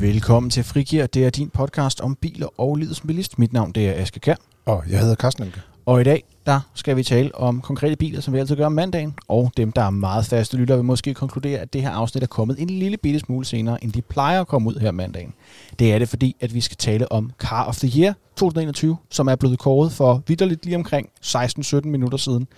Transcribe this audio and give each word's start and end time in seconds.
Velkommen 0.00 0.50
til 0.50 0.64
Frigir. 0.64 1.06
Det 1.06 1.26
er 1.26 1.30
din 1.30 1.50
podcast 1.50 2.00
om 2.00 2.14
biler 2.14 2.60
og 2.60 2.76
livet 2.76 2.96
som 2.96 3.06
bilist. 3.06 3.38
Mit 3.38 3.52
navn 3.52 3.72
det 3.72 3.88
er 3.88 4.02
Aske 4.02 4.20
Kær. 4.20 4.34
Og 4.66 4.84
jeg 4.90 5.00
hedder 5.00 5.14
Carsten 5.14 5.44
Emke. 5.44 5.60
Og 5.86 6.00
i 6.00 6.04
dag 6.04 6.24
der 6.46 6.60
skal 6.74 6.96
vi 6.96 7.02
tale 7.02 7.34
om 7.34 7.60
konkrete 7.60 7.96
biler, 7.96 8.20
som 8.20 8.34
vi 8.34 8.38
altid 8.38 8.56
gør 8.56 8.66
om 8.66 8.72
mandagen. 8.72 9.14
Og 9.28 9.52
dem, 9.56 9.72
der 9.72 9.82
er 9.82 9.90
meget 9.90 10.26
faste 10.26 10.56
lyttere, 10.56 10.78
vil 10.78 10.84
måske 10.84 11.14
konkludere, 11.14 11.58
at 11.58 11.72
det 11.72 11.82
her 11.82 11.90
afsnit 11.90 12.22
er 12.22 12.26
kommet 12.26 12.62
en 12.62 12.70
lille 12.70 12.96
bitte 12.96 13.20
smule 13.20 13.44
senere, 13.44 13.84
end 13.84 13.92
de 13.92 14.02
plejer 14.02 14.40
at 14.40 14.46
komme 14.46 14.68
ud 14.68 14.74
her 14.74 14.90
mandagen. 14.90 15.34
Det 15.78 15.92
er 15.92 15.98
det, 15.98 16.08
fordi 16.08 16.36
at 16.40 16.54
vi 16.54 16.60
skal 16.60 16.76
tale 16.76 17.12
om 17.12 17.30
Car 17.38 17.64
of 17.64 17.76
the 17.76 18.00
Year 18.00 18.14
2021, 18.36 18.96
som 19.10 19.28
er 19.28 19.36
blevet 19.36 19.58
kåret 19.58 19.92
for 19.92 20.22
vidderligt 20.26 20.64
lige 20.64 20.76
omkring 20.76 21.08
16-17 21.26 21.80
minutter 21.84 22.18
siden. 22.18 22.48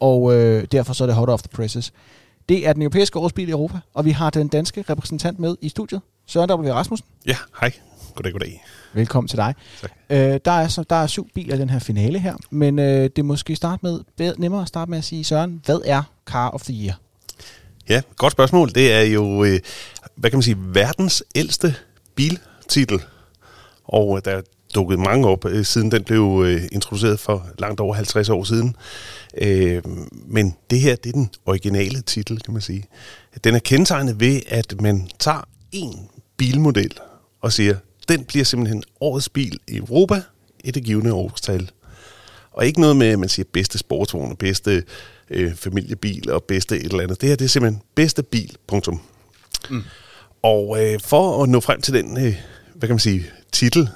Og 0.00 0.34
øh, 0.34 0.64
derfor 0.72 0.92
så 0.92 1.04
er 1.04 1.06
det 1.06 1.16
hot 1.16 1.28
off 1.28 1.42
the 1.42 1.50
presses. 1.56 1.92
Det 2.48 2.66
er 2.66 2.72
den 2.72 2.82
europæiske 2.82 3.18
årsbil 3.18 3.48
i 3.48 3.50
Europa, 3.50 3.78
og 3.94 4.04
vi 4.04 4.10
har 4.10 4.30
den 4.30 4.48
danske 4.48 4.84
repræsentant 4.90 5.38
med 5.38 5.56
i 5.60 5.68
studiet. 5.68 6.00
Søren 6.26 6.52
W. 6.52 6.72
Rasmussen. 6.72 7.08
Ja, 7.26 7.36
hej. 7.60 7.72
Goddag, 8.14 8.32
goddag. 8.32 8.64
Velkommen 8.92 9.28
til 9.28 9.36
dig. 9.36 9.54
Tak. 9.80 9.90
Øh, 10.10 10.40
der, 10.44 10.50
er, 10.50 10.68
så, 10.68 10.84
der 10.90 10.96
er 10.96 11.06
syv 11.06 11.28
biler 11.34 11.54
i 11.54 11.58
den 11.58 11.70
her 11.70 11.78
finale 11.78 12.18
her, 12.18 12.34
men 12.50 12.78
øh, 12.78 13.02
det 13.02 13.18
er 13.18 13.22
måske 13.22 13.56
starte 13.56 13.80
med, 13.82 14.00
bedre, 14.16 14.34
nemmere 14.38 14.62
at 14.62 14.68
starte 14.68 14.90
med 14.90 14.98
at 14.98 15.04
sige, 15.04 15.24
Søren, 15.24 15.62
hvad 15.64 15.80
er 15.84 16.02
Car 16.26 16.50
of 16.50 16.62
the 16.62 16.84
Year? 16.84 17.00
Ja, 17.88 18.02
godt 18.16 18.32
spørgsmål. 18.32 18.68
Det 18.74 18.92
er 18.92 19.02
jo, 19.02 19.44
øh, 19.44 19.60
hvad 20.14 20.30
kan 20.30 20.36
man 20.36 20.42
sige, 20.42 20.56
verdens 20.58 21.24
ældste 21.34 21.74
biltitel. 22.14 23.00
Og 23.84 24.16
øh, 24.16 24.22
der 24.24 24.30
er 24.30 24.42
dukket 24.74 24.98
mange 24.98 25.28
op, 25.28 25.44
øh, 25.44 25.64
siden 25.64 25.90
den 25.90 26.04
blev 26.04 26.42
øh, 26.46 26.62
introduceret 26.72 27.20
for 27.20 27.46
langt 27.58 27.80
over 27.80 27.94
50 27.94 28.28
år 28.28 28.44
siden. 28.44 28.76
Øh, 29.38 29.82
men 30.26 30.54
det 30.70 30.80
her, 30.80 30.96
det 30.96 31.08
er 31.08 31.12
den 31.12 31.30
originale 31.46 32.00
titel, 32.00 32.40
kan 32.40 32.52
man 32.52 32.62
sige. 32.62 32.84
Den 33.44 33.54
er 33.54 33.58
kendetegnet 33.58 34.20
ved, 34.20 34.40
at 34.48 34.80
man 34.80 35.08
tager 35.18 35.48
en 35.72 36.08
bilmodel 36.36 36.92
og 37.40 37.52
siger, 37.52 37.76
den 38.08 38.24
bliver 38.24 38.44
simpelthen 38.44 38.82
årets 39.00 39.28
bil 39.28 39.58
i 39.68 39.76
Europa 39.76 40.22
i 40.64 40.70
det 40.70 40.84
givende 40.84 41.12
årstal. 41.12 41.70
Og 42.52 42.66
ikke 42.66 42.80
noget 42.80 42.96
med, 42.96 43.06
at 43.06 43.18
man 43.18 43.28
siger 43.28 43.46
bedste 43.52 43.78
sportsvogn, 43.78 44.36
bedste 44.36 44.84
øh, 45.30 45.54
familiebil 45.54 46.30
og 46.30 46.44
bedste 46.44 46.76
et 46.76 46.84
eller 46.84 47.00
andet. 47.00 47.20
Det 47.20 47.28
her 47.28 47.36
det 47.36 47.44
er 47.44 47.48
simpelthen 47.48 47.82
bedste 47.94 48.22
bil, 48.22 48.56
punktum. 48.66 49.00
Mm. 49.70 49.82
Og 50.42 50.84
øh, 50.84 51.00
for 51.00 51.42
at 51.42 51.48
nå 51.48 51.60
frem 51.60 51.80
til 51.80 51.94
den, 51.94 52.26
øh, 52.26 52.34
hvad 52.74 52.88
kan 52.88 52.94
man 52.94 52.98
sige, 52.98 53.26
titel, 53.52 53.88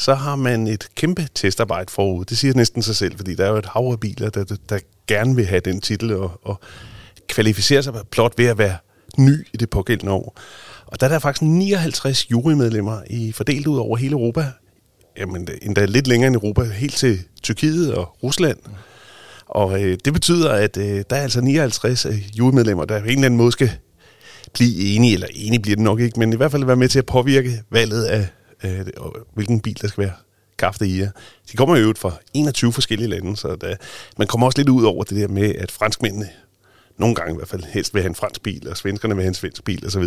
så 0.00 0.14
har 0.14 0.36
man 0.36 0.66
et 0.66 0.88
kæmpe 0.94 1.28
testarbejde 1.34 1.92
forud. 1.92 2.24
Det 2.24 2.38
siger 2.38 2.54
næsten 2.54 2.82
sig 2.82 2.96
selv, 2.96 3.16
fordi 3.16 3.34
der 3.34 3.44
er 3.44 3.50
jo 3.50 3.56
et 3.56 3.66
hav 3.66 3.82
af 3.92 4.00
biler, 4.00 4.30
der, 4.30 4.44
der, 4.44 4.56
der 4.68 4.78
gerne 5.06 5.36
vil 5.36 5.46
have 5.46 5.60
den 5.60 5.80
titel 5.80 6.12
og, 6.12 6.40
og 6.42 6.60
kvalificere 7.28 7.82
sig 7.82 7.94
plot 8.10 8.34
ved 8.38 8.46
at 8.46 8.58
være 8.58 8.76
ny 9.18 9.46
i 9.52 9.56
det 9.56 9.70
pågældende 9.70 10.12
år. 10.12 10.38
Og 10.86 11.00
der 11.00 11.06
er 11.06 11.10
der 11.10 11.18
faktisk 11.18 11.42
59 11.42 12.30
jurymedlemmer 12.30 13.00
i 13.10 13.32
fordelt 13.32 13.66
ud 13.66 13.78
over 13.78 13.96
hele 13.96 14.12
Europa. 14.12 14.46
Jamen, 15.18 15.48
endda 15.62 15.84
lidt 15.84 16.06
længere 16.06 16.28
end 16.28 16.36
Europa, 16.36 16.62
helt 16.62 16.96
til 16.96 17.18
Tyrkiet 17.42 17.94
og 17.94 18.16
Rusland. 18.22 18.58
Og 19.46 19.82
øh, 19.82 19.98
det 20.04 20.12
betyder, 20.12 20.52
at 20.52 20.76
øh, 20.76 21.04
der 21.10 21.16
er 21.16 21.22
altså 21.22 21.40
59 21.40 22.06
øh, 22.06 22.38
jurymedlemmer, 22.38 22.84
der 22.84 23.00
på 23.00 23.04
en 23.04 23.10
eller 23.10 23.24
anden 23.24 23.38
måde 23.38 23.52
skal 23.52 23.70
blive 24.54 24.94
enige, 24.94 25.14
eller 25.14 25.26
enige 25.34 25.60
bliver 25.60 25.76
det 25.76 25.84
nok 25.84 26.00
ikke, 26.00 26.18
men 26.18 26.32
i 26.32 26.36
hvert 26.36 26.50
fald 26.50 26.64
være 26.64 26.76
med 26.76 26.88
til 26.88 26.98
at 26.98 27.06
påvirke 27.06 27.62
valget 27.70 28.04
af, 28.04 28.28
øh, 28.64 28.86
hvilken 29.34 29.60
bil 29.60 29.78
der 29.82 29.88
skal 29.88 30.02
være 30.04 30.12
kaffe 30.58 30.86
i. 30.86 31.00
De 31.52 31.56
kommer 31.56 31.76
jo 31.76 31.88
ud 31.88 31.94
fra 31.94 32.12
21 32.34 32.72
forskellige 32.72 33.08
lande, 33.08 33.36
så 33.36 33.56
der, 33.56 33.76
man 34.18 34.26
kommer 34.26 34.46
også 34.46 34.58
lidt 34.58 34.68
ud 34.68 34.84
over 34.84 35.04
det 35.04 35.16
der 35.16 35.28
med, 35.28 35.54
at 35.54 35.70
franskmændene 35.70 36.28
nogle 36.98 37.14
gange 37.14 37.32
i 37.32 37.36
hvert 37.36 37.48
fald 37.48 37.62
helst 37.68 37.94
vil 37.94 38.02
have 38.02 38.08
en 38.08 38.14
fransk 38.14 38.42
bil, 38.42 38.68
og 38.68 38.76
svenskerne 38.76 39.14
vil 39.14 39.22
have 39.22 39.28
en 39.28 39.34
svensk 39.34 39.64
bil 39.64 39.86
osv. 39.86 40.04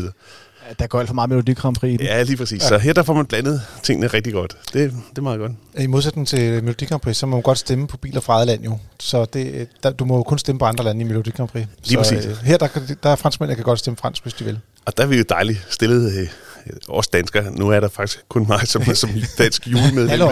Der 0.80 0.88
går 0.88 1.00
alt 1.00 1.08
for 1.08 1.14
meget 1.14 1.30
Melodi 1.30 1.54
Grand 1.54 1.76
Prix 1.76 1.94
i 1.94 1.98
den. 1.98 2.06
Ja, 2.06 2.24
lige 2.24 2.38
præcis. 2.38 2.64
Ja. 2.64 2.68
Så 2.68 2.78
her 2.78 2.94
der 2.94 3.04
får 3.04 3.14
man 3.14 3.26
blandet 3.26 3.62
tingene 3.84 4.08
rigtig 4.08 4.34
godt. 4.34 4.58
Det, 4.74 4.92
det 5.10 5.18
er 5.18 5.22
meget 5.22 5.40
godt. 5.40 5.52
I 5.80 5.88
modsætning 5.88 6.28
til 6.28 6.64
Melodi 6.64 6.86
Grand 6.86 7.02
Prix, 7.02 7.18
så 7.18 7.26
må 7.26 7.36
man 7.36 7.42
godt 7.42 7.58
stemme 7.58 7.88
på 7.88 7.98
biler 7.98 8.22
fra 8.22 8.34
eget 8.34 8.48
land 8.48 8.64
jo. 8.64 8.78
Så 9.00 9.26
det, 9.26 9.68
der, 9.84 9.92
du 9.92 10.06
må 10.06 10.16
jo 10.18 10.24
kun 10.24 10.40
stemme 10.40 10.60
på 10.60 10.66
andre 10.66 10.84
lande 10.84 11.02
i 11.02 11.04
Melodi 11.04 11.30
Grand 11.30 11.50
Prix. 11.50 11.66
Lige 11.86 11.92
så, 11.92 11.98
præcis. 11.98 12.26
Øh, 12.26 12.38
her 12.38 12.58
der, 12.58 12.68
der 13.04 13.10
er 13.10 13.16
franskmænd, 13.16 13.50
der 13.50 13.56
kan 13.56 13.64
godt 13.64 13.80
stemme 13.80 13.98
fransk, 13.98 14.24
hvis 14.24 14.34
de 14.34 14.44
vil. 14.44 14.60
Og 14.86 14.98
der 14.98 15.04
er 15.04 15.08
vi 15.08 15.18
jo 15.18 15.24
dejligt 15.30 15.68
stillet 15.70 16.20
øh, 16.20 16.28
også 16.88 17.10
danskere. 17.14 17.52
Nu 17.52 17.70
er 17.70 17.80
der 17.80 17.88
faktisk 17.88 18.24
kun 18.30 18.46
mig 18.48 18.68
som, 18.68 18.84
som 18.96 19.10
dansk 19.38 19.68
julemedlem. 19.68 20.30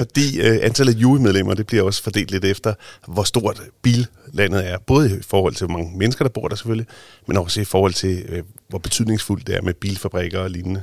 fordi 0.00 0.40
øh, 0.40 0.58
antallet 0.62 0.94
af 0.94 0.98
julemedlemmer, 0.98 1.54
det 1.54 1.66
bliver 1.66 1.82
også 1.82 2.02
fordelt 2.02 2.30
lidt 2.30 2.44
efter, 2.44 2.74
hvor 3.08 3.22
stort 3.22 3.62
billandet 3.82 4.68
er. 4.68 4.78
Både 4.86 5.18
i 5.18 5.22
forhold 5.22 5.54
til, 5.54 5.66
hvor 5.66 5.76
mange 5.76 5.98
mennesker, 5.98 6.24
der 6.24 6.30
bor 6.30 6.48
der 6.48 6.56
selvfølgelig, 6.56 6.86
men 7.26 7.36
også 7.36 7.60
i 7.60 7.64
forhold 7.64 7.92
til, 7.92 8.24
øh, 8.28 8.42
hvor 8.68 8.78
betydningsfuldt 8.78 9.46
det 9.46 9.56
er 9.56 9.62
med 9.62 9.74
bilfabrikker 9.74 10.40
og 10.40 10.50
lignende. 10.50 10.82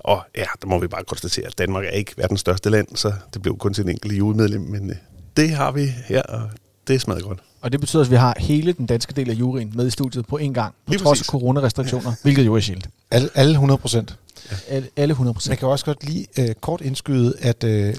Og 0.00 0.22
ja, 0.36 0.44
der 0.62 0.66
må 0.66 0.78
vi 0.78 0.86
bare 0.86 1.04
konstatere, 1.04 1.46
at 1.46 1.58
Danmark 1.58 1.84
er 1.84 1.90
ikke 1.90 2.12
verdens 2.16 2.40
største 2.40 2.70
land, 2.70 2.86
så 2.94 3.12
det 3.34 3.42
blev 3.42 3.58
kun 3.58 3.74
til 3.74 3.84
en 3.84 3.90
enkelt 3.90 4.12
julemedlem, 4.12 4.62
men 4.62 4.90
øh, 4.90 4.96
det 5.36 5.50
har 5.50 5.72
vi 5.72 5.92
her, 6.06 6.22
og 6.22 6.50
det 6.88 6.94
er 6.94 6.98
smadret 6.98 7.22
godt. 7.22 7.38
Og 7.60 7.72
det 7.72 7.80
betyder, 7.80 8.02
at 8.02 8.10
vi 8.10 8.16
har 8.16 8.36
hele 8.38 8.72
den 8.72 8.86
danske 8.86 9.12
del 9.12 9.30
af 9.30 9.34
juryen 9.34 9.72
med 9.74 9.86
i 9.86 9.90
studiet 9.90 10.26
på 10.26 10.36
en 10.36 10.54
gang, 10.54 10.74
på 10.86 10.92
Lige 10.92 11.02
trods 11.02 11.20
af 11.20 11.26
coronarestriktioner, 11.26 12.10
ja. 12.10 12.16
hvilket 12.22 12.46
jo 12.46 12.54
er 12.54 12.60
sjældent. 12.60 12.88
Alle, 13.10 13.28
alle 13.34 13.52
100 13.52 13.78
procent. 13.78 14.16
Ja. 14.50 14.56
Alle, 14.68 14.88
alle 14.96 15.12
100 15.12 15.34
procent. 15.34 15.50
Man 15.50 15.58
kan 15.58 15.68
også 15.68 15.84
godt 15.84 16.04
lige 16.04 16.26
uh, 16.38 16.44
kort 16.60 16.80
indskyde, 16.80 17.34
at 17.40 17.64
uh, 17.64 17.94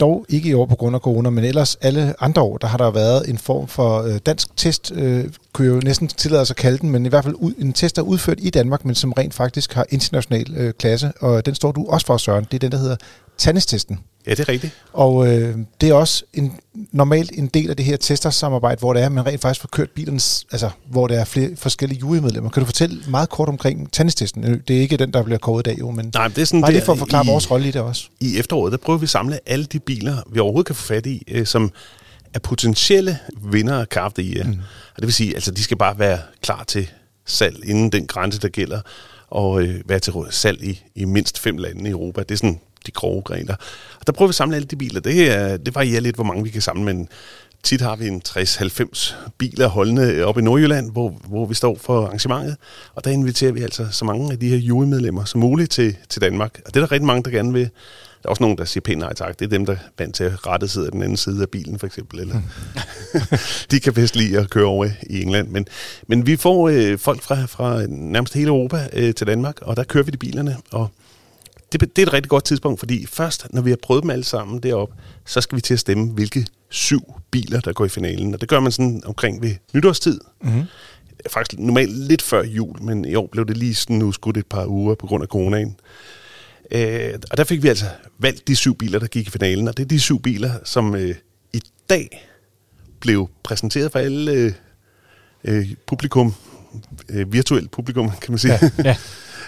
dog 0.00 0.26
ikke 0.28 0.48
i 0.48 0.54
år 0.54 0.66
på 0.66 0.76
grund 0.76 0.96
af 0.96 1.00
corona, 1.00 1.30
men 1.30 1.44
ellers 1.44 1.74
alle 1.74 2.14
andre 2.20 2.42
år, 2.42 2.56
der 2.56 2.66
har 2.66 2.78
der 2.78 2.90
været 2.90 3.28
en 3.28 3.38
form 3.38 3.68
for 3.68 4.02
uh, 4.02 4.16
dansk 4.26 4.56
test, 4.56 4.90
uh, 4.90 4.98
kunne 5.52 5.66
jeg 5.68 5.74
jo 5.74 5.80
næsten 5.84 6.08
tillade 6.08 6.46
sig 6.46 6.54
at 6.54 6.58
kalde 6.58 6.78
den, 6.78 6.90
men 6.90 7.06
i 7.06 7.08
hvert 7.08 7.24
fald 7.24 7.36
en 7.58 7.72
test, 7.72 7.96
der 7.96 8.02
er 8.02 8.06
udført 8.06 8.38
i 8.40 8.50
Danmark, 8.50 8.84
men 8.84 8.94
som 8.94 9.12
rent 9.12 9.34
faktisk 9.34 9.72
har 9.72 9.86
international 9.90 10.66
uh, 10.66 10.70
klasse, 10.78 11.12
og 11.20 11.46
den 11.46 11.54
står 11.54 11.72
du 11.72 11.86
også 11.86 12.06
for, 12.06 12.16
Søren. 12.16 12.44
Det 12.44 12.54
er 12.54 12.58
den, 12.58 12.72
der 12.72 12.78
hedder 12.78 12.96
Tandestesten. 13.38 13.98
Ja, 14.26 14.30
det 14.30 14.40
er 14.40 14.48
rigtigt. 14.48 14.72
Og 14.92 15.26
øh, 15.26 15.58
det 15.80 15.88
er 15.88 15.94
også 15.94 16.24
en, 16.34 16.52
normalt 16.92 17.30
en 17.34 17.46
del 17.46 17.70
af 17.70 17.76
det 17.76 17.84
her 17.84 17.96
testersamarbejde, 17.96 18.78
hvor 18.78 18.92
det 18.92 19.02
er, 19.02 19.06
at 19.06 19.12
man 19.12 19.26
rent 19.26 19.40
faktisk 19.40 19.60
får 19.60 19.68
kørt 19.72 19.90
bilens, 19.90 20.46
altså 20.52 20.70
hvor 20.90 21.06
der 21.06 21.20
er 21.20 21.24
flere 21.24 21.50
forskellige 21.56 21.98
jurymedlemmer. 21.98 22.50
Kan 22.50 22.60
du 22.60 22.66
fortælle 22.66 23.02
meget 23.08 23.28
kort 23.28 23.48
omkring 23.48 23.92
tandestesten? 23.92 24.62
Det 24.68 24.76
er 24.76 24.80
ikke 24.80 24.96
den, 24.96 25.12
der 25.12 25.22
bliver 25.22 25.38
kåret 25.38 25.66
i 25.66 25.70
dag, 25.70 25.78
jo, 25.78 25.90
men 25.90 26.10
Nej, 26.14 26.28
det 26.28 26.38
er 26.38 26.44
sådan 26.44 26.60
bare 26.60 26.72
lige 26.72 26.82
for 26.82 26.92
at 26.92 26.98
forklare 26.98 27.24
i, 27.24 27.28
vores 27.28 27.50
rolle 27.50 27.68
i 27.68 27.70
det 27.70 27.82
også. 27.82 28.08
I 28.20 28.38
efteråret, 28.38 28.72
der 28.72 28.78
prøver 28.78 28.98
vi 28.98 29.04
at 29.04 29.10
samle 29.10 29.38
alle 29.46 29.64
de 29.64 29.78
biler, 29.78 30.16
vi 30.32 30.40
overhovedet 30.40 30.66
kan 30.66 30.74
få 30.74 30.82
fat 30.82 31.06
i, 31.06 31.22
øh, 31.28 31.46
som 31.46 31.72
er 32.34 32.38
potentielle 32.38 33.18
vinder 33.42 33.80
af 33.80 33.86
Car 33.86 34.12
i. 34.18 34.42
Mm. 34.44 34.50
Og 34.94 34.96
det 34.96 35.06
vil 35.06 35.12
sige, 35.12 35.34
altså 35.34 35.50
de 35.50 35.62
skal 35.62 35.76
bare 35.76 35.98
være 35.98 36.18
klar 36.42 36.64
til 36.64 36.90
salg 37.26 37.68
inden 37.68 37.92
den 37.92 38.06
grænse, 38.06 38.40
der 38.40 38.48
gælder, 38.48 38.80
og 39.28 39.62
øh, 39.62 39.80
være 39.86 39.98
til 39.98 40.12
salg 40.30 40.64
i, 40.64 40.82
i 40.94 41.04
mindst 41.04 41.38
fem 41.38 41.56
lande 41.56 41.88
i 41.88 41.92
Europa. 41.92 42.20
Det 42.20 42.30
er 42.30 42.36
sådan 42.36 42.60
de 42.86 42.92
grove 42.92 43.22
grene. 43.22 43.56
Og 44.00 44.06
der 44.06 44.12
prøver 44.12 44.28
vi 44.28 44.30
at 44.30 44.34
samle 44.34 44.56
alle 44.56 44.68
de 44.68 44.76
biler. 44.76 45.00
Det, 45.00 45.30
er, 45.32 45.56
det 45.56 45.74
varierer 45.74 46.00
lidt, 46.00 46.14
hvor 46.14 46.24
mange 46.24 46.44
vi 46.44 46.50
kan 46.50 46.62
samle, 46.62 46.84
men 46.84 47.08
tit 47.64 47.80
har 47.80 47.96
vi 47.96 48.08
en 48.08 48.22
60-90 48.28 49.14
biler 49.38 49.68
holdende 49.68 50.24
op 50.24 50.38
i 50.38 50.42
Nordjylland, 50.42 50.92
hvor, 50.92 51.20
hvor 51.28 51.46
vi 51.46 51.54
står 51.54 51.78
for 51.80 52.06
arrangementet. 52.06 52.56
Og 52.94 53.04
der 53.04 53.10
inviterer 53.10 53.52
vi 53.52 53.62
altså 53.62 53.86
så 53.90 54.04
mange 54.04 54.32
af 54.32 54.38
de 54.38 54.48
her 54.48 54.56
jurymedlemmer 54.56 55.24
som 55.24 55.40
muligt 55.40 55.70
til, 55.70 55.96
til 56.08 56.22
Danmark. 56.22 56.60
Og 56.66 56.74
det 56.74 56.80
er 56.80 56.86
der 56.86 56.92
rigtig 56.92 57.06
mange, 57.06 57.22
der 57.22 57.30
gerne 57.30 57.52
vil. 57.52 57.70
Der 58.22 58.28
er 58.28 58.30
også 58.30 58.42
nogen, 58.42 58.58
der 58.58 58.64
siger 58.64 58.80
pænt 58.80 58.98
nej 58.98 59.14
tak. 59.14 59.38
Det 59.38 59.44
er 59.44 59.48
dem, 59.48 59.66
der 59.66 59.72
er 59.72 59.78
vant 59.98 60.14
til 60.14 60.24
at 60.24 60.46
rette 60.46 60.68
sidde 60.68 60.86
af 60.86 60.92
den 60.92 61.02
anden 61.02 61.16
side 61.16 61.42
af 61.42 61.48
bilen, 61.48 61.78
for 61.78 61.86
eksempel. 61.86 62.20
Eller 62.20 62.40
de 63.70 63.80
kan 63.80 63.94
bedst 63.94 64.16
lide 64.16 64.38
at 64.38 64.50
køre 64.50 64.64
over 64.64 64.88
i 65.10 65.22
England. 65.22 65.48
Men, 65.48 65.66
men 66.06 66.26
vi 66.26 66.36
får 66.36 66.68
øh, 66.68 66.98
folk 66.98 67.22
fra, 67.22 67.44
fra 67.46 67.86
nærmest 67.88 68.34
hele 68.34 68.48
Europa 68.48 68.88
øh, 68.92 69.14
til 69.14 69.26
Danmark, 69.26 69.62
og 69.62 69.76
der 69.76 69.84
kører 69.84 70.04
vi 70.04 70.10
de 70.10 70.16
bilerne. 70.16 70.56
Og 70.70 70.88
det, 71.78 71.96
det 71.96 72.02
er 72.02 72.06
et 72.06 72.12
rigtig 72.12 72.30
godt 72.30 72.44
tidspunkt, 72.44 72.78
fordi 72.78 73.06
først, 73.06 73.46
når 73.50 73.62
vi 73.62 73.70
har 73.70 73.78
prøvet 73.82 74.02
dem 74.02 74.10
alle 74.10 74.24
sammen 74.24 74.62
derop, 74.62 74.90
så 75.26 75.40
skal 75.40 75.56
vi 75.56 75.60
til 75.60 75.74
at 75.74 75.80
stemme, 75.80 76.12
hvilke 76.12 76.46
syv 76.70 77.14
biler, 77.30 77.60
der 77.60 77.72
går 77.72 77.84
i 77.84 77.88
finalen. 77.88 78.34
Og 78.34 78.40
det 78.40 78.48
gør 78.48 78.60
man 78.60 78.72
sådan 78.72 79.02
omkring 79.06 79.42
ved 79.42 79.54
nytårstid. 79.74 80.20
Mm-hmm. 80.42 80.62
Faktisk 81.30 81.60
normalt 81.60 81.98
lidt 81.98 82.22
før 82.22 82.44
jul, 82.44 82.82
men 82.82 83.04
i 83.04 83.14
år 83.14 83.28
blev 83.32 83.46
det 83.46 83.56
lige 83.56 83.74
sådan 83.74 84.02
udskudt 84.02 84.36
et 84.36 84.46
par 84.46 84.66
uger 84.66 84.94
på 84.94 85.06
grund 85.06 85.22
af 85.22 85.28
coronaen. 85.28 85.76
Øh, 86.70 87.14
og 87.30 87.36
der 87.36 87.44
fik 87.44 87.62
vi 87.62 87.68
altså 87.68 87.86
valgt 88.18 88.48
de 88.48 88.56
syv 88.56 88.76
biler, 88.76 88.98
der 88.98 89.06
gik 89.06 89.26
i 89.26 89.30
finalen, 89.30 89.68
og 89.68 89.76
det 89.76 89.82
er 89.82 89.88
de 89.88 90.00
syv 90.00 90.22
biler, 90.22 90.52
som 90.64 90.94
øh, 90.94 91.14
i 91.52 91.60
dag 91.90 92.28
blev 93.00 93.30
præsenteret 93.42 93.92
for 93.92 93.98
alle 93.98 94.32
øh, 94.32 94.52
øh 95.44 95.66
publikum, 95.86 96.34
øh, 97.08 97.32
virtuelt 97.32 97.70
publikum, 97.70 98.10
kan 98.10 98.32
man 98.32 98.38
sige. 98.38 98.58
Ja, 98.62 98.70
ja. 98.84 98.96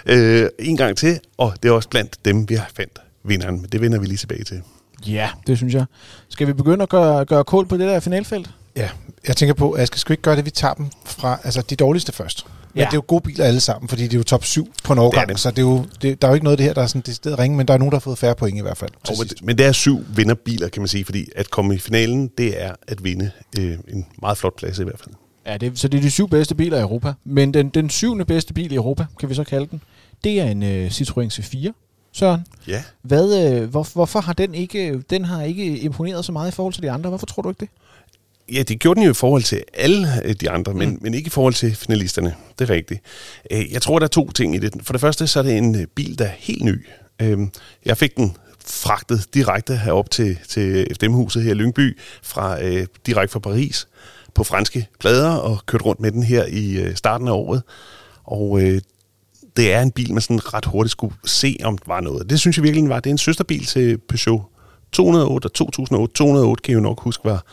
øh, 0.09 0.49
en 0.59 0.77
gang 0.77 0.97
til, 0.97 1.19
og 1.37 1.53
det 1.63 1.69
er 1.69 1.73
også 1.73 1.89
blandt 1.89 2.25
dem, 2.25 2.49
vi 2.49 2.55
har 2.55 2.69
fandt 2.75 3.01
vinderen, 3.23 3.61
men 3.61 3.69
det 3.71 3.81
vender 3.81 3.99
vi 3.99 4.05
lige 4.05 4.17
tilbage 4.17 4.43
til. 4.43 4.61
Ja, 5.07 5.29
det 5.47 5.57
synes 5.57 5.73
jeg. 5.73 5.85
Skal 6.29 6.47
vi 6.47 6.53
begynde 6.53 6.83
at 6.83 6.89
gøre, 6.89 7.25
gøre 7.25 7.43
kål 7.43 7.67
på 7.67 7.77
det 7.77 7.87
der 7.87 7.99
finalfelt? 7.99 8.49
Ja, 8.75 8.89
jeg 9.27 9.37
tænker 9.37 9.53
på, 9.53 9.71
at 9.71 9.79
jeg 9.79 9.87
skal 9.87 10.13
ikke 10.13 10.23
gøre 10.23 10.35
det, 10.35 10.45
vi 10.45 10.49
tager 10.49 10.73
dem 10.73 10.85
fra 11.05 11.39
altså 11.43 11.61
de 11.61 11.75
dårligste 11.75 12.11
først. 12.11 12.45
Men 12.73 12.79
ja. 12.81 12.85
det 12.85 12.91
er 12.91 12.97
jo 12.97 13.03
gode 13.07 13.21
biler 13.21 13.45
alle 13.45 13.59
sammen, 13.59 13.89
fordi 13.89 14.03
det 14.03 14.13
er 14.13 14.17
jo 14.17 14.23
top 14.23 14.45
7 14.45 14.73
på 14.83 14.93
en 14.93 14.99
årgang, 14.99 15.27
det 15.27 15.35
det. 15.35 15.41
så 15.41 15.49
det 15.51 15.57
er 15.57 15.61
jo, 15.61 15.85
det, 16.01 16.21
der 16.21 16.27
er 16.27 16.31
jo 16.31 16.35
ikke 16.35 16.43
noget 16.43 16.53
af 16.53 16.57
det 16.57 16.65
her, 16.65 16.73
der 16.73 16.81
er 16.81 16.87
sådan 16.87 17.01
det 17.05 17.15
sted 17.15 17.39
ringe, 17.39 17.57
men 17.57 17.67
der 17.67 17.73
er 17.73 17.77
nogen, 17.77 17.91
der 17.91 17.95
har 17.95 18.01
fået 18.01 18.17
færre 18.17 18.35
point 18.35 18.57
i 18.57 18.61
hvert 18.61 18.77
fald. 18.77 18.91
Oh, 19.09 19.15
men, 19.19 19.27
men 19.43 19.57
det 19.57 19.65
er 19.65 19.71
syv 19.71 20.05
vinderbiler, 20.15 20.69
kan 20.69 20.81
man 20.81 20.87
sige, 20.87 21.05
fordi 21.05 21.29
at 21.35 21.49
komme 21.49 21.75
i 21.75 21.77
finalen, 21.77 22.31
det 22.37 22.63
er 22.63 22.71
at 22.87 23.03
vinde 23.03 23.31
øh, 23.59 23.77
en 23.87 24.05
meget 24.21 24.37
flot 24.37 24.55
plads 24.55 24.79
i 24.79 24.83
hvert 24.83 24.99
fald. 24.99 25.15
Ja, 25.45 25.57
det, 25.57 25.79
så 25.79 25.87
det 25.87 25.97
er 25.97 26.01
de 26.01 26.11
syv 26.11 26.29
bedste 26.29 26.55
biler 26.55 26.77
i 26.77 26.81
Europa. 26.81 27.13
Men 27.23 27.53
den, 27.53 27.69
den 27.69 27.89
syvende 27.89 28.25
bedste 28.25 28.53
bil 28.53 28.71
i 28.71 28.75
Europa, 28.75 29.05
kan 29.19 29.29
vi 29.29 29.33
så 29.33 29.43
kalde 29.43 29.67
den, 29.71 29.81
Det 30.23 30.39
er 30.39 30.45
en 30.45 30.63
øh, 30.63 30.87
Citroën 30.87 31.27
C4, 31.39 31.71
Søren. 32.11 32.41
Ja. 32.67 32.83
Hvad, 33.01 33.51
øh, 33.51 33.69
hvor, 33.69 33.87
hvorfor 33.93 34.19
har 34.19 34.33
den 34.33 34.55
ikke, 34.55 35.01
den 35.09 35.25
har 35.25 35.43
ikke 35.43 35.79
imponeret 35.79 36.25
så 36.25 36.31
meget 36.31 36.51
i 36.51 36.55
forhold 36.55 36.73
til 36.73 36.83
de 36.83 36.91
andre? 36.91 37.09
Hvorfor 37.09 37.25
tror 37.25 37.41
du 37.41 37.49
ikke 37.49 37.59
det? 37.59 37.69
Ja, 38.53 38.63
det 38.63 38.79
gjorde 38.79 38.97
den 38.97 39.05
jo 39.05 39.11
i 39.11 39.13
forhold 39.13 39.43
til 39.43 39.63
alle 39.73 40.07
øh, 40.25 40.33
de 40.33 40.49
andre, 40.49 40.73
men, 40.73 40.89
mm. 40.89 40.99
men 41.01 41.13
ikke 41.13 41.27
i 41.27 41.29
forhold 41.29 41.53
til 41.53 41.75
finalisterne. 41.75 42.35
Det 42.59 42.69
er 42.69 42.73
rigtigt. 42.73 43.01
Øh, 43.51 43.71
Jeg 43.73 43.81
tror, 43.81 43.99
der 43.99 44.03
er 44.05 44.09
to 44.09 44.31
ting 44.31 44.55
i 44.55 44.59
det. 44.59 44.73
For 44.81 44.93
det 44.93 45.01
første, 45.01 45.27
så 45.27 45.39
er 45.39 45.43
det 45.43 45.57
en 45.57 45.75
øh, 45.75 45.85
bil, 45.95 46.19
der 46.19 46.25
er 46.25 46.31
helt 46.37 46.63
ny. 46.63 46.85
Øhm, 47.21 47.51
Jeg 47.85 47.97
fik 47.97 48.15
den 48.17 48.35
fragtet 48.65 49.33
direkte 49.33 49.77
herop 49.77 50.09
til, 50.11 50.37
til 50.47 50.87
FDM-huset 50.95 51.43
her 51.43 51.51
i 51.51 51.53
Lyngby, 51.53 51.99
fra, 52.23 52.57
direkte 53.05 53.31
fra 53.33 53.39
Paris, 53.39 53.87
på 54.33 54.43
franske 54.43 54.87
plader, 54.99 55.29
og 55.31 55.65
kørt 55.65 55.85
rundt 55.85 56.01
med 56.01 56.11
den 56.11 56.23
her 56.23 56.45
i 56.45 56.95
starten 56.95 57.27
af 57.27 57.31
året. 57.31 57.61
Og 58.23 58.61
øh, 58.61 58.81
det 59.57 59.73
er 59.73 59.81
en 59.81 59.91
bil, 59.91 60.13
man 60.13 60.21
sådan 60.21 60.53
ret 60.53 60.65
hurtigt 60.65 60.91
skulle 60.91 61.15
se, 61.25 61.57
om 61.63 61.77
der 61.77 61.85
var 61.87 62.01
noget. 62.01 62.29
Det 62.29 62.39
synes 62.39 62.57
jeg 62.57 62.63
virkelig 62.63 62.89
var. 62.89 62.99
Det 62.99 63.09
er 63.09 63.13
en 63.13 63.17
søsterbil 63.17 63.65
til 63.65 63.97
Peugeot 63.97 64.41
208 64.91 65.45
og 65.45 65.53
2008. 65.53 66.13
208 66.13 66.61
kan 66.61 66.71
jeg 66.71 66.75
jo 66.75 66.81
nok 66.81 66.99
huske 67.01 67.25
var 67.25 67.45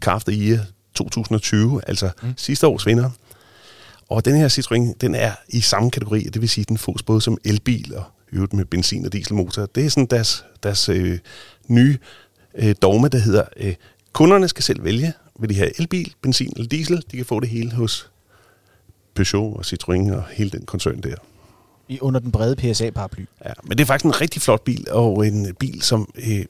Craft 0.00 0.28
i 0.28 0.58
2020, 0.94 1.80
altså 1.86 2.10
mm. 2.22 2.32
sidste 2.36 2.66
års 2.66 2.86
vinder. 2.86 3.10
Og 4.08 4.24
den 4.24 4.36
her 4.36 4.48
Citroën, 4.48 4.94
den 5.00 5.14
er 5.14 5.32
i 5.48 5.60
samme 5.60 5.90
kategori, 5.90 6.22
det 6.22 6.40
vil 6.40 6.48
sige, 6.48 6.62
at 6.62 6.68
den 6.68 6.78
fås 6.78 7.02
både 7.02 7.20
som 7.20 7.38
elbil 7.44 7.94
og 7.94 8.04
øvrigt 8.32 8.52
med 8.52 8.64
benzin- 8.64 9.06
og 9.06 9.12
dieselmotor. 9.12 9.66
Det 9.66 9.86
er 9.86 9.90
sådan 9.90 10.06
deres, 10.06 10.44
deres 10.62 10.88
øh, 10.88 11.18
nye 11.68 11.98
øh, 12.54 12.74
dogme, 12.82 13.08
der 13.08 13.18
hedder, 13.18 13.44
øh, 13.56 13.74
kunderne 14.12 14.48
skal 14.48 14.62
selv 14.62 14.84
vælge, 14.84 15.12
vil 15.38 15.50
de 15.50 15.54
have 15.54 15.80
elbil, 15.80 16.14
benzin 16.22 16.52
eller 16.56 16.68
diesel. 16.68 17.04
De 17.10 17.16
kan 17.16 17.26
få 17.26 17.40
det 17.40 17.48
hele 17.48 17.72
hos 17.72 18.10
Peugeot 19.16 19.56
og 19.56 19.64
Citroën 19.66 20.14
og 20.16 20.24
hele 20.32 20.50
den 20.50 20.66
koncern 20.66 21.00
der. 21.00 21.14
I, 21.88 22.00
under 22.00 22.20
den 22.20 22.32
brede 22.32 22.56
PSA-paraply. 22.56 23.24
Ja, 23.44 23.52
men 23.62 23.78
det 23.78 23.80
er 23.80 23.86
faktisk 23.86 24.04
en 24.04 24.20
rigtig 24.20 24.42
flot 24.42 24.62
bil, 24.64 24.86
og 24.90 25.26
en 25.26 25.54
bil, 25.54 25.82
som... 25.82 26.12
Øh, 26.16 26.44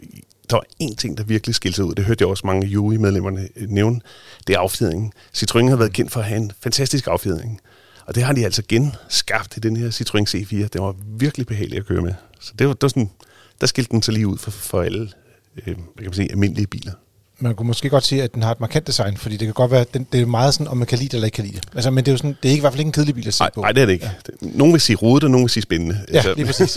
der 0.50 0.56
var 0.56 0.64
en 0.78 0.96
ting, 0.96 1.18
der 1.18 1.24
virkelig 1.24 1.54
skilte 1.54 1.76
sig 1.76 1.84
ud. 1.84 1.94
Det 1.94 2.04
hørte 2.04 2.22
jeg 2.22 2.28
også 2.28 2.46
mange 2.46 2.66
jury-medlemmerne 2.66 3.48
øh, 3.56 3.68
nævne. 3.68 4.00
Det 4.46 4.54
er 4.54 4.58
affjedringen. 4.58 5.12
Citroën 5.36 5.68
har 5.68 5.76
været 5.76 5.92
kendt 5.92 6.12
for 6.12 6.20
at 6.20 6.26
have 6.26 6.40
en 6.40 6.52
fantastisk 6.60 7.06
affjedring. 7.06 7.60
Og 8.06 8.14
det 8.14 8.22
har 8.22 8.32
de 8.32 8.44
altså 8.44 8.62
genskabt 8.68 9.56
i 9.56 9.60
den 9.60 9.76
her 9.76 9.90
Citroën 9.90 10.34
C4. 10.34 10.56
Det 10.56 10.80
var 10.80 10.94
virkelig 11.06 11.46
behageligt 11.46 11.80
at 11.80 11.86
køre 11.86 12.02
med. 12.02 12.14
Så 12.40 12.52
det 12.58 12.66
var, 12.66 12.72
det 12.72 12.82
var 12.82 12.88
sådan, 12.88 13.10
der 13.60 13.66
skilte 13.66 13.90
den 13.90 14.02
sig 14.02 14.14
lige 14.14 14.26
ud 14.26 14.38
for, 14.38 14.50
for 14.50 14.82
alle 14.82 15.10
øh, 15.56 15.74
kan 15.74 15.84
man 15.98 16.12
sige, 16.12 16.30
almindelige 16.30 16.66
biler. 16.66 16.92
Man 17.38 17.54
kunne 17.54 17.66
måske 17.66 17.88
godt 17.88 18.04
sige, 18.04 18.22
at 18.22 18.34
den 18.34 18.42
har 18.42 18.50
et 18.50 18.60
markant 18.60 18.86
design, 18.86 19.16
fordi 19.16 19.36
det 19.36 19.46
kan 19.46 19.54
godt 19.54 19.70
være, 19.70 19.80
at 19.80 19.94
den, 19.94 20.06
det 20.12 20.20
er 20.20 20.26
meget 20.26 20.54
sådan, 20.54 20.68
om 20.68 20.76
man 20.76 20.86
kan 20.86 20.98
lide 20.98 21.08
det 21.08 21.14
eller 21.14 21.24
ikke 21.24 21.36
kan 21.36 21.44
lide 21.44 21.56
det. 21.56 21.68
Altså, 21.74 21.90
men 21.90 22.04
det 22.04 22.08
er 22.08 22.12
jo 22.12 22.16
sådan, 22.16 22.36
det 22.42 22.48
er 22.48 22.52
ikke, 22.52 22.60
i 22.60 22.60
hvert 22.60 22.72
fald 22.72 22.80
ikke 22.80 22.88
en 22.88 22.92
kedelig 22.92 23.14
bil 23.14 23.28
at 23.28 23.34
se 23.34 23.44
på. 23.54 23.60
nej, 23.60 23.72
det 23.72 23.82
er 23.82 23.86
det 23.86 23.92
ikke. 23.92 24.10
Ja. 24.42 24.48
Nogen 24.48 24.72
vil 24.72 24.80
sige 24.80 24.96
rodet, 24.96 25.24
og 25.24 25.30
nogen 25.30 25.44
vil 25.44 25.50
sige 25.50 25.62
spændende. 25.62 26.00
Ja, 26.12 26.22
lige 26.36 26.46
præcis. 26.46 26.72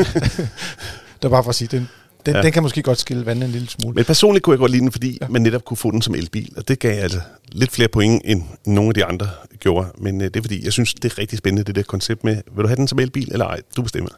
det 1.21 1.23
var 1.23 1.29
bare 1.29 1.44
for 1.44 1.50
at 1.50 1.56
sige, 1.56 1.67
den, 1.71 1.89
den, 2.25 2.35
ja. 2.35 2.41
den 2.41 2.51
kan 2.51 2.63
måske 2.63 2.81
godt 2.81 3.00
skille 3.00 3.25
vandet 3.25 3.45
en 3.45 3.51
lille 3.51 3.69
smule. 3.69 3.95
Men 3.95 4.06
personligt 4.06 4.44
kunne 4.44 4.53
jeg 4.53 4.59
godt 4.59 4.71
lide 4.71 4.81
den, 4.81 4.91
fordi 4.91 5.17
ja. 5.21 5.27
man 5.27 5.41
netop 5.41 5.65
kunne 5.65 5.77
få 5.77 5.91
den 5.91 6.01
som 6.01 6.15
elbil, 6.15 6.53
og 6.57 6.67
det 6.67 6.79
gav 6.79 7.03
altså 7.03 7.19
lidt 7.51 7.71
flere 7.71 7.88
point, 7.88 8.21
end 8.25 8.44
nogle 8.65 8.89
af 8.89 8.94
de 8.94 9.06
andre 9.06 9.29
gjorde. 9.59 9.88
Men 9.97 10.21
øh, 10.21 10.27
det 10.27 10.35
er 10.35 10.41
fordi, 10.41 10.65
jeg 10.65 10.73
synes, 10.73 10.94
det 10.94 11.11
er 11.11 11.17
rigtig 11.17 11.38
spændende, 11.38 11.63
det 11.63 11.75
der 11.75 11.83
koncept 11.83 12.23
med, 12.23 12.35
vil 12.56 12.63
du 12.63 12.67
have 12.67 12.75
den 12.75 12.88
som 12.88 13.00
elbil 13.00 13.31
eller 13.31 13.45
ej? 13.45 13.59
Du 13.77 13.81
bestemmer. 13.81 14.09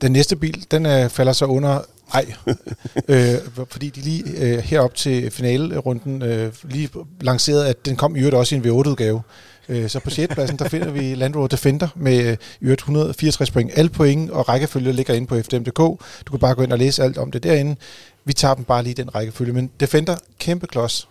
Den 0.00 0.12
næste 0.12 0.36
bil, 0.36 0.66
den 0.70 0.86
øh, 0.86 1.08
falder 1.08 1.32
så 1.32 1.44
under 1.44 1.80
ej, 2.14 2.32
øh, 3.08 3.34
fordi 3.70 3.90
de 3.90 4.00
lige 4.00 4.24
øh, 4.36 4.58
herop 4.58 4.94
til 4.94 5.30
finalerunden 5.30 6.22
øh, 6.22 6.52
lige 6.64 6.90
lancerede, 7.20 7.68
at 7.68 7.86
den 7.86 7.96
kom 7.96 8.16
i 8.16 8.18
øvrigt 8.18 8.36
også 8.36 8.54
i 8.54 8.58
en 8.58 8.64
V8-udgave. 8.64 9.22
Øh, 9.68 9.88
så 9.88 10.00
på 10.00 10.10
6. 10.10 10.34
pladsen, 10.34 10.58
der 10.58 10.68
finder 10.68 10.90
vi 10.90 11.14
Land 11.14 11.36
Rover 11.36 11.48
Defender 11.48 11.88
med 11.94 12.26
øh, 12.26 12.36
i 12.60 12.64
øvrigt 12.64 12.80
164 12.80 13.50
point. 13.50 13.70
Alle 13.74 13.90
point 13.90 14.30
og 14.30 14.48
rækkefølge 14.48 14.92
ligger 14.92 15.14
inde 15.14 15.26
på 15.26 15.42
FDM.dk. 15.42 15.78
Du 16.26 16.30
kan 16.30 16.38
bare 16.38 16.54
gå 16.54 16.62
ind 16.62 16.72
og 16.72 16.78
læse 16.78 17.02
alt 17.02 17.18
om 17.18 17.30
det 17.30 17.42
derinde. 17.42 17.76
Vi 18.24 18.32
tager 18.32 18.54
dem 18.54 18.64
bare 18.64 18.82
lige 18.82 18.94
den 18.94 19.14
rækkefølge. 19.14 19.52
Men 19.52 19.70
Defender, 19.80 20.16
kæmpe 20.38 20.66
klods. 20.66 21.08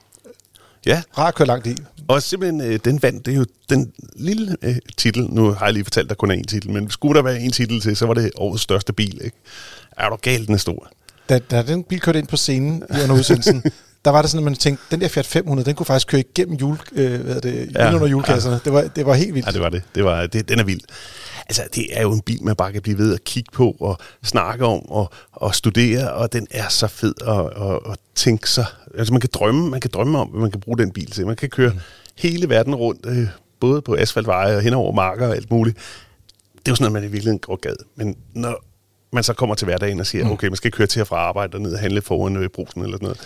Ja, 0.86 1.02
Rar 1.18 1.28
at 1.28 1.36
køre 1.36 1.48
langt 1.48 1.68
i. 1.68 1.76
og 2.08 2.24
simpelthen 2.24 2.62
øh, 2.62 2.80
den 2.86 3.04
vandt, 3.04 3.26
det 3.26 3.32
er 3.32 3.36
jo 3.38 3.46
den 3.70 3.92
lille 4.16 4.56
øh, 4.62 4.76
titel. 4.98 5.24
Nu 5.30 5.52
har 5.52 5.66
jeg 5.66 5.74
lige 5.74 5.84
fortalt, 5.84 6.06
at 6.06 6.10
der 6.10 6.16
kun 6.16 6.32
er 6.32 6.36
én 6.36 6.44
titel, 6.48 6.72
men 6.72 6.90
skulle 6.90 7.18
der 7.18 7.24
være 7.24 7.40
en 7.40 7.52
titel 7.52 7.82
til, 7.82 7.96
så 7.98 8.06
var 8.06 8.14
det 8.14 8.32
årets 8.36 8.64
største 8.64 8.94
bil. 8.94 9.20
Ikke? 9.24 9.38
Er 9.98 10.10
du 10.10 10.16
galt, 10.22 10.48
den 10.48 10.54
er 10.54 10.60
stor? 10.60 10.88
Da, 11.30 11.40
da 11.40 11.62
den 11.64 11.84
bil 11.84 12.00
kørte 12.00 12.20
ind 12.20 12.28
på 12.28 12.38
scenen 12.38 12.84
i 12.98 13.02
under 13.04 13.16
udsendelsen, 13.16 13.64
der 14.06 14.12
var 14.12 14.22
det 14.22 14.32
sådan, 14.32 14.40
at 14.40 14.44
man 14.52 14.56
tænkte, 14.56 14.84
den 14.92 15.02
der 15.02 15.08
Fiat 15.08 15.26
500, 15.26 15.66
den 15.66 15.76
kunne 15.76 15.86
faktisk 15.86 16.08
køre 16.08 16.22
igennem 16.22 16.56
jule, 16.58 16.78
øh, 16.92 17.22
hvad 17.22 17.36
er 17.36 17.40
det, 17.40 17.70
Ja. 17.76 17.86
ja. 17.88 17.96
under 17.96 18.08
julekasserne. 18.08 18.60
Det, 18.66 18.74
var, 18.74 18.82
det 18.82 19.06
var 19.06 19.14
helt 19.14 19.34
vildt. 19.34 19.48
Ja, 19.48 19.52
det 19.52 19.62
var 19.62 19.70
det. 19.70 19.82
det, 19.96 20.04
var, 20.04 20.28
det 20.28 20.50
den 20.50 20.60
er 20.60 20.64
vild. 20.64 20.82
Altså, 21.50 21.64
det 21.76 21.98
er 21.98 22.02
jo 22.02 22.12
en 22.12 22.22
bil, 22.22 22.44
man 22.44 22.56
bare 22.56 22.72
kan 22.72 22.82
blive 22.82 22.98
ved 22.98 23.14
at 23.14 23.24
kigge 23.24 23.52
på 23.52 23.76
og 23.80 23.98
snakke 24.24 24.66
om 24.66 24.90
og, 24.90 25.10
og 25.32 25.56
studere, 25.56 26.14
og 26.14 26.34
den 26.34 26.48
er 26.52 26.68
så 26.68 26.88
fed 26.88 27.14
at, 27.28 27.64
at, 27.64 27.92
at 27.92 28.00
tænke 28.16 28.50
sig. 28.50 28.66
Altså, 28.98 29.14
man 29.14 29.22
kan 29.22 29.30
drømme, 29.34 29.70
man 29.70 29.82
kan 29.82 29.92
drømme 29.94 30.20
om, 30.20 30.28
hvad 30.28 30.42
man 30.42 30.52
kan 30.52 30.60
bruge 30.60 30.78
den 30.78 30.92
bil 30.92 31.12
til. 31.12 31.28
Man 31.28 31.36
kan 31.36 31.50
køre 31.50 31.70
mm. 31.70 31.80
hele 32.16 32.50
verden 32.50 32.76
rundt, 32.76 33.06
øh, 33.06 33.28
både 33.60 33.82
på 33.82 33.96
asfaltveje 33.96 34.56
og 34.56 34.62
hen 34.62 34.74
over 34.74 34.92
marker 34.92 35.28
og 35.28 35.36
alt 35.36 35.52
muligt. 35.52 35.78
Det 36.58 36.68
er 36.68 36.72
jo 36.72 36.76
sådan 36.76 36.84
noget, 36.84 36.94
man 36.94 37.04
i 37.04 37.12
virkeligheden 37.12 37.40
godt 37.40 37.62
gad. 37.62 37.76
Men 37.96 38.18
når 38.34 38.64
man 39.12 39.24
så 39.24 39.34
kommer 39.34 39.56
til 39.56 39.66
hverdagen 39.66 40.00
og 40.00 40.06
siger, 40.06 40.26
mm. 40.26 40.32
okay, 40.32 40.48
man 40.48 40.56
skal 40.56 40.72
køre 40.72 40.88
til 40.88 41.02
og 41.02 41.08
fra 41.08 41.18
arbejde 41.18 41.56
og 41.56 41.62
ned 41.62 41.74
og 41.74 41.80
handle 41.80 42.02
foran 42.02 42.36
øh, 42.36 42.50
brusen 42.50 42.82
eller 42.82 42.98
sådan 42.98 43.06
noget, 43.06 43.20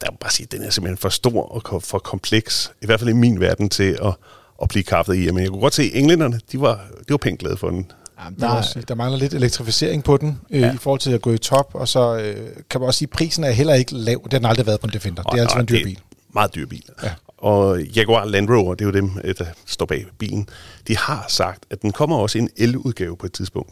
der 0.00 0.10
må 0.10 0.16
bare 0.20 0.30
sige, 0.30 0.44
at 0.44 0.52
den 0.52 0.62
er 0.62 0.70
simpelthen 0.70 0.96
for 0.98 1.08
stor 1.08 1.66
og 1.70 1.82
for 1.82 1.98
kompleks, 1.98 2.72
i 2.82 2.86
hvert 2.86 3.00
fald 3.00 3.10
i 3.10 3.12
min 3.12 3.40
verden, 3.40 3.68
til 3.68 3.98
at, 4.02 4.14
at 4.62 4.68
blive 4.68 4.82
kaffet 4.82 5.14
i. 5.16 5.30
Men 5.30 5.42
jeg 5.42 5.48
kunne 5.50 5.60
godt 5.60 5.74
se, 5.74 5.82
at 5.82 5.90
englænderne, 5.94 6.40
de 6.52 6.60
var, 6.60 6.74
de 7.08 7.10
var 7.10 7.16
pænt 7.16 7.38
glade 7.40 7.56
for 7.56 7.70
den. 7.70 7.90
Jamen, 8.24 8.40
Der, 8.40 8.48
der, 8.48 8.54
er, 8.76 8.80
der 8.88 8.94
mangler 8.94 9.18
lidt 9.18 9.34
elektrificering 9.34 10.04
på 10.04 10.16
den, 10.16 10.40
øh, 10.50 10.60
Ja. 10.60 10.74
i 10.74 10.76
forhold 10.76 11.00
til 11.00 11.10
at 11.12 11.22
gå 11.22 11.32
i 11.32 11.38
top, 11.38 11.70
og 11.74 11.88
så 11.88 12.16
øh, 12.16 12.36
kan 12.70 12.80
man 12.80 12.86
også 12.86 12.98
sige, 12.98 13.06
at 13.06 13.10
prisen 13.10 13.44
er 13.44 13.50
heller 13.50 13.74
ikke 13.74 13.94
lav. 13.94 14.20
Det 14.24 14.32
har 14.32 14.38
den 14.38 14.46
aldrig 14.46 14.66
været 14.66 14.80
på 14.80 14.86
en 14.86 14.92
Defender. 14.92 15.22
Det 15.22 15.38
er 15.38 15.42
altid 15.42 15.60
en 15.60 15.68
dyr 15.68 15.84
bil. 15.84 15.98
Meget 16.34 16.54
dyr 16.54 16.66
bil. 16.66 16.84
Ja. 17.02 17.10
Og 17.38 17.80
Jaguar 17.82 18.24
Land 18.24 18.50
Rover, 18.50 18.74
det 18.74 18.84
er 18.84 18.86
jo 18.86 18.92
dem, 18.92 19.10
øh, 19.24 19.34
der 19.38 19.44
står 19.66 19.86
bag 19.86 20.06
bilen, 20.18 20.48
de 20.88 20.96
har 20.96 21.24
sagt, 21.28 21.64
at 21.70 21.82
den 21.82 21.92
kommer 21.92 22.16
også 22.16 22.38
i 22.38 22.40
en 22.40 22.50
el-udgave 22.56 23.16
på 23.16 23.26
et 23.26 23.32
tidspunkt. 23.32 23.70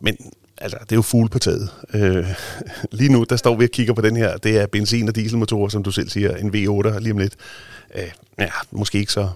Men 0.00 0.16
altså, 0.58 0.78
det 0.82 0.92
er 0.92 0.96
jo 0.96 1.02
fugle 1.02 1.28
på 1.28 1.38
taget. 1.38 1.68
Øh, 1.94 2.26
lige 2.98 3.12
nu, 3.12 3.24
der 3.30 3.36
står 3.36 3.56
vi 3.56 3.64
og 3.64 3.70
kigger 3.70 3.94
på 3.94 4.00
den 4.00 4.16
her. 4.16 4.36
Det 4.36 4.58
er 4.58 4.66
benzin- 4.66 5.08
og 5.08 5.16
dieselmotorer, 5.16 5.68
som 5.68 5.82
du 5.82 5.90
selv 5.90 6.08
siger, 6.08 6.36
en 6.36 6.48
V8 6.48 6.98
lige 6.98 7.12
om 7.12 7.18
lidt. 7.18 7.34
Øh, 7.94 8.02
ja, 8.38 8.48
måske 8.70 8.98
ikke 8.98 9.12
så, 9.12 9.28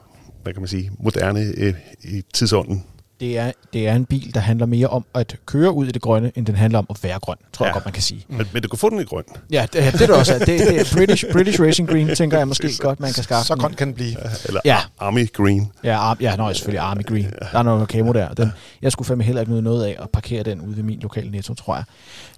hvad 0.49 0.55
kan 0.55 0.62
man 0.62 0.69
sige, 0.69 0.91
moderne 0.99 1.41
øh, 1.56 1.75
i 2.05 2.23
tidsånden 2.35 2.85
det, 3.20 3.38
er, 3.38 3.52
det 3.72 3.88
er 3.88 3.94
en 3.94 4.04
bil, 4.04 4.34
der 4.34 4.40
handler 4.40 4.66
mere 4.66 4.87
om 4.87 5.04
at 5.14 5.37
køre 5.46 5.72
ud 5.72 5.87
i 5.87 5.90
det 5.90 6.02
grønne, 6.02 6.32
end 6.34 6.46
den 6.46 6.54
handler 6.56 6.78
om 6.78 6.87
at 6.90 6.98
være 7.02 7.18
grøn, 7.18 7.37
tror 7.52 7.64
ja. 7.64 7.68
Jeg 7.68 7.72
godt, 7.75 7.84
man 7.84 7.92
kan 7.92 8.02
sige. 8.02 8.25
Men, 8.28 8.46
men 8.52 8.62
du 8.62 8.68
kan 8.68 8.78
få 8.78 8.90
den 8.90 9.00
i 9.00 9.04
grøn. 9.04 9.25
Ja, 9.50 9.66
det, 9.72 9.72
det 9.72 10.02
er 10.02 10.06
det 10.06 10.10
også. 10.10 10.38
Det, 10.38 10.46
det 10.46 10.80
er 10.80 10.94
British, 10.96 11.25
British 11.32 11.60
Racing 11.62 11.88
Green, 11.88 12.14
tænker 12.14 12.38
jeg 12.38 12.48
måske 12.48 12.70
godt, 12.78 13.00
man 13.00 13.12
kan 13.12 13.22
skaffe. 13.22 13.46
Så 13.46 13.56
grøn 13.56 13.72
kan 13.72 13.87
den 13.87 13.94
blive. 13.94 14.16
Eller 14.46 14.60
Ja. 14.64 14.76
Army 14.98 15.32
Green. 15.32 15.72
Ja, 15.84 15.98
arm, 15.98 16.16
ja, 16.20 16.37
nå, 16.37 16.52
selvfølgelig 16.52 16.80
Army 16.80 17.06
Green. 17.06 17.26
Der 17.52 17.58
er 17.58 17.62
noget 17.62 17.88
camo 17.88 18.12
der. 18.12 18.28
Den, 18.34 18.52
jeg 18.82 18.92
skulle 18.92 19.06
fandme 19.06 19.25
heller 19.25 19.40
ikke 19.40 19.52
nyde 19.52 19.62
noget 19.62 19.84
af 19.84 19.96
at 20.02 20.10
parkere 20.10 20.42
den 20.42 20.60
ude 20.60 20.76
ved 20.76 20.82
min 20.82 21.00
lokale 21.00 21.30
netto, 21.30 21.54
tror 21.54 21.75
jeg. 21.75 21.84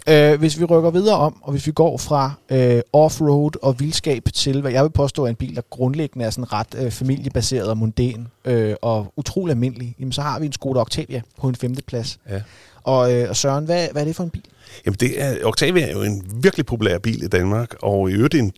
Øh, 0.08 0.38
hvis 0.38 0.58
vi 0.60 0.64
rykker 0.64 0.90
videre 0.90 1.16
om, 1.16 1.36
og 1.42 1.52
hvis 1.52 1.66
vi 1.66 1.72
går 1.72 1.98
fra 1.98 2.32
øh, 2.50 2.80
offroad 2.92 3.50
og 3.62 3.80
vildskab 3.80 4.22
til, 4.34 4.60
hvad 4.60 4.72
jeg 4.72 4.82
vil 4.82 4.90
påstå 4.90 5.24
er 5.24 5.28
en 5.28 5.34
bil, 5.34 5.56
der 5.56 5.62
grundlæggende 5.70 6.24
er 6.26 6.30
sådan 6.30 6.52
ret 6.52 6.66
øh, 6.78 6.90
familiebaseret 6.90 7.68
og 7.68 7.78
mundæn 7.78 8.28
øh, 8.44 8.74
og 8.82 9.12
utrolig 9.16 9.50
almindelig, 9.52 9.94
jamen, 10.00 10.12
så 10.12 10.22
har 10.22 10.38
vi 10.38 10.46
en 10.46 10.52
Skoda 10.70 10.80
Octavia 10.80 11.22
på 11.40 11.48
en 11.48 11.54
femte 11.54 11.82
plads. 11.82 12.18
Ja. 12.28 12.40
Og, 12.82 13.12
øh, 13.12 13.28
og 13.28 13.36
Søren, 13.36 13.64
hvad, 13.64 13.88
hvad 13.92 14.02
er 14.02 14.06
det 14.06 14.16
for 14.16 14.24
en 14.24 14.30
bil? 14.30 14.44
Jamen, 14.86 14.96
det 15.00 15.22
er, 15.22 15.44
Octavia 15.44 15.86
er 15.86 15.92
jo 15.92 16.02
en 16.02 16.22
virkelig 16.42 16.66
populær 16.66 16.98
bil 16.98 17.22
i 17.22 17.28
Danmark, 17.28 17.74
og 17.82 18.10
i 18.10 18.12
øvrigt 18.12 18.34
en 18.34 18.52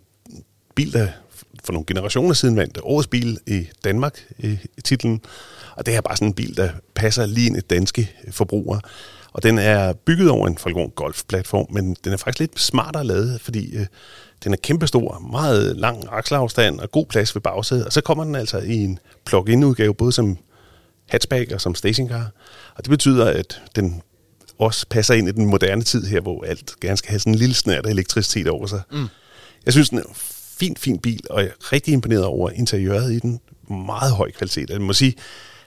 bil, 0.74 0.92
der 0.92 1.08
for 1.64 1.72
nogle 1.72 1.86
generationer 1.86 2.34
siden 2.34 2.56
vandt 2.56 2.78
årets 2.82 3.08
bil 3.08 3.38
i 3.46 3.68
Danmark 3.84 4.24
i, 4.38 4.58
titlen. 4.84 5.20
Og 5.76 5.86
det 5.86 5.96
er 5.96 6.00
bare 6.00 6.16
sådan 6.16 6.28
en 6.28 6.34
bil, 6.34 6.56
der 6.56 6.68
passer 6.94 7.26
lige 7.26 7.46
ind 7.46 7.56
i 7.56 7.60
danske 7.60 8.10
forbrugere. 8.30 8.80
Og 9.32 9.42
den 9.42 9.58
er 9.58 9.92
bygget 9.92 10.30
over 10.30 10.46
en 10.46 10.58
Falcon 10.58 10.90
Golf-platform, 10.90 11.66
men 11.70 11.96
den 12.04 12.12
er 12.12 12.16
faktisk 12.16 12.38
lidt 12.38 12.60
smartere 12.60 13.04
lavet, 13.04 13.40
fordi 13.40 13.76
øh, 13.76 13.86
den 14.44 14.52
er 14.52 14.56
kæmpestor, 14.62 15.18
meget 15.30 15.76
lang 15.76 16.04
akselafstand 16.10 16.80
og 16.80 16.90
god 16.90 17.06
plads 17.06 17.34
ved 17.34 17.42
bagsædet. 17.42 17.86
Og 17.86 17.92
så 17.92 18.00
kommer 18.00 18.24
den 18.24 18.34
altså 18.34 18.58
i 18.58 18.74
en 18.74 18.98
plug-in 19.24 19.64
udgave, 19.64 19.94
både 19.94 20.12
som 20.12 20.38
hatchback 21.12 21.52
og 21.52 21.60
som 21.60 21.74
stationcar. 21.74 22.30
Og 22.74 22.84
det 22.84 22.90
betyder, 22.90 23.26
at 23.26 23.62
den 23.76 24.02
også 24.58 24.86
passer 24.90 25.14
ind 25.14 25.28
i 25.28 25.32
den 25.32 25.46
moderne 25.46 25.82
tid 25.82 26.04
her, 26.04 26.20
hvor 26.20 26.44
alt 26.44 26.80
gerne 26.80 26.96
skal 26.96 27.10
have 27.10 27.18
sådan 27.18 27.32
en 27.32 27.38
lille 27.38 27.54
snært 27.54 27.86
af 27.86 27.90
elektricitet 27.90 28.48
over 28.48 28.66
sig. 28.66 28.82
Mm. 28.92 29.06
Jeg 29.64 29.72
synes, 29.72 29.88
den 29.88 29.98
er 29.98 30.02
en 30.02 30.14
fin, 30.58 30.76
fin 30.76 30.98
bil, 30.98 31.20
og 31.30 31.42
jeg 31.42 31.48
er 31.48 31.72
rigtig 31.72 31.92
imponeret 31.92 32.24
over 32.24 32.50
interiøret 32.50 33.12
i 33.12 33.18
den. 33.18 33.40
Meget 33.68 34.12
høj 34.12 34.30
kvalitet. 34.30 34.70
Jeg 34.70 34.80
må 34.80 34.92
sige, 34.92 35.14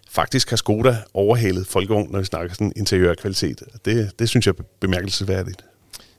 faktisk 0.09 0.49
har 0.49 0.57
Skoda 0.57 0.97
overhalet 1.13 1.67
Folkevogn, 1.67 2.11
når 2.11 2.19
vi 2.19 2.25
snakker 2.25 2.53
sådan 2.53 2.73
interiørkvalitet. 2.75 3.63
Det, 3.85 4.19
det 4.19 4.29
synes 4.29 4.45
jeg 4.45 4.55
er 4.59 4.63
bemærkelsesværdigt. 4.79 5.65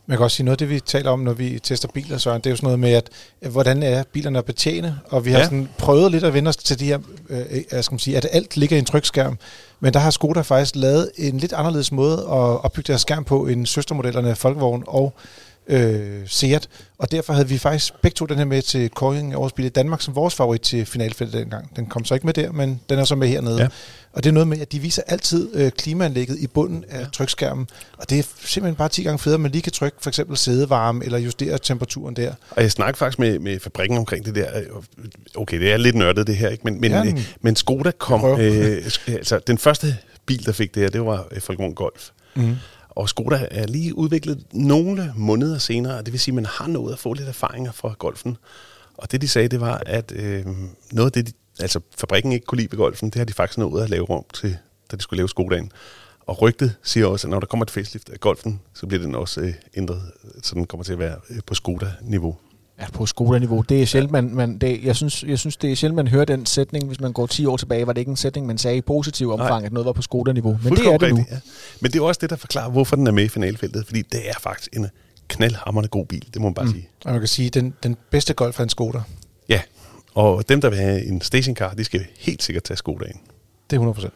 Man 0.08 0.18
kan 0.18 0.24
også 0.24 0.36
sige 0.36 0.44
noget 0.44 0.54
af 0.54 0.58
det, 0.58 0.70
vi 0.70 0.80
taler 0.80 1.10
om, 1.10 1.18
når 1.18 1.32
vi 1.32 1.58
tester 1.62 1.88
biler, 1.94 2.18
så 2.18 2.34
det 2.34 2.46
er 2.46 2.50
jo 2.50 2.56
sådan 2.56 2.66
noget 2.66 2.80
med, 2.80 2.92
at 2.92 3.08
øh, 3.42 3.52
hvordan 3.52 3.82
er 3.82 4.02
bilerne 4.12 4.38
at 4.38 4.44
betjene, 4.44 4.98
og 5.10 5.24
vi 5.24 5.30
har 5.30 5.38
Ja. 5.38 5.44
sådan 5.44 5.68
prøvet 5.78 6.12
lidt 6.12 6.24
at 6.24 6.34
vende 6.34 6.48
os 6.48 6.56
til 6.56 6.78
de 6.80 6.84
her, 6.84 6.98
øh, 7.30 7.40
jeg 7.72 7.84
skal 7.84 7.92
man 7.94 7.98
sige, 7.98 8.16
at 8.16 8.26
alt 8.32 8.56
ligger 8.56 8.76
i 8.76 8.78
en 8.78 8.84
trykskærm, 8.84 9.38
men 9.80 9.92
der 9.92 10.00
har 10.00 10.10
Skoda 10.10 10.40
faktisk 10.40 10.76
lavet 10.76 11.10
en 11.16 11.38
lidt 11.38 11.52
anderledes 11.52 11.92
måde 11.92 12.18
at 12.18 12.64
opbygge 12.64 12.88
deres 12.88 13.00
skærm 13.00 13.24
på 13.24 13.46
end 13.46 13.66
søstermodellerne 13.66 14.36
Volkswagen 14.42 14.84
og 14.86 15.14
øh, 15.68 16.22
Seat, 16.26 16.68
og 16.98 17.12
derfor 17.12 17.32
havde 17.32 17.48
vi 17.48 17.58
faktisk 17.58 17.92
begge 18.02 18.14
to 18.14 18.26
den 18.26 18.38
her 18.38 18.44
med 18.44 18.62
til 18.62 18.90
af 19.02 19.36
Årets 19.36 19.52
Bil 19.52 19.64
i 19.64 19.68
Danmark 19.68 20.02
som 20.02 20.14
vores 20.14 20.34
favorit 20.34 20.60
til 20.60 20.86
finalfeltet 20.86 21.40
dengang. 21.40 21.76
Den 21.76 21.86
kom 21.86 22.04
så 22.04 22.14
ikke 22.14 22.26
med 22.26 22.34
der, 22.34 22.52
men 22.52 22.80
den 22.90 22.98
er 22.98 23.04
så 23.04 23.14
med 23.14 23.28
hernede. 23.28 23.60
Ja. 23.62 23.68
Og 24.12 24.24
det 24.24 24.30
er 24.30 24.34
noget 24.34 24.48
med, 24.48 24.60
at 24.60 24.72
de 24.72 24.78
viser 24.78 25.02
altid 25.06 25.50
øh, 25.54 25.70
klimaanlægget 25.70 26.38
i 26.38 26.46
bunden 26.46 26.84
af 26.88 27.00
Ja. 27.00 27.06
trykskærmen, 27.12 27.68
og 27.98 28.10
det 28.10 28.18
er 28.18 28.22
simpelthen 28.44 28.74
bare 28.76 28.88
10 28.88 29.02
gange 29.02 29.18
federe, 29.18 29.34
at 29.36 29.40
man 29.40 29.50
lige 29.50 29.62
kan 29.62 29.72
trykke 29.72 29.96
for 30.00 30.10
eksempel 30.10 30.36
sædevarme 30.36 31.04
eller 31.04 31.18
justere 31.18 31.58
temperaturen 31.58 32.16
der. 32.16 32.32
Og 32.50 32.62
jeg 32.62 32.70
snakker 32.70 32.96
faktisk 32.98 33.18
med, 33.18 33.38
med 33.38 33.60
fabrikken 33.60 33.98
omkring 33.98 34.24
det 34.24 34.34
der. 34.34 34.48
Okay, 35.36 35.60
det 35.60 35.72
er 35.72 35.76
lidt 35.76 35.96
nørdet 35.96 36.26
det 36.26 36.36
her, 36.36 36.48
ikke? 36.48 36.64
Men, 36.64 36.80
men, 36.80 36.90
Ja, 36.90 36.96
ja, 37.04 37.12
men- 37.40 37.56
Skoda 37.56 37.90
kom... 37.98 38.40
Øh, 38.40 38.82
altså, 39.08 39.40
den 39.46 39.58
første 39.58 39.96
bil, 40.26 40.46
der 40.46 40.52
fik 40.52 40.74
det 40.74 40.82
her, 40.82 40.90
det 40.90 41.06
var 41.06 41.26
øh, 41.30 41.40
Volkswagen 41.42 41.74
Golf. 41.74 42.08
Mm. 42.34 42.56
Og 42.96 43.08
Skoda 43.08 43.48
er 43.50 43.66
lige 43.66 43.98
udviklet 43.98 44.44
nogle 44.52 45.12
måneder 45.16 45.58
senere, 45.58 46.02
det 46.02 46.12
vil 46.12 46.20
sige, 46.20 46.32
at 46.32 46.34
man 46.34 46.46
har 46.46 46.66
nået 46.66 46.92
at 46.92 46.98
få 46.98 47.12
lidt 47.12 47.28
erfaringer 47.28 47.72
fra 47.72 47.94
golfen. 47.98 48.36
Og 48.96 49.12
det 49.12 49.22
de 49.22 49.28
sagde, 49.28 49.48
det 49.48 49.60
var, 49.60 49.82
at 49.86 50.12
øh, 50.16 50.46
noget 50.92 51.06
af 51.06 51.12
det, 51.12 51.26
de, 51.26 51.32
altså 51.60 51.80
fabrikken 51.98 52.32
ikke 52.32 52.46
kunne 52.46 52.58
lide 52.58 52.70
ved 52.70 52.78
golfen, 52.78 53.10
det 53.10 53.14
har 53.14 53.24
de 53.24 53.32
faktisk 53.32 53.58
nået 53.58 53.82
at 53.82 53.90
lave 53.90 54.10
om 54.10 54.24
til, 54.34 54.56
da 54.90 54.96
de 54.96 55.02
skulle 55.02 55.18
lave 55.18 55.28
Skodaen. 55.28 55.72
Og 56.20 56.42
rygtet 56.42 56.74
siger 56.82 57.06
også, 57.06 57.26
at 57.26 57.30
når 57.30 57.40
der 57.40 57.46
kommer 57.46 57.64
et 57.64 57.70
facelift 57.70 58.10
af 58.10 58.20
golfen, 58.20 58.60
så 58.74 58.86
bliver 58.86 59.02
den 59.02 59.14
også 59.14 59.40
øh, 59.40 59.54
ændret, 59.76 60.02
så 60.42 60.54
den 60.54 60.66
kommer 60.66 60.84
til 60.84 60.92
at 60.92 60.98
være 60.98 61.16
øh, 61.30 61.38
på 61.46 61.54
Skoda-niveau. 61.54 62.36
Ja, 62.80 62.86
på 62.92 63.06
Skoda-niveau. 63.06 63.60
Det 63.68 63.82
er 63.82 63.86
sjældent, 63.86 64.12
man, 64.12 64.34
man 64.34 64.58
det, 64.58 64.84
jeg, 64.84 64.96
synes, 64.96 65.22
jeg 65.22 65.38
synes, 65.38 65.56
det 65.56 65.72
er 65.72 65.76
sjældent, 65.76 65.96
man 65.96 66.08
hører 66.08 66.24
den 66.24 66.46
sætning. 66.46 66.86
Hvis 66.86 67.00
man 67.00 67.12
går 67.12 67.26
10 67.26 67.46
år 67.46 67.56
tilbage, 67.56 67.86
var 67.86 67.92
det 67.92 68.00
ikke 68.00 68.10
en 68.10 68.16
sætning, 68.16 68.46
man 68.46 68.58
sagde 68.58 68.76
i 68.76 68.80
positiv 68.80 69.32
omfang, 69.32 69.50
Nej. 69.50 69.66
at 69.66 69.72
noget 69.72 69.86
var 69.86 69.92
på 69.92 70.02
Skoda-niveau. 70.02 70.58
Men 70.62 70.76
det 70.76 70.86
er 70.86 70.98
det 70.98 71.14
nu. 71.14 71.24
Ja. 71.30 71.38
Men 71.80 71.92
det 71.92 71.98
er 71.98 72.02
også 72.02 72.18
det, 72.22 72.30
der 72.30 72.36
forklarer, 72.36 72.70
hvorfor 72.70 72.96
den 72.96 73.06
er 73.06 73.10
med 73.10 73.24
i 73.24 73.28
finalfeltet. 73.28 73.86
Fordi 73.86 74.02
det 74.02 74.28
er 74.28 74.34
faktisk 74.40 74.68
en 74.72 74.86
knaldhammerende 75.28 75.88
god 75.88 76.06
bil, 76.06 76.24
det 76.34 76.42
må 76.42 76.48
man 76.48 76.54
bare 76.54 76.66
mm. 76.66 76.72
sige. 76.72 76.88
Og 77.04 77.10
man 77.10 77.20
kan 77.20 77.28
sige, 77.28 77.50
den, 77.50 77.74
den 77.82 77.96
bedste 78.10 78.34
Golf 78.34 78.58
er 78.58 78.62
en 78.62 78.68
Skoda. 78.68 78.98
Ja, 79.48 79.60
og 80.14 80.48
dem, 80.48 80.60
der 80.60 80.70
vil 80.70 80.78
have 80.78 81.04
en 81.04 81.20
stationcar, 81.20 81.74
de 81.74 81.84
skal 81.84 82.06
helt 82.18 82.42
sikkert 82.42 82.64
tage 82.64 82.76
Skodaen. 82.76 83.20
Det 83.70 83.76
er 83.76 83.80
100 83.80 84.10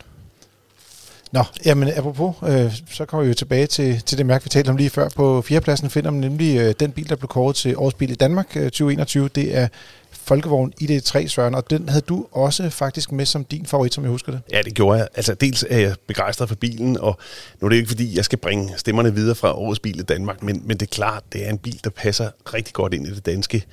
Nå, 1.33 1.45
jamen 1.65 1.89
apropos, 1.97 2.35
øh, 2.49 2.73
så 2.91 3.05
kommer 3.05 3.25
vi 3.25 3.29
jo 3.29 3.35
tilbage 3.35 3.67
til, 3.67 4.03
til 4.03 4.19
det 4.19 4.27
mærke, 4.27 4.45
vi 4.45 4.49
talte 4.49 4.71
om 4.71 4.77
lige 4.77 4.91
før. 4.91 5.09
På 5.09 5.43
fjerdepladsen 5.43 5.91
finder 5.91 6.11
man 6.11 6.21
nemlig 6.21 6.59
øh, 6.59 6.75
den 6.81 6.93
bil, 6.93 7.09
der 7.09 7.17
blev 7.17 7.29
kåret 7.29 7.57
til 7.57 7.77
årets 7.77 7.95
bil 7.95 8.11
i 8.11 8.15
Danmark 8.15 8.57
øh, 8.57 8.63
2021. 8.63 9.29
Det 9.29 9.57
er 9.57 9.69
Folkevogn 10.13 10.73
ID3, 10.83 11.27
Søren, 11.27 11.55
og 11.55 11.71
den 11.71 11.89
havde 11.89 12.05
du 12.09 12.27
også 12.33 12.71
faktisk 12.71 13.13
med 13.13 13.27
som 13.27 13.45
din 13.45 13.67
favorit, 13.67 13.95
som 13.95 14.05
jeg 14.05 14.11
husker 14.11 14.33
det. 14.33 14.41
Ja, 14.53 14.63
det 14.63 14.75
gjorde 14.75 14.99
jeg. 14.99 15.09
Altså, 15.15 15.35
dels 15.35 15.65
er 15.71 15.79
jeg 15.79 15.95
begejstret 16.07 16.49
for 16.49 16.57
bilen, 16.57 16.97
og 16.99 17.19
nu 17.61 17.67
er 17.67 17.69
det 17.69 17.77
ikke, 17.77 17.89
fordi 17.89 18.17
jeg 18.17 18.25
skal 18.25 18.39
bringe 18.39 18.73
stemmerne 18.77 19.15
videre 19.15 19.35
fra 19.35 19.59
årets 19.59 19.81
bil 19.81 20.01
i 20.01 20.03
Danmark, 20.03 20.43
men, 20.43 20.63
men 20.65 20.77
det 20.77 20.87
er 20.87 20.95
klart, 20.95 21.23
det 21.33 21.47
er 21.47 21.51
en 21.51 21.59
bil, 21.59 21.81
der 21.85 21.91
passer 21.91 22.31
rigtig 22.55 22.75
godt 22.75 22.95
ind 22.95 23.07
i 23.07 23.11
det 23.11 23.27
danske 23.27 23.65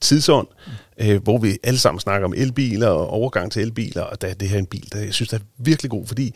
tidsånd, 0.00 0.46
øh, 0.98 1.22
hvor 1.22 1.38
vi 1.38 1.58
alle 1.62 1.78
sammen 1.78 2.00
snakker 2.00 2.24
om 2.24 2.34
elbiler 2.36 2.88
og 2.88 3.08
overgang 3.08 3.52
til 3.52 3.62
elbiler, 3.62 4.02
og 4.02 4.20
der 4.20 4.28
er 4.28 4.34
det 4.34 4.48
her 4.48 4.58
en 4.58 4.66
bil, 4.66 4.88
der 4.92 4.98
jeg 4.98 5.14
synes, 5.14 5.28
der 5.28 5.36
er 5.36 5.42
virkelig 5.58 5.90
god, 5.90 6.06
fordi 6.06 6.34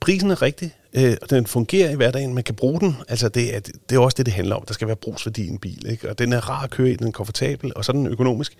prisen 0.00 0.30
er 0.30 0.42
rigtig, 0.42 0.74
øh, 0.92 1.16
og 1.22 1.30
den 1.30 1.46
fungerer 1.46 1.90
i 1.90 1.94
hverdagen, 1.94 2.34
man 2.34 2.44
kan 2.44 2.54
bruge 2.54 2.80
den, 2.80 2.96
altså 3.08 3.28
det 3.28 3.56
er, 3.56 3.60
det 3.60 3.96
er 3.96 3.98
også 3.98 4.14
det, 4.14 4.26
det 4.26 4.34
handler 4.34 4.56
om. 4.56 4.64
Der 4.68 4.74
skal 4.74 4.86
være 4.86 4.96
brugsværdi 4.96 5.44
i 5.44 5.48
en 5.48 5.58
bil, 5.58 5.86
ikke? 5.90 6.10
og 6.10 6.18
den 6.18 6.32
er 6.32 6.50
rar 6.50 6.64
at 6.64 6.70
køre 6.70 6.90
i, 6.90 6.96
den 6.96 7.06
er 7.06 7.10
komfortabel, 7.10 7.72
og 7.76 7.84
så 7.84 7.92
er 7.92 7.96
den 7.96 8.06
økonomisk. 8.06 8.56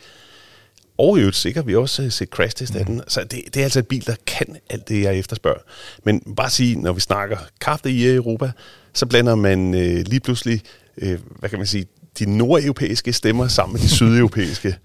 Og 0.98 1.18
i 1.18 1.20
øvrigt 1.20 1.36
sikkert, 1.36 1.66
vi 1.66 1.72
har 1.72 1.78
også 1.78 2.02
øh, 2.02 2.12
set 2.12 2.28
crash 2.28 2.56
test 2.56 2.76
af 2.76 2.86
den. 2.86 3.02
Så 3.08 3.20
det, 3.20 3.40
det 3.54 3.56
er 3.56 3.64
altså 3.64 3.78
en 3.78 3.84
bil, 3.84 4.06
der 4.06 4.14
kan 4.26 4.56
alt 4.70 4.88
det, 4.88 5.02
jeg 5.02 5.18
efterspørger. 5.18 5.60
Men 6.04 6.20
bare 6.36 6.50
sige, 6.50 6.80
når 6.80 6.92
vi 6.92 7.00
snakker 7.00 7.36
kaffe 7.60 7.90
i 7.90 8.06
Europa, 8.06 8.50
så 8.92 9.06
blander 9.06 9.34
man 9.34 9.74
øh, 9.74 10.04
lige 10.06 10.20
pludselig, 10.20 10.62
øh, 10.96 11.18
hvad 11.38 11.50
kan 11.50 11.58
man 11.58 11.66
sige, 11.66 11.86
de 12.18 12.36
nordeuropæiske 12.36 13.12
stemmer 13.12 13.48
sammen 13.48 13.72
med 13.72 13.80
de 13.80 13.88
sydeuropæiske. 13.88 14.76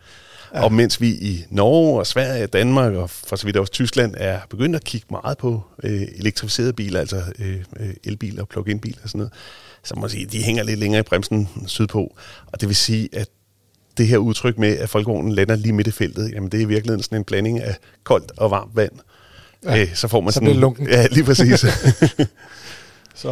Ja. 0.54 0.64
Og 0.64 0.74
mens 0.74 1.02
vi 1.02 1.08
i 1.10 1.46
Norge 1.50 2.00
og 2.00 2.08
Sverige 2.08 2.48
Danmark 2.48 2.94
og 2.94 3.10
for 3.10 3.36
så 3.36 3.46
vidt 3.46 3.58
også 3.58 3.74
Tyskland 3.74 4.14
er 4.18 4.40
begyndt 4.50 4.76
at 4.76 4.84
kigge 4.84 5.08
meget 5.12 5.38
på 5.38 5.64
øh, 5.84 6.02
elektrificerede 6.16 6.74
biler, 6.74 7.00
altså 7.00 7.22
øh, 7.40 7.56
elbiler 8.04 8.42
og 8.42 8.48
plug-in 8.50 8.80
biler 8.80 8.98
og 9.04 9.10
sådan 9.10 9.18
noget, 9.20 9.34
så 9.84 9.96
må 9.96 10.02
man 10.02 10.10
sige, 10.10 10.26
de 10.26 10.44
hænger 10.44 10.64
lidt 10.64 10.80
længere 10.80 11.00
i 11.00 11.04
bremsen 11.04 11.50
sydpå. 11.68 12.16
Og 12.52 12.62
det 12.62 12.70
vil 12.70 12.76
sige, 12.76 13.10
at 13.14 13.28
det 13.98 14.08
her 14.08 14.18
udtryk 14.18 14.58
med, 14.58 14.78
at 14.78 14.90
folkevognen 14.90 15.32
lander 15.32 15.56
lige 15.56 15.74
midt 15.74 15.88
i 15.88 15.92
feltet, 15.92 16.32
jamen 16.34 16.52
det 16.52 16.58
er 16.58 16.62
i 16.62 16.66
virkeligheden 16.68 17.04
sådan 17.04 17.18
en 17.18 17.24
blanding 17.24 17.62
af 17.62 17.76
koldt 18.04 18.32
og 18.38 18.52
varmt 18.52 18.76
vand. 18.76 18.92
Ja, 19.66 19.82
øh, 19.82 19.96
så 19.96 20.08
får 20.08 20.22
man 20.22 20.32
så 20.32 20.34
sådan... 20.34 20.50
det 20.50 20.56
lunken. 20.56 20.88
Ja, 20.96 21.08
lige 21.12 21.24
præcis. 21.24 21.60
Så. 23.16 23.28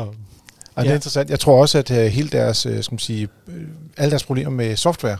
Og 0.75 0.84
det 0.84 0.86
Ja. 0.86 0.90
er 0.92 0.96
interessant. 0.96 1.30
Jeg 1.30 1.40
tror 1.40 1.62
også, 1.62 1.78
at 1.78 1.92
øh, 1.92 1.98
hele 2.06 2.30
deres, 2.30 2.66
øh, 2.66 2.84
skal 2.84 2.94
man 2.94 3.00
sige, 3.00 3.28
øh, 3.48 3.62
alle 3.98 4.10
deres 4.12 4.24
problemer 4.24 4.51
med 4.51 4.75
software, 4.75 5.18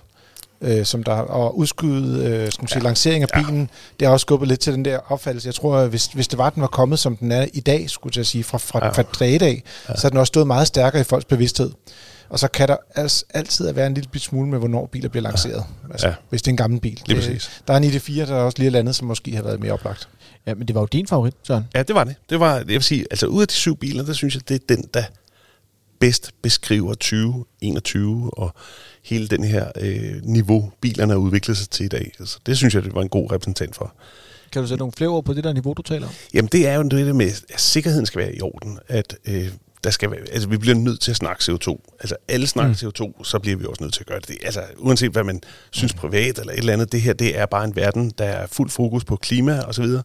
øh, 0.62 0.86
som 0.86 1.04
der 1.04 1.14
og 1.14 1.58
udskyde, 1.58 2.26
øh, 2.26 2.52
skal 2.52 2.62
man 2.64 2.68
sige, 2.68 2.80
Ja. 2.80 2.84
lancering 2.84 3.24
af 3.24 3.28
Ja. 3.36 3.42
bilen, 3.42 3.70
det 4.00 4.08
har 4.08 4.14
også 4.14 4.22
skubbet 4.24 4.48
lidt 4.48 4.60
til 4.60 4.74
den 4.74 4.86
der 4.86 5.00
opfattelse. 5.12 5.48
Jeg 5.48 5.56
tror, 5.56 5.78
at 5.78 5.90
hvis, 5.90 6.06
hvis 6.06 6.28
det 6.28 6.38
var, 6.38 6.48
at 6.48 6.56
den 6.56 6.62
var 6.62 6.68
kommet, 6.68 7.00
som 7.00 7.16
den 7.18 7.32
er 7.32 7.46
i 7.54 7.60
dag, 7.60 7.90
skulle 7.90 8.14
jeg 8.18 8.26
sige, 8.26 8.44
fra, 8.44 8.58
fra, 8.58 8.80
Ja. 8.80 8.86
ja. 8.86 8.92
fra 8.92 9.04
dag 9.20 9.32
i 9.32 9.38
dag, 9.38 9.64
Ja. 9.88 9.92
ja. 9.94 9.96
så 9.98 10.02
har 10.02 10.10
den 10.10 10.18
også 10.18 10.32
stået 10.32 10.48
meget 10.48 10.68
stærkere 10.68 11.02
i 11.02 11.04
folks 11.04 11.26
bevidsthed. 11.26 11.72
Og 12.30 12.40
så 12.40 12.48
kan 12.48 12.68
der 12.68 12.76
altså 12.96 13.26
altid 13.34 13.72
være 13.74 13.88
en 13.88 13.94
lille 13.94 14.20
smule 14.20 14.50
med, 14.50 14.60
hvornår 14.60 14.86
biler 14.92 15.10
bliver 15.10 15.24
lanceret. 15.24 15.64
Altså, 15.92 16.08
Ja. 16.08 16.14
Hvis 16.30 16.42
det 16.42 16.48
er 16.48 16.52
en 16.54 16.58
gammel 16.58 16.80
bil. 16.80 17.02
Lige 17.06 17.20
Det- 17.22 17.28
præcis. 17.30 17.62
Der 17.68 17.74
er 17.74 17.78
en 17.78 17.84
ID4, 17.84 18.26
der 18.26 18.36
er 18.36 18.42
også 18.42 18.58
lige 18.60 18.70
landet, 18.70 18.96
som 18.96 19.08
måske 19.08 19.36
har 19.36 19.44
været 19.44 19.60
mere 19.60 19.72
oplagt. 19.72 20.10
Ja, 20.48 20.54
men 20.54 20.68
det 20.68 20.76
var 20.76 20.82
jo 20.82 20.86
din 20.92 21.08
favorit, 21.08 21.34
Søren. 21.44 21.68
ja, 21.76 21.84
det 21.84 21.96
var 21.96 22.04
det. 22.04 22.16
Det 22.30 22.40
var, 22.40 22.56
jeg 22.56 22.68
vil 22.68 22.84
sige, 22.84 23.06
altså 23.12 23.26
ud 23.26 23.42
af 23.42 23.48
de 23.48 23.54
syv 23.54 23.78
biler, 23.78 24.04
der 24.06 24.14
synes 24.14 24.36
jeg, 24.36 24.50
det 24.50 24.56
er 24.56 24.76
den, 24.76 24.86
der 24.94 25.04
bedst 26.02 26.32
beskriver 26.42 26.94
2021 26.94 28.32
og 28.34 28.54
hele 29.04 29.28
den 29.28 29.44
her 29.44 29.72
øh, 29.82 30.24
niveau, 30.24 30.72
bilerne 30.82 31.14
har 31.14 31.20
udviklet 31.20 31.58
sig 31.58 31.70
til 31.70 31.86
i 31.86 31.90
dag. 31.90 32.12
Altså, 32.20 32.40
det 32.46 32.58
synes 32.58 32.76
jeg, 32.76 32.84
det 32.84 32.96
var 32.96 33.02
en 33.02 33.10
god 33.10 33.32
repræsentant 33.32 33.76
for. 33.76 33.94
Kan 34.52 34.62
du 34.62 34.68
sætte 34.68 34.80
nogle 34.80 34.94
flere 34.98 35.10
ord 35.10 35.26
på 35.26 35.34
det 35.34 35.44
der 35.44 35.54
niveau, 35.54 35.74
du 35.74 35.82
taler 35.82 36.08
om? 36.08 36.14
Jamen 36.34 36.50
det 36.52 36.68
er 36.68 36.76
jo 36.76 36.84
det 36.84 37.16
med, 37.16 37.26
at 37.54 37.62
sikkerheden 37.62 38.06
skal 38.06 38.22
være 38.22 38.36
i 38.36 38.42
orden. 38.42 38.80
At 38.88 39.18
øh, 39.26 39.48
der 39.84 39.90
skal 39.90 40.12
være, 40.12 40.20
altså, 40.20 40.50
vi 40.50 40.58
bliver 40.58 40.76
nødt 40.76 41.02
til 41.02 41.12
at 41.12 41.18
snakke 41.18 41.44
CO2. 41.44 41.98
Altså 42.00 42.16
alle 42.28 42.48
snakker 42.48 42.76
mm. 42.84 43.06
CO2, 43.08 43.24
så 43.24 43.40
bliver 43.40 43.58
vi 43.58 43.66
også 43.66 43.84
nødt 43.84 43.94
til 43.94 44.02
at 44.02 44.08
gøre 44.08 44.20
det. 44.20 44.38
Altså 44.44 44.64
uanset 44.78 45.12
hvad 45.12 45.24
man 45.24 45.42
synes 45.72 45.94
privat 45.94 46.40
eller 46.40 46.54
et 46.54 46.60
eller 46.60 46.74
andet, 46.74 46.92
det 46.92 47.02
her 47.02 47.14
det 47.14 47.38
er 47.38 47.46
bare 47.46 47.66
en 47.66 47.76
verden, 47.76 48.12
der 48.18 48.26
er 48.26 48.48
fuld 48.48 48.70
fokus 48.70 49.04
på 49.04 49.16
klima 49.16 49.60
og 49.60 49.76
så 49.76 49.82
videre. 49.82 50.04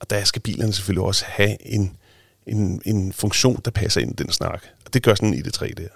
Og 0.00 0.10
der 0.10 0.24
skal 0.24 0.42
bilerne 0.42 0.72
selvfølgelig 0.72 1.02
også 1.02 1.24
have 1.28 1.56
en, 1.66 1.96
en, 2.46 2.80
en 2.84 3.12
funktion, 3.12 3.60
der 3.64 3.70
passer 3.70 4.00
ind 4.00 4.10
i 4.20 4.22
den 4.22 4.32
snak. 4.32 4.62
Og 4.86 4.94
det 4.94 5.02
gør 5.02 5.14
sådan 5.14 5.34
en 5.34 5.40
ID3 5.46 5.72
der. 5.76 5.88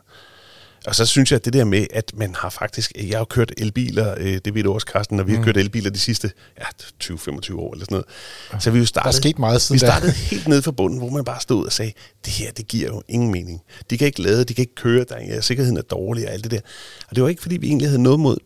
Og 0.87 0.95
så 0.95 1.07
synes 1.07 1.31
jeg, 1.33 1.37
at 1.37 1.45
det 1.45 1.53
der 1.53 1.65
med, 1.65 1.87
at 1.91 2.13
man 2.15 2.35
har 2.35 2.51
faktisk... 2.51 2.93
Jeg 3.09 3.19
har 3.19 3.25
kørt 3.25 3.53
elbiler, 3.59 4.15
øh, 4.19 4.41
det 4.45 4.55
ved 4.55 4.63
du 4.63 4.73
også, 4.73 4.87
Carsten, 4.93 5.17
når 5.17 5.25
vi 5.25 5.33
har 5.33 5.39
Mm. 5.39 5.45
kørt 5.45 5.57
elbiler 5.57 5.91
de 5.91 5.99
sidste 5.99 6.31
ja, 6.59 6.65
20-25 7.05 7.55
år 7.57 7.73
eller 7.73 7.85
sådan 7.85 8.03
noget. 8.51 8.63
Så 8.63 8.71
vi 8.71 8.79
er 8.79 8.81
jo 8.81 8.87
startet, 8.87 9.15
sket 9.15 9.39
meget 9.39 9.63
siden 9.63 9.75
Vi 9.75 9.79
startede 9.79 10.13
helt 10.13 10.49
nede 10.49 10.63
fra 10.63 10.71
bunden, 10.71 10.99
hvor 10.99 11.11
man 11.11 11.25
bare 11.25 11.41
stod 11.41 11.67
og 11.67 11.73
sagde, 11.73 11.93
det 12.25 12.33
her, 12.33 12.53
det 12.53 12.69
giver 12.69 12.89
jo 12.89 13.03
ingen 13.09 13.31
mening. 13.33 13.61
De 13.91 13.99
kan 13.99 14.07
ikke 14.07 14.23
lade, 14.23 14.45
de 14.45 14.55
kan 14.55 14.63
ikke 14.63 14.75
køre, 14.75 15.05
der 15.09 15.15
er, 15.17 15.41
sikkerheden 15.41 15.77
er 15.79 15.83
dårlig 15.83 16.27
og 16.27 16.33
alt 16.33 16.45
det 16.45 16.51
der. 16.51 16.61
Og 17.09 17.17
det 17.17 17.23
var 17.23 17.29
ikke, 17.29 17.43
fordi 17.43 17.57
vi 17.57 17.67
egentlig 17.67 17.89
havde 17.89 18.03
noget 18.03 18.21
mod 18.21 18.37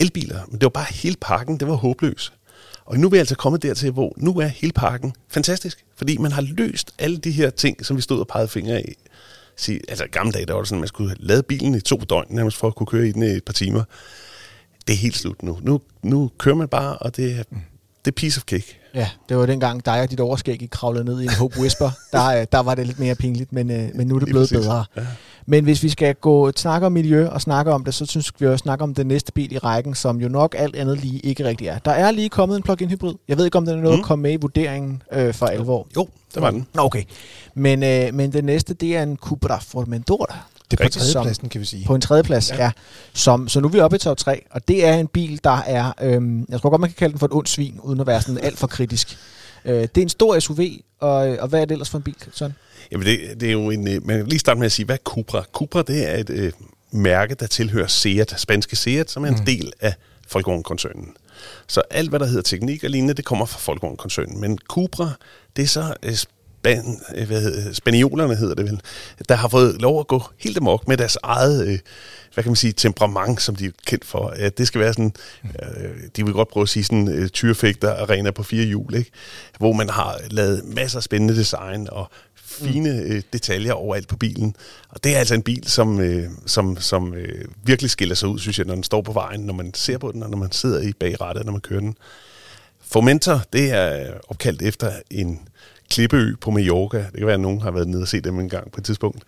elbiler, 0.00 0.40
men 0.48 0.54
det 0.54 0.62
var 0.62 0.68
bare 0.68 0.86
hele 0.90 1.16
pakken, 1.20 1.60
det 1.60 1.68
var 1.68 1.74
håbløs. 1.74 2.32
Og 2.86 2.98
nu 2.98 3.06
er 3.06 3.10
vi 3.10 3.16
altså 3.18 3.36
kommet 3.36 3.62
dertil, 3.62 3.90
hvor 3.90 4.14
nu 4.16 4.38
er 4.38 4.46
hele 4.46 4.72
pakken 4.72 5.12
fantastisk, 5.28 5.84
fordi 5.96 6.16
man 6.16 6.32
har 6.32 6.42
løst 6.42 6.94
alle 6.98 7.16
de 7.16 7.30
her 7.30 7.50
ting, 7.50 7.86
som 7.86 7.96
vi 7.96 8.02
stod 8.02 8.20
og 8.20 8.28
pegede 8.28 8.48
fingre 8.48 8.74
af. 8.74 8.94
Sige, 9.56 9.80
altså 9.88 10.04
i 10.04 10.08
gamle 10.08 10.32
dage, 10.32 10.46
der 10.46 10.52
var 10.52 10.60
det 10.60 10.68
sådan, 10.68 10.78
at 10.78 10.80
man 10.80 10.88
skulle 10.88 11.16
lade 11.18 11.42
bilen 11.42 11.74
i 11.74 11.80
to 11.80 11.96
døgn, 11.96 12.26
nærmest 12.28 12.56
for 12.56 12.66
at 12.66 12.74
kunne 12.74 12.86
køre 12.86 13.08
i 13.08 13.12
den 13.12 13.22
i 13.22 13.26
et 13.26 13.44
par 13.44 13.52
timer. 13.52 13.84
Det 14.86 14.92
er 14.92 14.96
helt 14.96 15.16
slut 15.16 15.42
nu. 15.42 15.58
Nu, 15.62 15.80
nu 16.02 16.30
kører 16.38 16.54
man 16.54 16.68
bare, 16.68 16.98
og 16.98 17.16
det 17.16 17.32
er, 17.38 17.42
det 18.04 18.10
er 18.10 18.10
piece 18.10 18.38
of 18.38 18.42
cake. 18.42 18.80
Ja, 18.94 19.08
det 19.28 19.36
var 19.36 19.46
dengang 19.46 19.84
dig 19.84 20.00
og 20.00 20.10
dit 20.10 20.20
overskæg 20.20 20.62
I 20.62 20.66
kravlede 20.66 21.04
ned 21.04 21.20
i 21.20 21.24
en 21.24 21.30
Hope 21.30 21.60
Whisper. 21.60 21.90
Der, 22.12 22.26
øh, 22.40 22.46
der 22.52 22.58
var 22.60 22.74
det 22.74 22.86
lidt 22.86 22.98
mere 22.98 23.14
pinligt, 23.14 23.52
men, 23.52 23.70
øh, 23.70 23.88
men 23.94 24.06
nu 24.06 24.14
er 24.14 24.18
det 24.18 24.28
blevet 24.28 24.48
bedre. 24.50 24.84
Ja. 24.96 25.02
Men 25.46 25.64
hvis 25.64 25.82
vi 25.82 25.88
skal 25.88 26.14
gå 26.14 26.52
snakke 26.56 26.86
om 26.86 26.92
miljø 26.92 27.28
og 27.28 27.40
snakke 27.40 27.72
om 27.72 27.84
det, 27.84 27.94
så 27.94 28.06
synes 28.06 28.32
vi 28.38 28.46
også 28.46 28.62
snakke 28.62 28.84
om 28.84 28.94
den 28.94 29.06
næste 29.06 29.32
bil 29.32 29.52
i 29.52 29.58
rækken, 29.58 29.94
som 29.94 30.20
jo 30.20 30.28
nok 30.28 30.54
alt 30.58 30.76
andet 30.76 30.98
lige 31.00 31.18
ikke 31.18 31.44
rigtig 31.44 31.66
er. 31.66 31.78
Der 31.78 31.90
er 31.90 32.10
lige 32.10 32.28
kommet 32.28 32.56
en 32.56 32.62
plug-in 32.62 32.88
hybrid. 32.90 33.14
Jeg 33.28 33.38
ved 33.38 33.44
ikke, 33.44 33.58
om 33.58 33.66
den 33.66 33.78
er 33.78 33.82
noget 33.82 33.98
Mm. 33.98 34.02
at 34.02 34.06
komme 34.06 34.22
med 34.22 34.32
i 34.32 34.36
vurderingen 34.36 35.02
øh, 35.12 35.34
for 35.34 35.46
alvor. 35.46 35.86
Jo, 35.96 36.08
det 36.34 36.42
var 36.42 36.50
den. 36.50 36.66
Okay. 36.78 37.02
Men, 37.54 37.82
øh, 37.82 38.14
men 38.14 38.32
den 38.32 38.44
næste, 38.44 38.74
det 38.74 38.96
er 38.96 39.02
en 39.02 39.16
Cupra 39.16 39.58
Formentor. 39.58 40.36
Det 40.78 40.84
er 40.84 40.88
på 40.88 40.92
tredjepladsen, 40.92 41.48
kan 41.48 41.60
vi 41.60 41.66
sige. 41.66 41.86
På 41.86 41.94
en 41.94 42.00
tredjeplads, 42.00 42.50
ja. 42.50 42.56
Ja. 42.56 42.64
ja. 42.64 42.70
Som, 43.12 43.48
så 43.48 43.60
nu 43.60 43.68
er 43.68 43.72
vi 43.72 43.80
oppe 43.80 43.96
i 43.96 43.98
top 43.98 44.16
3, 44.16 44.42
og 44.50 44.68
det 44.68 44.86
er 44.86 44.94
en 44.94 45.06
bil, 45.06 45.40
der 45.44 45.58
er, 45.66 45.92
øhm, 46.02 46.46
jeg 46.48 46.60
tror 46.60 46.70
godt, 46.70 46.80
man 46.80 46.90
kan 46.90 46.96
kalde 46.98 47.12
den 47.12 47.18
for 47.18 47.26
et 47.26 47.32
ondt 47.32 47.48
svin, 47.48 47.80
uden 47.82 48.00
at 48.00 48.06
være 48.06 48.22
sådan 48.22 48.38
alt 48.38 48.58
for 48.58 48.66
kritisk. 48.66 49.18
Øh, 49.64 49.74
det 49.74 49.98
er 49.98 50.02
en 50.02 50.08
stor 50.08 50.38
SUV, 50.38 50.60
og, 51.00 51.10
og 51.12 51.48
hvad 51.48 51.60
er 51.60 51.64
det 51.64 51.72
ellers 51.72 51.90
for 51.90 51.98
en 51.98 52.04
bil, 52.04 52.16
sådan? 52.32 52.54
Jamen 52.92 53.06
det, 53.06 53.40
det 53.40 53.48
er 53.48 53.52
jo 53.52 53.70
en... 53.70 53.88
øh, 53.88 54.06
Man 54.06 54.16
kan 54.16 54.26
lige 54.26 54.38
starte 54.38 54.58
med 54.58 54.66
at 54.66 54.72
sige, 54.72 54.86
hvad 54.86 54.96
er 54.96 55.02
Cupra? 55.04 55.44
Cupra, 55.52 55.82
det 55.82 56.10
er 56.10 56.16
et 56.16 56.30
øh, 56.30 56.52
mærke, 56.90 57.34
der 57.34 57.46
tilhører 57.46 57.86
Seat, 57.86 58.34
spanske 58.36 58.76
Seat, 58.76 59.10
som 59.10 59.24
er 59.24 59.28
en 59.28 59.34
mm. 59.34 59.44
del 59.44 59.72
af 59.80 59.94
Volkswagen-koncernen. 60.32 61.14
Så 61.66 61.82
alt, 61.90 62.08
hvad 62.10 62.20
der 62.20 62.26
hedder 62.26 62.42
teknik 62.42 62.84
og 62.84 62.90
lignende, 62.90 63.14
det 63.14 63.24
kommer 63.24 63.46
fra 63.46 63.60
Volkswagen-koncernen. 63.66 64.40
Men 64.40 64.58
Cupra, 64.68 65.10
det 65.56 65.62
er 65.62 65.66
så 65.66 65.94
øh, 66.02 66.16
span, 66.64 67.00
øh, 67.14 67.26
hvad 67.26 67.40
hedder, 67.40 67.72
spaniolerne 67.72 68.36
hedder 68.36 68.54
det 68.54 68.64
vel, 68.64 68.80
der 69.28 69.34
har 69.34 69.48
fået 69.48 69.82
lov 69.82 70.00
at 70.00 70.06
gå 70.06 70.22
helt 70.38 70.56
amok 70.56 70.88
med 70.88 70.96
deres 70.96 71.18
eget, 71.22 71.66
øh, 71.66 71.78
hvad 72.34 72.44
kan 72.44 72.50
man 72.50 72.56
sige, 72.56 72.72
temperament, 72.72 73.42
som 73.42 73.56
de 73.56 73.66
er 73.66 73.70
kendt 73.86 74.04
for. 74.04 74.26
At 74.36 74.58
det 74.58 74.66
skal 74.66 74.80
være 74.80 74.92
sådan, 74.92 75.12
øh, 75.44 75.90
de 76.16 76.24
vil 76.24 76.34
godt 76.34 76.48
prøve 76.48 76.62
at 76.62 76.68
sige 76.68 76.84
sådan, 76.84 77.08
øh, 77.08 77.28
tyrefægter 77.28 77.94
arena 78.02 78.30
på 78.30 78.42
fire 78.42 78.64
hjul, 78.64 78.94
ikke? 78.94 79.10
hvor 79.58 79.72
man 79.72 79.90
har 79.90 80.20
lavet 80.30 80.64
masser 80.64 80.98
af 80.98 81.02
spændende 81.02 81.36
design 81.36 81.88
og 81.92 82.10
fine 82.34 82.90
øh, 82.90 83.22
detaljer 83.32 83.72
overalt 83.72 84.08
på 84.08 84.16
bilen. 84.16 84.56
Og 84.88 85.04
det 85.04 85.14
er 85.14 85.18
altså 85.18 85.34
en 85.34 85.42
bil, 85.42 85.68
som, 85.68 86.00
øh, 86.00 86.30
som, 86.46 86.76
som 86.80 87.14
øh, 87.14 87.44
virkelig 87.64 87.90
skiller 87.90 88.14
sig 88.14 88.28
ud, 88.28 88.38
synes 88.38 88.58
jeg, 88.58 88.66
når 88.66 88.74
den 88.74 88.84
står 88.84 89.02
på 89.02 89.12
vejen, 89.12 89.40
når 89.40 89.54
man 89.54 89.74
ser 89.74 89.98
på 89.98 90.12
den, 90.12 90.22
og 90.22 90.30
når 90.30 90.38
man 90.38 90.52
sidder 90.52 90.80
i 90.80 90.92
bagrettet, 90.92 91.44
når 91.44 91.52
man 91.52 91.60
kører 91.60 91.80
den. 91.80 91.96
Formentor, 92.80 93.42
det 93.52 93.70
er 93.70 94.12
opkaldt 94.28 94.62
efter 94.62 94.92
en 95.10 95.40
klippeø 95.94 96.34
på 96.40 96.50
Mallorca. 96.50 96.98
Det 96.98 97.16
kan 97.18 97.26
være, 97.26 97.34
at 97.34 97.40
nogen 97.40 97.60
har 97.60 97.70
været 97.70 97.88
nede 97.88 98.02
og 98.02 98.08
set 98.08 98.24
dem 98.24 98.40
en 98.40 98.48
gang 98.48 98.72
på 98.72 98.80
et 98.80 98.84
tidspunkt. 98.84 99.24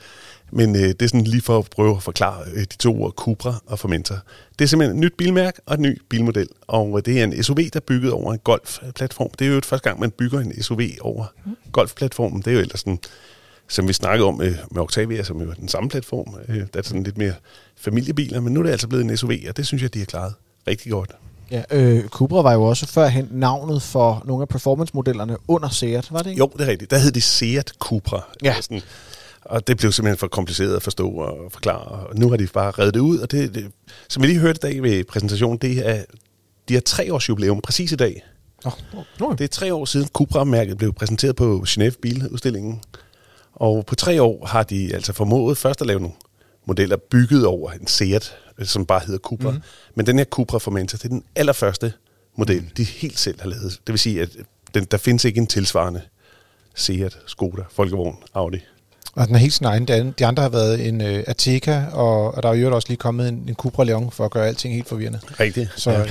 Men 0.53 0.77
øh, 0.77 0.83
det 0.83 1.03
er 1.03 1.07
sådan 1.07 1.25
lige 1.25 1.43
for 1.43 1.59
at 1.59 1.71
prøve 1.71 1.97
at 1.97 2.03
forklare 2.03 2.43
øh, 2.55 2.61
de 2.61 2.77
to 2.77 3.03
ord, 3.03 3.13
Cupra 3.13 3.55
og 3.67 3.79
Formentor. 3.79 4.17
Det 4.59 4.65
er 4.65 4.69
simpelthen 4.69 4.99
et 4.99 5.01
nyt 5.01 5.15
bilmærke 5.19 5.61
og 5.67 5.75
et 5.75 5.81
ny 5.81 6.03
bilmodel. 6.09 6.49
Og 6.67 6.99
øh, 6.99 7.03
det 7.05 7.21
er 7.21 7.25
en 7.25 7.43
SUV, 7.43 7.57
der 7.57 7.71
er 7.75 7.81
bygget 7.81 8.13
over 8.13 8.33
en 8.33 8.39
golfplatform. 8.39 9.31
Det 9.39 9.47
er 9.47 9.51
jo 9.51 9.59
et 9.59 9.67
første 9.67 9.89
gang, 9.89 10.01
man 10.01 10.11
bygger 10.11 10.41
en 10.41 10.63
SUV 10.63 10.81
over 11.01 11.25
golfplatformen. 11.73 12.43
Det 12.43 12.47
er 12.47 12.55
jo 12.55 12.61
ellers 12.61 12.81
sådan, 12.81 12.99
som 13.69 13.89
vi 13.89 13.93
snakkede 13.93 14.29
om 14.29 14.43
øh, 14.43 14.57
med 14.71 14.83
Octavia, 14.83 15.23
som 15.23 15.43
jo 15.43 15.51
er 15.51 15.55
den 15.55 15.69
samme 15.69 15.89
platform. 15.89 16.35
Øh, 16.49 16.57
der 16.57 16.79
er 16.79 16.83
sådan 16.83 17.03
lidt 17.03 17.19
mere 17.19 17.35
familiebiler, 17.77 18.41
men 18.41 18.55
nu 18.55 18.61
er 18.61 18.65
det 18.65 18.71
altså 18.71 18.89
blevet 18.89 19.05
en 19.05 19.17
SUV, 19.17 19.33
og 19.49 19.57
det 19.57 19.67
synes 19.67 19.83
jeg, 19.83 19.95
de 19.95 19.99
har 19.99 20.07
klaret 20.07 20.35
rigtig 20.67 20.93
godt. 20.93 21.11
Ja, 21.51 21.63
øh, 21.71 22.09
Cupra 22.09 22.43
var 22.43 22.53
jo 22.53 22.63
også 22.63 22.87
førhen 22.87 23.29
navnet 23.31 23.83
for 23.83 24.23
nogle 24.25 24.43
af 24.43 24.49
performance-modellerne 24.49 25.37
under 25.49 25.69
Seat, 25.69 26.13
var 26.13 26.23
det 26.23 26.31
ikke? 26.31 26.39
Jo, 26.39 26.51
det 26.53 26.61
er 26.61 26.67
rigtigt. 26.67 26.91
Der 26.91 26.99
hed 26.99 27.13
det 27.13 27.23
Seat 27.23 27.73
Cupra. 27.79 28.23
Ja. 28.45 28.55
Sådan, 28.61 28.83
og 29.45 29.67
det 29.67 29.77
blev 29.77 29.93
simpelthen 29.93 30.19
for 30.19 30.27
kompliceret 30.27 30.77
at 30.77 30.83
forstå 30.83 31.09
og 31.09 31.53
forklare. 31.53 32.07
Og 32.07 32.17
nu 32.17 32.31
har 32.31 32.37
de 32.37 32.47
bare 32.47 32.71
reddet 32.71 32.95
det 32.95 33.01
ud, 33.01 33.19
og 33.19 33.31
det, 33.31 33.55
det 33.55 33.71
som 34.09 34.23
vi 34.23 34.27
lige 34.27 34.39
hørte 34.39 34.69
i 34.69 34.73
dag 34.73 34.83
ved 34.83 35.05
præsentationen, 35.05 35.59
det 35.59 35.89
er, 35.89 36.05
de 36.69 36.75
har 36.75 36.81
tre 36.81 37.15
års 37.15 37.29
jubilæum 37.29 37.61
præcis 37.61 37.93
i 37.93 37.97
dag. 37.97 38.23
Nå, 38.65 38.71
nå. 39.21 39.33
Det 39.33 39.45
er 39.45 39.49
tre 39.49 39.75
år 39.75 39.85
siden 39.85 40.09
Cupra-mærket 40.09 40.79
blev 40.79 40.93
præsenteret 40.93 41.37
på 41.37 41.65
Genève 41.69 41.95
Biludstillingen. 42.03 42.81
Og 43.55 43.87
på 43.87 43.95
tre 43.95 44.23
år 44.23 44.47
har 44.47 44.63
de 44.63 44.95
altså 44.95 45.13
formået 45.13 45.59
først 45.59 45.81
at 45.81 45.87
lave 45.87 46.01
nogle 46.01 46.17
modeller 46.67 46.97
bygget 46.97 47.47
over 47.47 47.71
en 47.71 47.87
Seat, 47.87 48.37
som 48.63 48.87
bare 48.87 49.01
hedder 49.07 49.19
Cupra. 49.19 49.51
Mm. 49.51 49.63
Men 49.95 50.07
den 50.07 50.19
her 50.19 50.25
Cupra 50.25 50.59
Formentor, 50.59 50.97
det 50.97 51.05
er 51.05 51.09
den 51.09 51.25
allerførste 51.37 51.93
model, 52.37 52.61
mm. 52.61 52.69
de 52.77 52.85
helt 52.85 53.19
selv 53.19 53.41
har 53.41 53.49
lavet. 53.49 53.81
Det 53.87 53.93
vil 53.93 53.99
sige, 53.99 54.23
at 54.23 54.31
den, 54.75 54.85
der 54.85 54.97
findes 54.97 55.25
ikke 55.25 55.39
en 55.39 55.47
tilsvarende 55.47 56.03
Seat, 56.75 57.19
Skoda, 57.27 57.63
Volkswagen, 57.77 58.17
Audi. 58.35 58.59
Og 59.17 59.27
den 59.27 59.35
er 59.35 59.39
helt 59.39 59.53
sin 59.55 59.67
egen. 59.67 59.85
De- 60.19 60.27
andre 60.27 60.43
har 60.43 60.51
været 60.51 60.89
en 60.89 61.01
uh, 61.01 61.07
Ateca, 61.27 61.85
og, 61.93 62.35
og 62.35 62.43
der 62.43 62.49
er 62.49 62.55
jo 62.55 62.75
også 62.75 62.89
lige 62.89 62.97
kommet 62.99 63.29
en, 63.29 63.45
en 63.49 63.55
Cupra 63.55 63.85
Leon 63.85 64.11
for 64.11 64.25
at 64.25 64.31
gøre 64.31 64.47
alting 64.47 64.75
helt 64.75 64.89
forvirrende. 64.89 65.19
Rigtigt. 65.41 65.69
Så, 65.77 65.91
ja. 65.91 66.05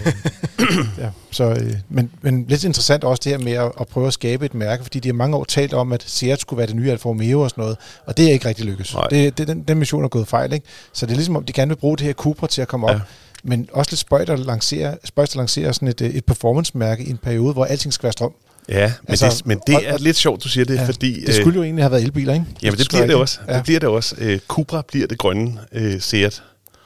ja, 0.98 1.10
så, 1.32 1.44
øh, 1.44 1.74
men, 1.90 2.12
men 2.22 2.46
lidt 2.48 2.64
interessant 2.64 3.04
også 3.04 3.22
det 3.24 3.32
her 3.32 3.40
med 3.40 3.54
at, 3.54 3.72
at 3.80 3.88
prøve 3.88 4.08
at 4.08 4.14
skabe 4.14 4.46
et 4.46 4.54
mærke, 4.54 4.84
fordi 4.84 5.00
de 5.00 5.08
har 5.08 5.14
mange 5.14 5.38
år 5.38 5.44
talt 5.44 5.74
om, 5.74 5.92
at 5.94 6.04
Seat 6.08 6.42
skulle 6.42 6.58
være 6.58 6.68
det 6.68 6.76
nye 6.76 6.92
Alfa 6.92 7.10
Romeo 7.10 7.42
og 7.42 7.50
sådan 7.50 7.62
noget, 7.62 7.78
og 8.06 8.18
det 8.18 8.28
er 8.28 8.32
ikke 8.32 8.48
rigtig 8.48 8.66
lykkes. 8.66 8.94
Nej. 8.94 9.08
Det, 9.08 9.38
det, 9.38 9.48
den, 9.48 9.64
den 9.64 9.78
mission 9.78 10.04
er 10.04 10.08
gået 10.08 10.28
fejl, 10.28 10.54
ikke? 10.54 10.66
Så 10.94 11.06
det 11.06 11.12
er 11.12 11.16
ligesom 11.16 11.36
om, 11.36 11.44
de 11.44 11.54
gerne 11.54 11.70
vil 11.70 11.76
bruge 11.76 11.98
det 11.98 12.06
her 12.06 12.14
Cupra 12.14 12.48
til 12.48 12.62
at 12.62 12.68
komme 12.68 12.88
op, 12.88 12.96
Ja. 12.96 13.00
men 13.44 13.68
også 13.74 13.92
lidt 13.92 14.00
spøjt 14.00 14.30
at 14.30 14.40
lancere, 14.40 14.98
spøjt 15.04 15.30
at 15.30 15.36
lancere 15.36 15.74
sådan 15.74 15.88
et, 15.88 16.02
øh, 16.02 16.10
et 16.10 16.26
performance-mærke 16.26 17.04
i 17.04 17.10
en 17.10 17.18
periode, 17.18 17.54
hvor 17.54 17.66
alting 17.66 17.94
skal 17.94 18.04
være 18.04 18.14
strøm. 18.14 18.32
Ja, 18.70 18.94
men, 19.02 19.10
Altså, 19.10 19.26
det, 19.38 19.46
men 19.46 19.60
det 19.68 19.76
og- 19.76 19.84
er 19.86 19.98
lidt 19.98 20.18
sjovt, 20.18 20.44
du 20.44 20.50
siger 20.50 20.66
det, 20.66 20.76
Ja, 20.76 20.86
fordi... 20.86 21.24
Det 21.26 21.36
skulle 21.36 21.56
jo 21.56 21.64
egentlig 21.64 21.84
have 21.84 21.92
været 21.92 22.04
elbiler, 22.04 22.34
ikke? 22.34 22.46
øh, 22.50 22.64
jamen, 22.64 22.78
det 22.80 22.88
bliver 22.90 23.06
det 23.06 23.16
også. 23.16 23.40
Ja. 23.48 23.56
Det 23.56 23.64
bliver 23.64 23.80
det 23.80 23.90
også. 23.90 24.16
Øh, 24.20 24.40
Cupra 24.48 24.82
bliver 24.88 25.08
det 25.08 25.18
grønne 25.18 25.60
øh, 25.72 26.02
Seat. 26.02 26.44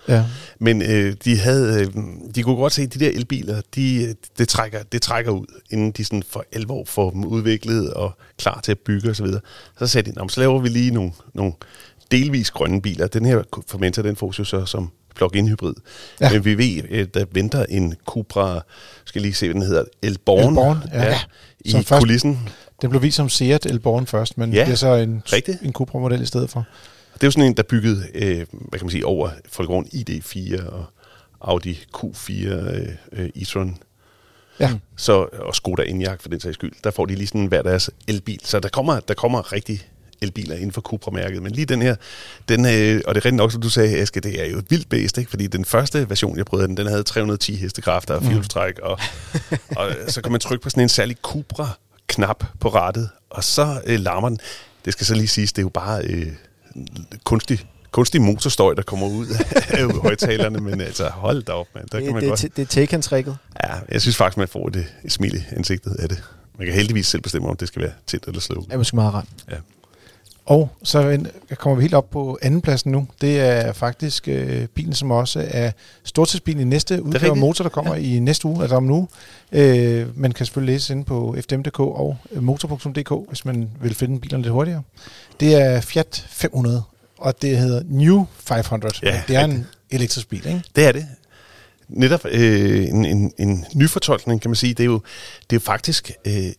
ja. 0.08 0.26
Men 0.60 0.82
øh, 0.82 1.16
de 1.26 1.38
havde, 1.40 1.82
øh, 1.82 2.04
de 2.36 2.44
kunne 2.44 2.56
godt 2.56 2.74
se, 2.74 2.82
at 2.82 2.94
de 2.94 3.00
der 3.00 3.10
elbiler, 3.10 3.62
de, 3.76 4.04
øh, 4.04 4.16
det, 4.38 4.48
trækker, 4.48 4.84
det 4.92 5.02
trækker 5.02 5.32
ud, 5.32 5.46
inden 5.70 5.92
de 5.92 6.06
sådan 6.06 6.24
for 6.30 6.46
alvor 6.52 6.86
får 6.86 7.12
dem 7.12 7.26
udviklet 7.26 7.94
og 7.94 8.18
klar 8.38 8.60
til 8.64 8.72
at 8.72 8.80
bygge 8.80 9.10
osv. 9.10 9.28
Så, 9.28 9.40
så 9.80 9.88
sagde 9.88 10.12
de, 10.12 10.16
"Nå, 10.16 10.24
men 10.24 10.30
så 10.30 10.40
laver 10.40 10.60
vi 10.60 10.70
lige 10.70 10.92
nogle, 10.92 11.12
nogle 11.34 11.54
delvis 12.12 12.52
grønne 12.52 12.82
biler. 12.82 13.08
Den 13.08 13.26
her 13.26 13.42
Formentor, 13.68 14.02
den 14.02 14.18
jo 14.22 14.32
så 14.44 14.66
som 14.66 14.90
plug-in 15.20 15.48
hybrid. 15.48 15.74
Ja. 16.22 16.26
Ja. 16.28 16.34
Men 16.34 16.46
vi 16.46 16.58
ved, 16.58 16.84
at 17.00 17.14
der 17.14 17.26
venter 17.32 17.66
en 17.70 17.96
Cupra, 18.06 18.62
skal 19.06 19.22
lige 19.22 19.34
se, 19.34 19.46
hvad 19.48 19.54
den 19.54 19.62
hedder, 19.64 19.84
Elborn, 20.02 20.50
Elborn, 20.50 20.78
ja. 20.94 21.20
i 21.60 21.72
Som 21.72 21.84
først- 21.84 22.02
kulissen. 22.02 22.50
Den 22.82 22.90
blev 22.90 23.02
vist 23.02 23.16
som 23.18 23.30
Seat 23.30 23.66
Elborn 23.66 24.08
først, 24.08 24.38
men 24.38 24.54
Ja, 24.54 24.66
det 24.66 24.72
er 24.72 24.76
så 24.76 24.96
en, 24.96 25.24
rigtigt. 25.34 25.62
en 25.62 25.74
Cupra-model 25.74 26.22
i 26.22 26.26
stedet 26.26 26.50
for. 26.50 26.66
Det 27.14 27.24
er 27.24 27.28
jo 27.28 27.32
sådan 27.32 27.46
en, 27.48 27.54
der 27.58 27.64
er 27.64 27.68
bygget, 27.68 28.06
øh, 28.14 28.46
hvad 28.52 28.80
kan 28.80 28.86
man 28.86 28.90
sige, 28.92 29.06
over 29.06 29.30
Volkswagen 29.58 29.86
ID4 29.94 30.66
og 30.72 30.86
Audi 31.42 31.80
Q4 31.98 32.32
øh, 32.48 32.88
øh, 33.12 33.30
e-tron. 33.36 33.78
Ja. 34.60 34.72
Så, 34.98 35.14
og 35.40 35.56
Skoda 35.56 35.84
Enyaq 35.84 36.22
for 36.22 36.30
den 36.30 36.40
sags 36.40 36.54
skyld. 36.54 36.72
Der 36.84 36.92
får 36.92 37.06
de 37.06 37.16
lige 37.16 37.28
sådan 37.28 37.46
hver 37.46 37.62
deres 37.62 37.90
elbil. 38.08 38.40
Så 38.44 38.60
der 38.60 38.70
kommer, 38.70 39.00
der 39.00 39.14
kommer 39.14 39.54
rigtig 39.54 39.88
elbiler 40.22 40.56
inden 40.56 40.72
for 40.72 40.82
Cupra-mærket. 40.82 41.44
Men 41.44 41.52
lige 41.52 41.66
den 41.66 41.82
her, 41.82 41.96
den, 42.50 42.66
øh, 42.66 43.02
og 43.08 43.16
det 43.16 43.22
er 43.22 43.26
rent 43.26 43.38
nok, 43.38 43.52
som 43.52 43.62
du 43.62 43.70
sagde, 43.70 43.98
Aske, 43.98 44.20
det 44.20 44.42
er 44.42 44.46
jo 44.52 44.58
et 44.58 44.66
vildt 44.70 44.90
bæst, 44.90 45.18
ikke? 45.18 45.30
fordi 45.30 45.48
den 45.48 45.66
første 45.66 46.10
version, 46.10 46.38
jeg 46.38 46.46
prøvede 46.46 46.68
den, 46.68 46.78
den 46.78 46.88
havde 46.88 47.04
310 47.04 47.56
hestekræfter 47.56 48.14
og 48.14 48.22
firehjulstræk, 48.22 48.80
og, 48.80 49.00
og 49.76 49.92
så 50.08 50.22
kan 50.22 50.32
man 50.32 50.42
trykke 50.42 50.64
på 50.64 50.70
sådan 50.70 50.84
en 50.84 50.90
særlig 50.90 51.18
Cupra-knap 51.22 52.44
på 52.60 52.70
rattet, 52.70 53.10
og 53.30 53.44
så 53.44 53.82
øh, 53.86 54.00
larmer 54.00 54.30
den. 54.30 54.40
Det 54.86 54.94
skal 54.94 55.06
så 55.06 55.14
lige 55.16 55.28
siges, 55.28 55.54
det 55.54 55.62
er 55.62 55.66
jo 55.66 55.70
bare 55.70 56.02
øh, 56.04 56.28
kunstig, 57.24 57.66
kunstig 57.92 58.22
motorstøj, 58.22 58.74
der 58.74 58.82
kommer 58.82 59.08
ud 59.08 59.28
af 59.70 59.92
højtalerne, 60.08 60.60
men 60.60 60.82
altså 60.82 61.10
hold 61.10 61.44
da 61.44 61.52
op, 61.52 61.68
mand. 61.76 61.88
Der 61.92 61.98
kan 61.98 62.06
Det, 62.06 62.14
man 62.14 62.22
det, 62.24 62.30
godt... 62.30 62.42
det, 62.42 62.56
det 62.56 62.62
er 62.62 62.66
Taken-tricket. 62.68 63.38
Ja, 63.64 63.74
jeg 63.92 64.02
synes 64.02 64.16
faktisk, 64.18 64.38
man 64.38 64.48
får 64.48 64.68
et, 64.68 64.86
et 65.06 65.12
smil 65.12 65.36
i 65.36 65.44
ansigtet 65.56 65.96
af 66.00 66.10
det. 66.10 66.24
Man 66.58 66.68
kan 66.68 66.76
heldigvis 66.76 67.08
selv 67.08 67.22
bestemme, 67.22 67.50
om 67.50 67.56
det 67.58 67.68
skal 67.68 67.82
være 67.82 67.92
tændt 68.08 68.26
eller 68.28 68.42
slukket. 68.42 68.66
Det 68.68 68.74
er 68.74 68.78
måske 68.78 68.96
meget 68.96 69.14
rart. 69.14 69.26
Ja. 69.52 69.56
Og 70.50 70.70
så 70.84 71.26
kommer 71.56 71.76
vi 71.76 71.82
helt 71.82 71.94
op 71.94 72.10
på 72.10 72.38
andenpladsen 72.42 72.92
nu. 72.92 73.08
Det 73.22 73.40
er 73.40 73.74
faktisk 73.74 74.28
øh, 74.28 74.68
bilen, 74.68 74.94
som 74.94 75.12
også 75.12 75.46
er 75.52 75.72
stortidsbilen 76.04 76.62
i 76.62 76.64
næste 76.64 77.04
udgave. 77.04 77.36
Motor, 77.36 77.64
der 77.64 77.70
kommer 77.70 77.96
ja. 77.96 78.02
i 78.02 78.20
næste 78.20 78.46
uge, 78.46 78.62
altså 78.62 78.76
om 78.76 78.84
nu. 78.84 79.08
Øh, 79.52 80.20
man 80.20 80.32
kan 80.32 80.46
selvfølgelig 80.46 80.74
læse 80.74 80.94
inde 80.94 81.04
på 81.04 81.36
fdm.dk 81.42 81.80
og 81.80 82.18
øh, 82.32 82.44
motor.dk, 82.44 83.28
hvis 83.28 83.46
man 83.46 83.70
vil 83.82 83.96
finde 83.96 84.20
bilerne 84.20 84.44
lidt 84.44 84.54
hurtigere. 84.54 84.82
Det 85.40 85.62
er 85.62 85.82
Fiat 85.82 86.26
500, 86.30 86.84
og 87.18 87.42
det 87.42 87.58
hedder 87.58 87.82
New 87.86 88.26
500. 88.40 88.94
Ja, 89.04 89.22
det 89.28 89.36
er 89.36 89.46
en 89.46 89.68
elektrisk 89.92 90.30
bil, 90.30 90.48
ikke? 90.48 90.64
Det 90.76 90.86
er 90.86 90.92
det. 90.92 91.08
Netop 91.90 92.26
øh, 92.26 92.88
en, 92.88 93.06
en, 93.06 93.34
en 93.38 93.66
nyfortolkning, 93.76 94.42
kan 94.42 94.50
man 94.50 94.56
sige. 94.56 94.74
Det 94.74 94.84
er 94.84 94.86
jo, 94.86 95.02
det 95.50 95.56
er 95.56 95.56
jo 95.56 95.60
faktisk... 95.60 96.12
Øh, 96.26 96.52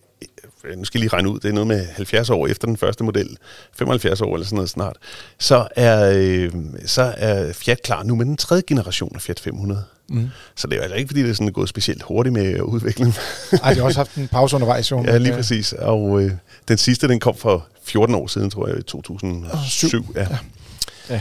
nu 0.76 0.84
skal 0.84 0.98
jeg 0.98 1.00
lige 1.00 1.12
regne 1.12 1.28
ud, 1.30 1.40
det 1.40 1.48
er 1.48 1.52
noget 1.52 1.66
med 1.66 1.86
70 1.86 2.30
år 2.30 2.46
efter 2.46 2.66
den 2.66 2.76
første 2.76 3.04
model, 3.04 3.36
75 3.72 4.20
år 4.20 4.34
eller 4.34 4.44
sådan 4.44 4.56
noget 4.56 4.70
snart, 4.70 4.96
så 5.38 5.68
er, 5.76 6.12
øh, 6.16 6.52
så 6.86 7.14
er 7.16 7.52
Fiat 7.52 7.82
klar 7.82 8.02
nu 8.02 8.14
med 8.14 8.26
den 8.26 8.36
tredje 8.36 8.62
generation 8.66 9.12
af 9.14 9.22
Fiat 9.22 9.40
500. 9.40 9.84
Mm. 10.08 10.28
Så 10.54 10.66
det 10.66 10.72
er 10.72 10.76
jo 10.76 10.82
altså 10.82 10.96
ikke, 10.96 11.08
fordi 11.08 11.22
det 11.22 11.30
er 11.30 11.34
sådan 11.34 11.52
gået 11.52 11.68
specielt 11.68 12.02
hurtigt 12.02 12.32
med 12.32 12.54
at 12.54 12.60
udvikle 12.60 13.04
den. 13.04 13.14
Ej, 13.62 13.72
de 13.72 13.78
har 13.78 13.84
også 13.84 13.98
haft 13.98 14.14
en 14.14 14.28
pause 14.28 14.56
undervejs, 14.56 14.90
jo. 14.90 15.04
Ja, 15.06 15.18
lige 15.18 15.32
øh, 15.32 15.36
præcis. 15.36 15.72
Og 15.72 16.22
øh, 16.22 16.32
den 16.68 16.78
sidste, 16.78 17.08
den 17.08 17.20
kom 17.20 17.36
for 17.36 17.66
14 17.84 18.14
år 18.14 18.26
siden, 18.26 18.50
tror 18.50 18.68
jeg, 18.68 18.78
i 18.78 18.82
2007. 18.82 19.88
Syv. 19.88 20.06
Ja. 20.14 20.20
Ja, 20.20 20.26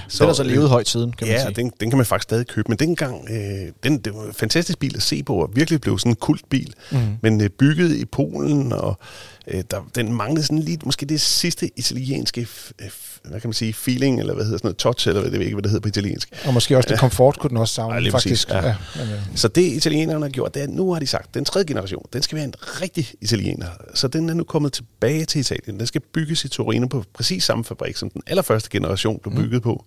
Så, 0.07 0.17
så, 0.17 0.23
den 0.23 0.29
er 0.29 0.33
så 0.33 0.43
øh, 0.43 0.49
levet 0.49 0.69
højt 0.69 0.87
siden, 0.87 1.11
kan 1.13 1.27
man 1.27 1.35
ja, 1.35 1.41
sige. 1.41 1.49
og 1.49 1.55
den, 1.55 1.71
den 1.79 1.89
kan 1.89 1.97
man 1.97 2.05
faktisk 2.05 2.23
stadig 2.23 2.47
købe. 2.47 2.65
Men 2.69 2.77
dengang, 2.77 3.27
øh, 3.29 3.71
den, 3.83 3.97
det 3.97 4.15
var 4.15 4.23
en 4.23 4.33
fantastisk 4.33 4.79
bil 4.79 4.95
at 4.95 5.01
se 5.01 5.23
på, 5.23 5.35
og 5.35 5.49
virkelig 5.53 5.81
blev 5.81 5.99
sådan 5.99 6.11
en 6.11 6.15
kultbil. 6.15 6.73
Mhm. 6.91 7.01
Men 7.21 7.41
øh, 7.41 7.49
bygget 7.49 7.95
i 7.95 8.05
Polen, 8.05 8.73
og 8.73 8.99
øh, 9.49 9.63
der, 9.71 9.89
den 9.95 10.13
manglede 10.13 10.43
sådan 10.45 10.59
lige, 10.59 10.79
måske 10.85 11.05
det 11.05 11.21
sidste 11.21 11.69
italienske, 11.79 12.41
f- 12.41 12.71
f- 12.85 13.19
hvad 13.29 13.41
kan 13.41 13.47
man 13.47 13.53
sige, 13.53 13.73
feeling, 13.73 14.19
eller 14.19 14.33
hvad 14.33 14.43
hedder 14.45 14.57
sådan 14.57 14.67
noget, 14.67 14.77
touch, 14.77 15.07
eller 15.07 15.21
hvad, 15.21 15.31
det 15.31 15.39
ved 15.39 15.45
ikke, 15.45 15.55
hvad 15.55 15.63
det 15.63 15.71
hedder 15.71 15.81
på 15.81 15.87
italiensk. 15.87 16.29
Og 16.45 16.53
måske 16.53 16.77
også 16.77 16.89
det 16.89 16.99
komfort 16.99 17.39
kunne 17.39 17.49
den 17.49 17.57
også 17.57 17.73
savne, 17.73 18.11
præcis, 18.11 18.45
faktisk. 18.45 18.49
ja. 18.49 18.75
men, 18.95 19.09
øh, 19.13 19.19
Så 19.35 19.47
det 19.47 19.61
italienerne 19.61 20.21
har 20.25 20.29
gjort, 20.29 20.53
det 20.53 20.63
er, 20.63 20.67
nu 20.67 20.93
har 20.93 20.99
de 20.99 21.07
sagt, 21.07 21.33
den 21.33 21.45
tredje 21.45 21.67
generation, 21.67 22.05
den 22.13 22.21
skal 22.21 22.35
være 22.35 22.45
en 22.45 22.53
rigtig 22.59 23.13
italiener. 23.21 23.67
Så 23.93 24.07
den 24.07 24.29
er 24.29 24.33
nu 24.33 24.43
kommet 24.43 24.73
tilbage 24.73 25.25
til 25.25 25.39
Italien. 25.39 25.79
Den 25.79 25.87
skal 25.87 26.01
bygges 26.13 26.45
i 26.45 26.47
Torino 26.47 26.87
på 26.87 27.03
præcis 27.13 27.43
samme 27.43 27.63
fabrik, 27.63 27.97
som 27.97 28.09
den 28.09 28.21
allerførste 28.27 28.69
generation 28.69 29.19
blev 29.23 29.35
bygget 29.35 29.61
på. 29.63 29.85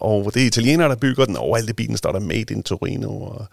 Og 0.00 0.34
det 0.34 0.42
er 0.42 0.46
italienere, 0.46 0.88
der 0.88 0.96
bygger 0.96 1.24
den. 1.24 1.36
Overalt 1.36 1.70
i 1.70 1.72
bilen 1.72 1.96
står 1.96 2.12
der 2.12 2.20
Made 2.20 2.54
in 2.54 2.62
Torino. 2.62 3.22
Og 3.22 3.46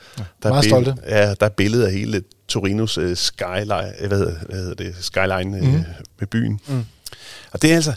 der 0.43 0.49
meget 0.49 0.65
er 0.65 0.69
stolte. 0.69 0.95
Ja, 1.07 1.33
der 1.33 1.45
er 1.45 1.49
billeder 1.49 1.85
af 1.85 1.93
hele 1.93 2.23
Torinos 2.47 2.97
uh, 2.97 3.15
skyline, 3.15 4.01
øh, 4.01 4.07
hvad 4.07 4.17
hedder, 4.17 4.35
hvad 4.49 4.59
hedder 4.59 4.75
det, 4.75 4.95
skyline 4.99 5.61
mm. 5.61 5.67
uh, 5.67 5.83
med 6.19 6.27
byen. 6.27 6.59
Mm. 6.67 6.85
Og 7.51 7.61
det 7.61 7.71
er 7.71 7.75
altså, 7.75 7.93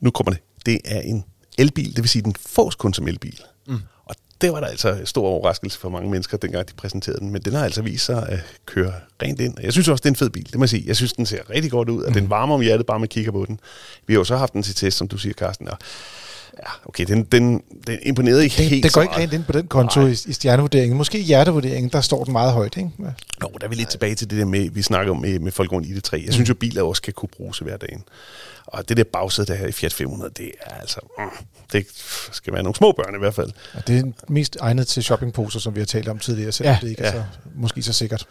nu 0.00 0.10
kommer 0.10 0.32
det, 0.32 0.40
det 0.66 0.80
er 0.84 1.00
en 1.00 1.24
elbil, 1.58 1.96
det 1.96 2.02
vil 2.02 2.08
sige, 2.08 2.22
den 2.22 2.34
fås 2.46 2.74
kun 2.74 2.94
som 2.94 3.08
elbil. 3.08 3.40
Mm. 3.66 3.78
Og 4.04 4.14
det 4.40 4.52
var 4.52 4.60
der 4.60 4.66
altså 4.66 5.00
stor 5.04 5.28
overraskelse 5.28 5.78
for 5.78 5.88
mange 5.88 6.10
mennesker, 6.10 6.36
dengang 6.36 6.68
de 6.68 6.74
præsenterede 6.74 7.20
den. 7.20 7.30
Men 7.30 7.42
den 7.42 7.52
har 7.52 7.64
altså 7.64 7.82
vist 7.82 8.04
sig 8.04 8.28
at 8.28 8.38
køre 8.66 8.92
rent 9.22 9.40
ind. 9.40 9.54
Jeg 9.62 9.72
synes 9.72 9.88
også, 9.88 10.02
det 10.02 10.06
er 10.06 10.12
en 10.12 10.16
fed 10.16 10.30
bil, 10.30 10.46
det 10.46 10.54
må 10.54 10.62
jeg 10.62 10.68
sige. 10.68 10.84
Jeg 10.86 10.96
synes, 10.96 11.12
den 11.12 11.26
ser 11.26 11.50
rigtig 11.50 11.70
godt 11.70 11.88
ud, 11.88 12.02
og 12.02 12.10
mm. 12.10 12.14
den 12.14 12.30
varmer 12.30 12.54
om 12.54 12.60
hjertet, 12.60 12.86
bare 12.86 13.00
med 13.00 13.08
kigger 13.08 13.32
på 13.32 13.44
den. 13.48 13.60
Vi 14.06 14.14
har 14.14 14.20
jo 14.20 14.24
så 14.24 14.36
haft 14.36 14.52
den 14.52 14.62
til 14.62 14.74
test, 14.74 14.96
som 14.96 15.08
du 15.08 15.18
siger, 15.18 15.32
Carsten, 15.32 15.68
og 15.68 15.78
Ja, 16.58 16.68
okay, 16.86 17.04
den, 17.04 17.24
den, 17.24 17.62
den 17.86 17.98
imponerede 18.02 18.44
ikke 18.44 18.56
det, 18.56 18.64
helt 18.64 18.84
Det 18.84 18.92
går 18.92 19.02
ikke 19.02 19.16
rent 19.16 19.32
ind 19.32 19.44
på 19.44 19.52
den 19.52 19.66
konto 19.66 20.06
i, 20.06 20.12
i 20.26 20.32
stjernevurderingen. 20.32 20.98
Måske 20.98 21.18
i 21.18 21.22
hjertevurderingen, 21.22 21.90
der 21.90 22.00
står 22.00 22.24
den 22.24 22.32
meget 22.32 22.52
højt, 22.52 22.76
ikke? 22.76 22.90
Ja. 22.98 23.04
Jo, 23.42 23.48
der 23.60 23.66
er 23.66 23.68
vi 23.68 23.74
lidt 23.74 23.88
tilbage 23.88 24.14
til 24.14 24.30
det 24.30 24.38
der 24.38 24.44
med, 24.44 24.70
vi 24.70 24.82
snakker 24.82 25.12
om 25.12 25.20
med, 25.20 25.38
med 25.38 25.52
folk 25.52 25.72
rundt 25.72 25.88
i 25.88 25.94
det 25.94 26.04
3. 26.04 26.22
Jeg 26.26 26.34
synes 26.34 26.48
jo, 26.48 26.54
biler 26.54 26.82
også 26.82 27.00
skal 27.00 27.12
kunne 27.12 27.28
bruges 27.36 27.60
i 27.60 27.64
hverdagen. 27.64 28.04
Og 28.66 28.88
det 28.88 28.96
der 28.96 29.04
bagsæde 29.04 29.46
der 29.46 29.54
her 29.54 29.66
i 29.66 29.72
Fiat 29.72 29.92
500, 29.92 30.32
det 30.36 30.52
er 30.60 30.74
altså... 30.74 31.00
Mm, 31.18 31.24
det 31.72 31.86
skal 32.32 32.52
være 32.52 32.62
nogle 32.62 32.76
små 32.76 32.92
børn 32.92 33.14
i 33.14 33.18
hvert 33.18 33.34
fald. 33.34 33.50
Ja, 33.74 33.80
det 33.86 33.98
er 33.98 34.12
mest 34.28 34.56
egnet 34.60 34.86
til 34.86 35.02
shoppingposer, 35.02 35.60
som 35.60 35.74
vi 35.74 35.80
har 35.80 35.86
talt 35.86 36.08
om 36.08 36.18
tidligere, 36.18 36.52
selvom 36.52 36.74
ja, 36.74 36.78
det 36.82 36.90
ikke 36.90 37.02
ja. 37.02 37.08
er 37.08 37.12
så, 37.12 37.22
måske 37.54 37.82
så 37.82 37.92
sikkert. 37.92 38.26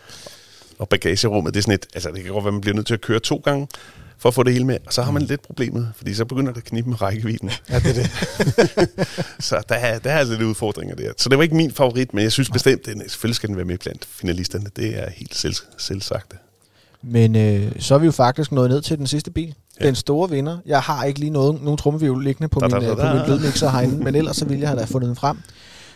Og 0.80 0.90
bagagerummet, 0.90 1.54
det 1.54 1.60
er 1.60 1.64
sådan 1.64 1.74
et... 1.74 1.86
Altså, 1.94 2.12
det 2.12 2.24
kan 2.24 2.34
godt 2.34 2.44
være, 2.44 2.52
man 2.52 2.62
bliver 2.62 2.76
nødt 2.76 2.88
til 2.88 2.94
at 2.94 3.02
køre 3.02 3.20
to 3.20 3.42
gange, 3.46 3.68
for 4.18 4.30
at 4.30 4.36
få 4.36 4.44
det 4.44 4.54
hele 4.54 4.66
med. 4.66 4.78
Og 4.86 4.94
så 4.94 5.02
har 5.02 5.12
man 5.12 5.22
mm. 5.22 5.28
lidt 5.28 5.42
problemet, 5.42 5.92
fordi 5.96 6.14
så 6.14 6.26
begynder 6.26 6.52
det 6.52 6.58
at 6.58 6.66
knibe 6.66 6.90
med 6.90 7.02
rækkevidden. 7.02 7.52
Ja, 7.70 7.80
det 7.80 7.90
er 7.90 7.94
det. 7.94 8.10
så 9.50 9.64
der 9.70 9.76
er, 9.76 10.00
der 10.00 10.12
er 10.12 10.18
altså 10.18 10.34
lidt 10.34 10.44
udfordringer 10.44 10.96
der. 10.96 11.12
Så 11.18 11.30
det 11.30 11.38
var 11.38 11.44
ikke 11.44 11.56
min 11.56 11.72
favorit, 11.72 12.14
men 12.14 12.24
jeg 12.24 12.32
synes 12.32 12.50
bestemt, 12.50 12.88
at 12.88 12.98
selvfølgelig 12.98 13.36
skal 13.36 13.50
den 13.50 13.56
være 13.56 13.66
med 13.66 13.78
blandt 13.78 14.06
finalisterne. 14.06 14.66
Det 14.76 15.00
er 15.04 15.10
helt 15.10 15.36
selv, 15.36 15.56
selvsagt. 15.78 16.34
Men 17.02 17.36
øh, 17.36 17.72
så 17.80 17.96
er 17.96 18.00
vi 18.00 18.06
jo 18.06 18.12
faktisk 18.12 18.52
nået 18.52 18.70
ned 18.70 18.82
til 18.82 18.98
den 18.98 19.08
sidste 19.08 19.32
bil. 19.32 19.56
Ja. 19.82 19.86
Den 19.86 19.96
store 19.96 20.30
vinder. 20.30 20.58
Jeg 20.66 20.80
har 20.80 21.04
ikke 21.04 21.20
lige 21.20 21.30
noget, 21.30 21.62
nogen 21.62 21.78
trummevivl 21.78 22.24
liggende 22.24 22.48
på, 22.48 22.60
da, 22.60 22.68
min, 22.68 22.74
da, 22.74 22.80
da, 22.80 22.96
da. 22.96 23.10
på 23.10 23.16
min 23.16 23.26
blødmixer 23.26 23.70
herinde, 23.70 24.04
men 24.04 24.16
ellers 24.16 24.38
så 24.38 24.46
ville 24.46 24.62
jeg 24.62 24.70
have 24.70 24.80
da 24.80 24.86
fundet 24.86 25.08
den 25.08 25.16
frem. 25.16 25.38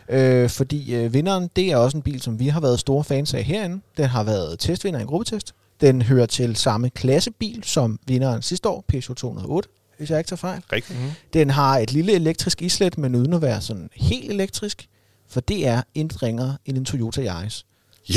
Øh, 0.09 0.49
fordi 0.49 0.95
øh, 0.95 1.13
vinderen, 1.13 1.49
det 1.55 1.71
er 1.71 1.77
også 1.77 1.97
en 1.97 2.03
bil, 2.03 2.21
som 2.21 2.39
vi 2.39 2.47
har 2.47 2.59
været 2.59 2.79
store 2.79 3.03
fans 3.03 3.33
af 3.33 3.43
herinde. 3.43 3.81
Den 3.97 4.05
har 4.05 4.23
været 4.23 4.59
testvinder 4.59 4.99
i 4.99 5.01
en 5.01 5.07
gruppetest. 5.07 5.53
Den 5.81 6.01
hører 6.01 6.25
til 6.25 6.55
samme 6.55 6.89
klassebil 6.89 7.63
som 7.63 7.99
vinderen 8.07 8.41
sidste 8.41 8.69
år, 8.69 8.85
Peugeot 8.87 9.17
208, 9.17 9.69
hvis 9.97 10.09
jeg 10.09 10.17
ikke 10.17 10.27
tager 10.27 10.37
fejl. 10.37 10.61
Rigtigt. 10.71 10.99
Mm-hmm. 10.99 11.11
Den 11.33 11.49
har 11.49 11.77
et 11.77 11.91
lille 11.91 12.13
elektrisk 12.13 12.61
islet, 12.61 12.97
men 12.97 13.15
uden 13.15 13.33
at 13.33 13.41
være 13.41 13.61
sådan 13.61 13.89
helt 13.95 14.31
elektrisk, 14.31 14.87
for 15.29 15.39
det 15.39 15.67
er 15.67 15.81
intet 15.95 16.23
ringere 16.23 16.57
end 16.65 16.77
en 16.77 16.85
Toyota 16.85 17.21
Yaris. 17.21 17.65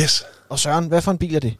Yes. 0.01 0.25
Og 0.49 0.59
Søren, 0.59 0.87
hvad 0.87 1.03
for 1.03 1.11
en 1.11 1.19
bil 1.19 1.35
er 1.35 1.41
det? 1.41 1.55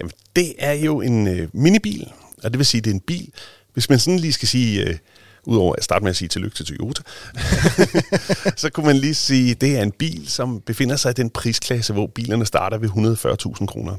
Jamen, 0.00 0.12
det 0.36 0.54
er 0.58 0.72
jo 0.72 1.00
en 1.00 1.28
øh, 1.28 1.48
minibil, 1.52 2.12
og 2.44 2.50
det 2.50 2.58
vil 2.58 2.66
sige, 2.66 2.80
det 2.80 2.90
er 2.90 2.94
en 2.94 3.00
bil, 3.00 3.32
hvis 3.72 3.90
man 3.90 3.98
sådan 3.98 4.18
lige 4.18 4.32
skal 4.32 4.48
sige, 4.48 4.86
øh, 4.86 4.96
udover 5.44 5.74
at 5.74 5.84
starte 5.84 6.02
med 6.02 6.10
at 6.10 6.16
sige 6.16 6.28
tillykke 6.28 6.56
til 6.56 6.66
Toyota, 6.66 7.02
så 8.62 8.70
kunne 8.70 8.86
man 8.86 8.96
lige 8.96 9.14
sige, 9.14 9.50
at 9.50 9.60
det 9.60 9.78
er 9.78 9.82
en 9.82 9.92
bil, 9.92 10.28
som 10.28 10.60
befinder 10.60 10.96
sig 10.96 11.10
i 11.10 11.14
den 11.14 11.30
prisklasse, 11.30 11.92
hvor 11.92 12.06
bilerne 12.06 12.46
starter 12.46 12.78
ved 12.78 12.88
140.000 12.88 13.66
kroner 13.66 13.96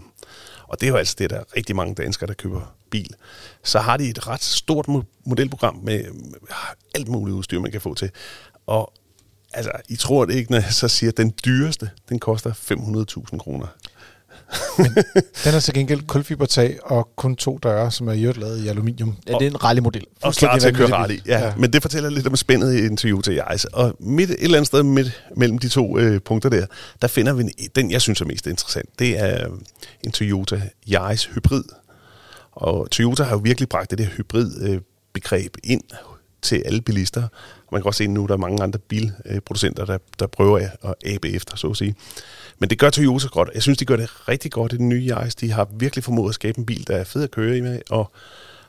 og 0.72 0.82
det 0.82 0.88
er 0.88 0.92
jo 0.92 0.98
altså 0.98 1.16
det, 1.20 1.30
der 1.30 1.40
er 1.40 1.44
rigtig 1.56 1.76
mange 1.76 1.96
danskere, 1.96 2.28
der 2.28 2.34
køber 2.34 2.76
bil, 2.90 3.16
så 3.64 3.80
har 3.80 3.98
de 3.98 4.10
et 4.10 4.28
ret 4.28 4.44
stort 4.44 4.88
modelprogram 5.26 5.76
med 5.84 6.06
ah, 6.50 6.76
alt 6.96 7.08
muligt 7.08 7.36
udstyr, 7.36 7.60
man 7.60 7.72
kan 7.72 7.82
få 7.82 7.94
til. 7.94 8.12
Og 8.66 8.94
altså, 9.54 9.72
I 9.90 9.96
tror 9.96 10.26
det 10.26 10.34
ikke, 10.34 10.52
når 10.52 10.60
jeg 10.60 10.74
så 10.74 10.88
siger, 10.88 11.12
at 11.12 11.18
den 11.18 11.34
dyreste, 11.46 11.90
den 12.10 12.20
koster 12.20 12.52
500.000 13.32 13.38
kroner. 13.38 13.68
Men 14.78 14.96
den 15.44 15.56
er 15.56 15.60
til 15.60 15.74
gengæld 15.74 16.02
kulfibertag 16.08 16.80
og 16.84 17.10
kun 17.16 17.36
to 17.36 17.60
døre, 17.64 17.92
som 17.92 18.08
er 18.08 18.12
i 18.12 18.26
lavet 18.26 18.64
i 18.64 18.68
aluminium. 18.68 19.18
Ja, 19.28 19.34
det 19.34 19.42
er 19.42 19.50
en 19.50 19.64
rally-model. 19.64 20.06
Og 20.22 20.34
klar 20.34 20.58
til 20.58 20.68
at 20.68 20.76
køre 20.76 20.92
rally, 20.92 21.20
ja. 21.26 21.46
ja. 21.46 21.54
Men 21.58 21.74
det 21.74 21.82
fortæller 21.82 22.10
lidt 22.10 22.28
om 22.28 22.36
spændet 22.36 22.74
i 22.74 22.86
en 22.86 22.98
Toyota 22.98 23.32
Yaris. 23.32 23.66
Og 23.66 23.96
midt, 24.00 24.30
et 24.30 24.38
eller 24.40 24.58
andet 24.58 24.68
sted 24.68 24.84
midt 24.84 25.24
mellem 25.38 25.58
de 25.58 25.70
to 25.70 25.98
øh, 25.98 26.22
punkter 26.22 26.50
der, 26.50 26.66
der 27.02 27.08
finder 27.08 27.34
vi 27.34 27.44
den, 27.76 27.92
jeg 27.92 28.02
synes 28.02 28.22
er 28.22 28.26
mest 28.26 28.48
interessant. 28.48 28.90
Det 29.00 29.20
er 29.20 29.48
øh, 29.48 29.54
en 30.04 30.12
Toyota 30.12 30.62
Yaris 30.92 31.26
hybrid. 31.26 31.64
Og 32.52 32.92
Toyota 32.92 33.24
har 33.24 33.32
jo 33.32 33.42
virkelig 33.44 33.70
bragt 33.70 33.92
det 33.92 33.98
der 33.98 34.06
hybrid-begreb 34.06 35.58
øh, 35.66 35.72
ind 35.72 35.84
til 36.42 36.64
alle 36.66 36.82
bilister. 36.82 37.28
Man 37.72 37.82
kan 37.82 37.88
også 37.88 37.98
se, 37.98 38.04
at 38.04 38.10
nu 38.10 38.26
der 38.26 38.34
er 38.34 38.38
mange 38.38 38.64
andre 38.64 38.80
bilproducenter, 38.80 39.86
der, 39.86 39.98
der 40.20 40.28
prøver 40.28 40.70
at 40.84 40.96
abe 41.06 41.30
efter, 41.30 41.58
så 41.58 41.68
at 41.68 41.78
sige. 41.78 41.96
Men 42.60 42.70
det 42.70 42.80
gør 42.80 42.90
Toyota 42.90 43.28
godt. 43.28 43.50
Jeg 43.54 43.62
synes, 43.62 43.78
de 43.78 43.86
gør 43.86 43.96
det 43.96 44.28
rigtig 44.28 44.52
godt 44.52 44.74
i 44.74 44.78
den 44.78 44.90
nye 44.90 45.08
Yaris. 45.10 45.36
De 45.36 45.52
har 45.52 45.68
virkelig 45.74 46.04
formået 46.04 46.30
at 46.30 46.36
skabe 46.36 46.60
en 46.60 46.66
bil, 46.66 46.88
der 46.88 46.96
er 46.96 47.04
fed 47.04 47.24
at 47.24 47.32
køre 47.32 47.58
i 47.58 47.62
med, 47.62 47.80
og 47.90 48.12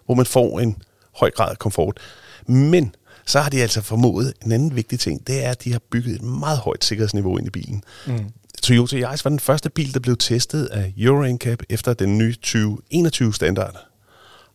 hvor 0.07 0.15
man 0.15 0.27
får 0.27 0.61
en 0.61 0.83
høj 1.17 1.31
grad 1.31 1.51
af 1.51 1.59
komfort. 1.59 2.01
Men 2.47 2.95
så 3.27 3.41
har 3.41 3.51
de 3.51 3.63
altså 3.63 3.81
formået 3.81 4.33
en 4.45 4.53
anden 4.53 4.77
vigtig 4.77 5.01
ting, 5.01 5.27
det 5.27 5.45
er, 5.45 5.51
at 5.51 5.65
de 5.65 5.73
har 5.73 5.81
bygget 5.91 6.15
et 6.15 6.23
meget 6.23 6.59
højt 6.59 6.85
sikkerhedsniveau 6.85 7.37
ind 7.37 7.47
i 7.47 7.51
bilen. 7.51 7.85
Mm. 8.07 8.33
Toyota 8.63 8.97
Yaris 8.97 9.25
var 9.25 9.29
den 9.29 9.41
første 9.41 9.71
bil, 9.71 9.95
der 9.95 10.01
blev 10.01 10.17
testet 10.17 10.67
af 10.67 10.95
Euro 10.99 11.33
NCAP 11.33 11.63
efter 11.69 11.95
den 11.95 12.19
nye 12.19 12.35
2021-standard. 12.47 13.77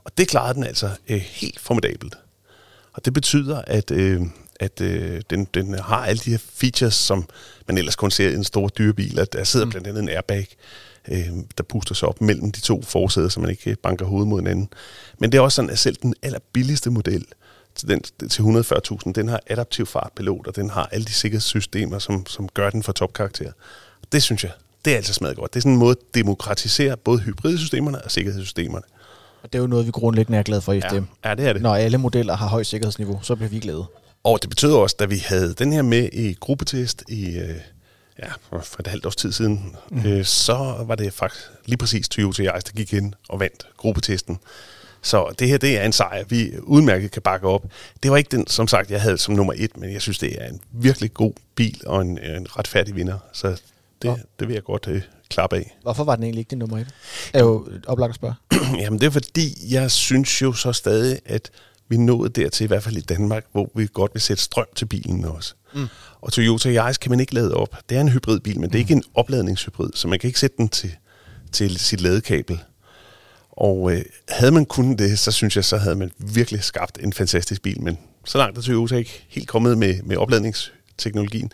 Og 0.03 0.17
det 0.17 0.27
klarede 0.27 0.53
den 0.53 0.63
altså 0.63 0.89
øh, 1.09 1.17
helt 1.17 1.59
formidabelt. 1.59 2.17
Og 2.97 3.05
det 3.05 3.13
betyder, 3.13 3.61
at, 3.67 3.91
øh, 3.91 4.21
at 4.59 4.81
øh, 4.81 5.21
den, 5.29 5.47
den 5.53 5.73
har 5.73 6.05
alle 6.05 6.19
de 6.19 6.31
her 6.31 6.37
features, 6.53 6.93
som 6.93 7.29
man 7.67 7.77
ellers 7.77 7.95
kun 7.95 8.11
ser 8.11 8.29
i 8.29 8.33
en 8.33 8.43
stor 8.43 8.67
dyrebil. 8.67 9.19
At 9.19 9.33
der 9.33 9.43
sidder 9.43 9.65
mm. 9.65 9.69
blandt 9.69 9.87
andet 9.87 10.03
en 10.03 10.09
airbag, 10.09 10.47
øh, 11.07 11.27
der 11.57 11.63
puster 11.63 11.95
sig 11.95 12.07
op 12.09 12.21
mellem 12.21 12.51
de 12.51 12.61
to 12.61 12.81
forsæder, 12.81 13.29
så 13.29 13.39
man 13.39 13.49
ikke 13.49 13.75
banker 13.83 14.05
hovedet 14.05 14.27
mod 14.27 14.41
hinanden. 14.41 14.69
Men 15.19 15.31
det 15.31 15.37
er 15.37 15.41
også 15.41 15.55
sådan, 15.55 15.69
at 15.69 15.79
selv 15.79 15.95
den 16.01 16.13
allerbilligste 16.21 16.89
model, 16.89 17.25
til, 17.75 17.87
den, 17.87 18.01
til 18.29 18.41
140.000, 18.41 19.11
den 19.11 19.27
har 19.27 19.39
adaptiv 19.47 19.85
fartpilot, 19.85 20.47
og 20.47 20.55
den 20.55 20.69
har 20.69 20.89
alle 20.91 21.05
de 21.05 21.13
sikkerhedssystemer, 21.13 21.99
som, 21.99 22.25
som 22.25 22.49
gør 22.49 22.69
den 22.69 22.83
for 22.83 22.91
topkarakter. 22.91 23.51
Det 24.11 24.23
synes 24.23 24.43
jeg, 24.43 24.51
det 24.85 24.93
er 24.93 24.97
altså 24.97 25.13
smadret 25.13 25.37
godt. 25.37 25.53
Det 25.53 25.59
er 25.59 25.61
sådan 25.61 25.73
en 25.73 25.79
måde 25.79 25.91
at 25.91 26.15
demokratisere 26.15 26.97
både 26.97 27.19
hybridsystemerne 27.19 28.01
og 28.01 28.11
sikkerhedssystemerne. 28.11 28.85
Og 29.43 29.53
det 29.53 29.59
er 29.59 29.61
jo 29.61 29.67
noget, 29.67 29.85
vi 29.85 29.91
grundlæggende 29.91 30.39
er 30.39 30.43
glade 30.43 30.61
for 30.61 30.73
i 30.73 30.81
FDM. 30.81 30.95
Ja, 30.95 31.29
ja, 31.29 31.35
det 31.35 31.47
er 31.47 31.53
det. 31.53 31.61
Når 31.61 31.75
alle 31.75 31.97
modeller 31.97 32.35
har 32.35 32.47
højt 32.47 32.65
sikkerhedsniveau, 32.65 33.19
så 33.21 33.35
bliver 33.35 33.49
vi 33.49 33.59
glade. 33.59 33.85
Og 34.23 34.41
det 34.41 34.49
betyder 34.49 34.77
også, 34.77 34.95
da 34.99 35.05
vi 35.05 35.17
havde 35.17 35.53
den 35.53 35.73
her 35.73 35.81
med 35.81 36.09
i 36.13 36.33
gruppetest 36.33 37.03
i 37.07 37.37
øh, 37.37 37.55
ja, 38.19 38.27
for 38.49 38.79
et 38.79 38.87
halvt 38.87 39.05
års 39.05 39.15
tid 39.15 39.31
siden, 39.31 39.75
mm. 39.91 40.05
øh, 40.05 40.25
så 40.25 40.83
var 40.87 40.95
det 40.95 41.13
faktisk 41.13 41.45
lige 41.65 41.77
præcis 41.77 42.09
Toyota 42.09 42.43
Yaris, 42.43 42.63
der 42.63 42.71
gik 42.71 42.93
ind 42.93 43.13
og 43.29 43.39
vandt 43.39 43.67
gruppetesten. 43.77 44.39
Så 45.01 45.35
det 45.39 45.47
her, 45.49 45.57
det 45.57 45.77
er 45.77 45.83
en 45.83 45.91
sejr, 45.93 46.23
vi 46.29 46.51
udmærket 46.59 47.11
kan 47.11 47.21
bakke 47.21 47.47
op. 47.47 47.65
Det 48.03 48.11
var 48.11 48.17
ikke 48.17 48.37
den, 48.37 48.47
som 48.47 48.67
sagt, 48.67 48.91
jeg 48.91 49.01
havde 49.01 49.17
som 49.17 49.33
nummer 49.33 49.53
et, 49.57 49.77
men 49.77 49.93
jeg 49.93 50.01
synes, 50.01 50.19
det 50.19 50.41
er 50.41 50.47
en 50.47 50.61
virkelig 50.71 51.13
god 51.13 51.33
bil 51.55 51.81
og 51.85 52.01
en, 52.01 52.17
en 52.17 52.47
retfærdig 52.57 52.95
vinder. 52.95 53.17
Så 53.33 53.47
det, 54.01 54.07
ja. 54.09 54.15
det 54.39 54.47
vil 54.47 54.53
jeg 54.53 54.63
godt 54.63 54.87
øh, 54.87 55.01
klappe 55.29 55.55
af. 55.55 55.77
Hvorfor 55.81 56.03
var 56.03 56.15
den 56.15 56.23
egentlig 56.23 56.39
ikke 56.39 56.49
din 56.49 56.59
nummer 56.59 56.77
et? 56.77 56.87
Er 57.33 57.39
jo 57.39 57.67
oplagt 57.87 58.09
at 58.09 58.15
spørge. 58.15 58.35
Jamen 58.83 58.99
det 58.99 59.05
er 59.05 59.11
fordi, 59.11 59.73
jeg 59.73 59.91
synes 59.91 60.41
jo 60.41 60.53
så 60.53 60.73
stadig, 60.73 61.19
at 61.25 61.51
vi 61.89 61.97
nåede 61.97 62.29
dertil, 62.29 62.63
i 62.63 62.67
hvert 62.67 62.83
fald 62.83 62.97
i 62.97 63.01
Danmark, 63.01 63.45
hvor 63.51 63.71
vi 63.75 63.87
godt 63.93 64.13
vil 64.13 64.21
sætte 64.21 64.43
strøm 64.43 64.65
til 64.75 64.85
bilen 64.85 65.25
også. 65.25 65.53
Mm. 65.73 65.87
Og 66.21 66.33
Toyota 66.33 66.69
Yaris 66.69 66.97
kan 66.97 67.09
man 67.09 67.19
ikke 67.19 67.33
lade 67.33 67.53
op. 67.53 67.75
Det 67.89 67.97
er 67.97 68.01
en 68.01 68.09
hybridbil, 68.09 68.59
men 68.59 68.69
det 68.69 68.75
er 68.75 68.79
ikke 68.79 68.93
en 68.93 69.03
opladningshybrid, 69.13 69.89
så 69.95 70.07
man 70.07 70.19
kan 70.19 70.27
ikke 70.27 70.39
sætte 70.39 70.57
den 70.57 70.69
til, 70.69 70.95
til 71.51 71.79
sit 71.79 72.01
ladekabel. 72.01 72.59
Og 73.51 73.91
øh, 73.91 74.05
havde 74.29 74.51
man 74.51 74.65
kunnet 74.65 74.99
det, 74.99 75.19
så 75.19 75.31
synes 75.31 75.55
jeg, 75.55 75.65
så 75.65 75.77
havde 75.77 75.95
man 75.95 76.11
virkelig 76.17 76.63
skabt 76.63 76.97
en 77.01 77.13
fantastisk 77.13 77.61
bil. 77.61 77.81
Men 77.81 77.97
så 78.25 78.37
langt 78.37 78.57
er 78.57 78.61
Toyota 78.61 78.95
ikke 78.95 79.25
helt 79.29 79.47
kommet 79.47 79.77
med, 79.77 80.01
med 80.03 80.17
opladningsteknologien. 80.17 81.51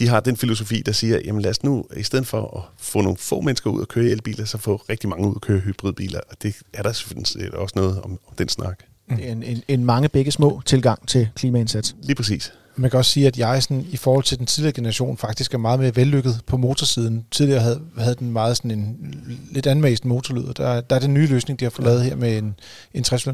De 0.00 0.08
har 0.08 0.20
den 0.20 0.36
filosofi, 0.36 0.82
der 0.86 0.92
siger, 0.92 1.18
jamen 1.24 1.42
lad 1.42 1.50
os 1.50 1.62
nu, 1.62 1.84
i 1.96 2.02
stedet 2.02 2.26
for 2.26 2.56
at 2.58 2.84
få 2.84 3.00
nogle 3.00 3.18
få 3.18 3.40
mennesker 3.40 3.70
ud 3.70 3.80
og 3.80 3.88
køre 3.88 4.04
elbiler, 4.04 4.44
så 4.44 4.58
få 4.58 4.76
rigtig 4.76 5.08
mange 5.08 5.28
ud 5.28 5.34
og 5.34 5.40
køre 5.40 5.58
hybridbiler. 5.58 6.20
Og 6.28 6.42
det 6.42 6.56
er 6.72 6.82
der 6.82 6.92
selvfølgelig 6.92 7.54
også 7.54 7.72
noget 7.76 8.00
om, 8.00 8.10
om 8.10 8.34
den 8.38 8.48
snak. 8.48 8.78
Det 9.10 9.28
er 9.28 9.32
en, 9.32 9.42
en, 9.42 9.62
en 9.68 9.84
mange 9.84 10.08
begge 10.08 10.30
små 10.30 10.62
tilgang 10.66 11.08
til 11.08 11.28
klimaindsats. 11.36 11.96
Lige 12.02 12.14
præcis. 12.14 12.52
Man 12.76 12.90
kan 12.90 12.98
også 12.98 13.10
sige, 13.10 13.26
at 13.26 13.38
jeg 13.38 13.62
sådan, 13.62 13.86
i 13.90 13.96
forhold 13.96 14.24
til 14.24 14.38
den 14.38 14.46
tidligere 14.46 14.72
generation 14.72 15.16
faktisk 15.16 15.54
er 15.54 15.58
meget 15.58 15.80
mere 15.80 15.96
vellykket 15.96 16.40
på 16.46 16.56
motorsiden. 16.56 17.24
Tidligere 17.30 17.60
havde, 17.60 17.80
havde 17.98 18.14
den 18.14 18.30
meget 18.30 18.56
sådan 18.56 18.70
en 18.70 19.14
lidt 19.50 19.66
anmæst 19.66 20.04
motorlyd, 20.04 20.44
og 20.44 20.56
der, 20.56 20.80
der 20.80 20.96
er 20.96 21.00
den 21.00 21.14
nye 21.14 21.26
løsning, 21.26 21.60
de 21.60 21.64
har 21.64 21.70
fået 21.70 21.86
lavet 21.86 22.02
her 22.02 22.16
med 22.16 22.38
en, 22.38 22.54
en 22.94 23.04
60 23.04 23.26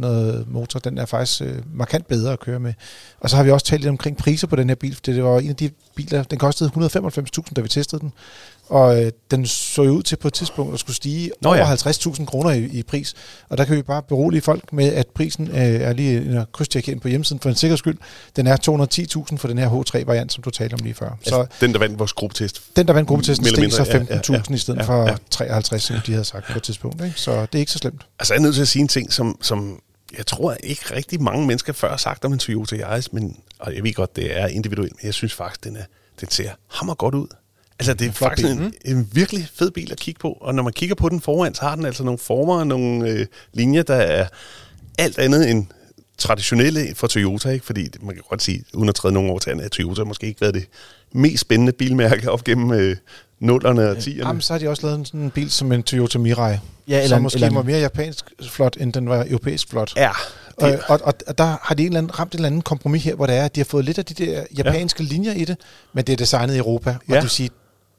motor. 0.46 0.78
Den 0.78 0.98
er 0.98 1.06
faktisk 1.06 1.42
øh, 1.42 1.58
markant 1.74 2.06
bedre 2.06 2.32
at 2.32 2.40
køre 2.40 2.60
med. 2.60 2.74
Og 3.20 3.30
så 3.30 3.36
har 3.36 3.42
vi 3.42 3.50
også 3.50 3.66
talt 3.66 3.82
lidt 3.82 3.90
omkring 3.90 4.16
priser 4.16 4.46
på 4.46 4.56
den 4.56 4.68
her 4.68 4.76
bil, 4.76 4.94
for 4.94 5.02
det 5.02 5.24
var 5.24 5.38
en 5.38 5.50
af 5.50 5.56
de 5.56 5.70
biler, 5.94 6.22
den 6.22 6.38
kostede 6.38 6.70
195.000, 6.76 7.52
da 7.56 7.60
vi 7.60 7.68
testede 7.68 8.00
den 8.00 8.12
og 8.68 9.04
øh, 9.04 9.12
den 9.30 9.46
så 9.46 9.82
jo 9.82 9.90
ud 9.90 10.02
til 10.02 10.16
på 10.16 10.28
et 10.28 10.34
tidspunkt 10.34 10.74
at 10.74 10.80
skulle 10.80 10.96
stige 10.96 11.30
Nå, 11.40 11.48
over 11.48 11.58
ja. 11.58 11.74
50.000 11.74 12.24
kroner 12.24 12.50
i, 12.50 12.64
i 12.64 12.82
pris. 12.82 13.14
Og 13.48 13.58
der 13.58 13.64
kan 13.64 13.76
vi 13.76 13.82
bare 13.82 14.02
berolige 14.02 14.40
folk 14.40 14.72
med, 14.72 14.92
at 14.92 15.06
prisen 15.06 15.48
øh, 15.48 15.56
er 15.56 15.92
lige 15.92 16.18
en 16.18 16.44
krydstjek 16.52 16.88
ind 16.88 17.00
på 17.00 17.08
hjemmesiden 17.08 17.40
for 17.40 17.48
en 17.48 17.54
sikkerheds 17.54 17.78
skyld. 17.78 17.98
Den 18.36 18.46
er 18.46 18.56
210.000 19.30 19.36
for 19.36 19.48
den 19.48 19.58
her 19.58 19.70
H3-variant, 19.70 20.32
som 20.32 20.42
du 20.42 20.50
talte 20.50 20.74
om 20.74 20.80
lige 20.82 20.94
før. 20.94 21.10
Altså, 21.10 21.30
så 21.30 21.46
den, 21.60 21.72
der 21.72 21.78
vandt 21.78 21.98
vores 21.98 22.12
gruppetest? 22.12 22.62
Den, 22.76 22.86
der 22.86 22.92
vandt 22.92 23.08
gruppetesten, 23.08 23.46
steg 23.46 23.72
så 23.72 23.82
15.000 23.82 23.92
ja, 23.92 24.14
ja, 24.32 24.42
ja, 24.48 24.54
i 24.54 24.58
stedet 24.58 24.78
ja, 24.78 24.84
for 24.84 25.08
ja. 25.08 25.16
53, 25.30 25.82
som 25.82 25.96
de 26.06 26.12
havde 26.12 26.24
sagt 26.24 26.46
på 26.52 26.58
et 26.58 26.62
tidspunkt. 26.62 27.04
Ikke? 27.04 27.20
Så 27.20 27.40
det 27.40 27.54
er 27.54 27.58
ikke 27.58 27.72
så 27.72 27.78
slemt. 27.78 28.06
Altså 28.18 28.34
jeg 28.34 28.38
er 28.38 28.42
nødt 28.42 28.54
til 28.54 28.62
at 28.62 28.68
sige 28.68 28.82
en 28.82 28.88
ting, 28.88 29.12
som, 29.12 29.38
som 29.42 29.80
jeg 30.16 30.26
tror 30.26 30.56
ikke 30.62 30.94
rigtig 30.94 31.22
mange 31.22 31.46
mennesker 31.46 31.72
før 31.72 31.90
har 31.90 31.96
sagt 31.96 32.24
om 32.24 32.32
en 32.32 32.38
Toyota 32.38 32.76
Yaris, 32.76 33.12
men, 33.12 33.36
og 33.58 33.74
jeg 33.74 33.84
ved 33.84 33.94
godt, 33.94 34.16
det 34.16 34.38
er 34.38 34.46
individuelt, 34.46 34.92
men 34.92 35.06
jeg 35.06 35.14
synes 35.14 35.34
faktisk, 35.34 35.64
den 35.64 35.76
er 35.76 35.84
den 36.20 36.30
ser 36.30 36.50
hammer 36.66 36.94
godt 36.94 37.14
ud. 37.14 37.26
Altså, 37.78 37.94
det 37.94 38.06
er 38.08 38.12
Flot 38.12 38.30
faktisk 38.30 38.48
bil. 38.48 38.72
en, 38.84 38.96
en 38.96 39.08
virkelig 39.12 39.48
fed 39.54 39.70
bil 39.70 39.92
at 39.92 39.98
kigge 39.98 40.18
på. 40.18 40.32
Og 40.40 40.54
når 40.54 40.62
man 40.62 40.72
kigger 40.72 40.94
på 40.94 41.08
den 41.08 41.20
foran, 41.20 41.54
så 41.54 41.62
har 41.62 41.74
den 41.76 41.84
altså 41.86 42.04
nogle 42.04 42.18
former 42.18 42.58
og 42.58 42.66
nogle 42.66 43.08
øh, 43.10 43.26
linjer, 43.52 43.82
der 43.82 43.94
er 43.94 44.26
alt 44.98 45.18
andet 45.18 45.50
end 45.50 45.66
traditionelle 46.18 46.94
for 46.94 47.06
Toyota. 47.06 47.48
Ikke? 47.50 47.66
Fordi 47.66 47.88
man 48.02 48.14
kan 48.14 48.24
godt 48.28 48.42
sige, 48.42 48.64
uden 48.74 48.88
at 48.88 48.94
træde 48.94 49.14
nogen 49.14 49.30
over 49.30 49.38
tæerne, 49.38 49.62
at 49.62 49.70
Toyota 49.70 50.04
måske 50.04 50.26
ikke 50.26 50.40
været 50.40 50.54
det 50.54 50.66
mest 51.12 51.40
spændende 51.40 51.72
bilmærke 51.72 52.30
op 52.30 52.44
gennem 52.44 52.72
øh, 52.72 52.96
nullerne 53.40 53.88
og 53.90 53.98
tierne. 53.98 54.26
Jamen, 54.28 54.40
så 54.42 54.52
har 54.52 54.58
de 54.58 54.68
også 54.68 54.86
lavet 54.86 54.98
en 54.98 55.04
sådan 55.04 55.20
en 55.20 55.30
bil 55.30 55.50
som 55.50 55.72
en 55.72 55.82
Toyota 55.82 56.18
Mirai, 56.18 56.56
Ja, 56.88 56.96
eller 56.96 57.08
som 57.08 57.16
en- 57.18 57.22
måske 57.22 57.36
eller 57.36 57.48
en- 57.48 57.54
var 57.54 57.62
mere 57.62 57.78
japansk 57.78 58.24
flot, 58.50 58.76
end 58.80 58.92
den 58.92 59.08
var 59.08 59.24
europæisk 59.28 59.68
flot. 59.70 59.92
Ja, 59.96 60.10
Og, 60.56 60.78
og, 60.88 61.00
og, 61.04 61.14
og 61.26 61.38
der 61.38 61.56
har 61.62 61.74
de 61.74 61.82
en 61.82 61.86
eller 61.86 61.98
anden, 61.98 62.18
ramt 62.18 62.32
en 62.32 62.38
eller 62.38 62.46
anden 62.46 62.62
kompromis 62.62 63.04
her, 63.04 63.14
hvor 63.14 63.26
det 63.26 63.34
er, 63.36 63.44
at 63.44 63.54
de 63.54 63.60
har 63.60 63.64
fået 63.64 63.84
lidt 63.84 63.98
af 63.98 64.04
de 64.04 64.14
der 64.26 64.44
japanske 64.58 65.02
ja. 65.02 65.08
linjer 65.08 65.32
i 65.32 65.44
det, 65.44 65.56
men 65.92 66.04
det 66.04 66.12
er 66.12 66.16
designet 66.16 66.54
i 66.54 66.58
Europa. 66.58 66.90
Og 66.90 66.96
Ja. 67.08 67.14
det 67.14 67.22
vil 67.22 67.30
sige, 67.30 67.50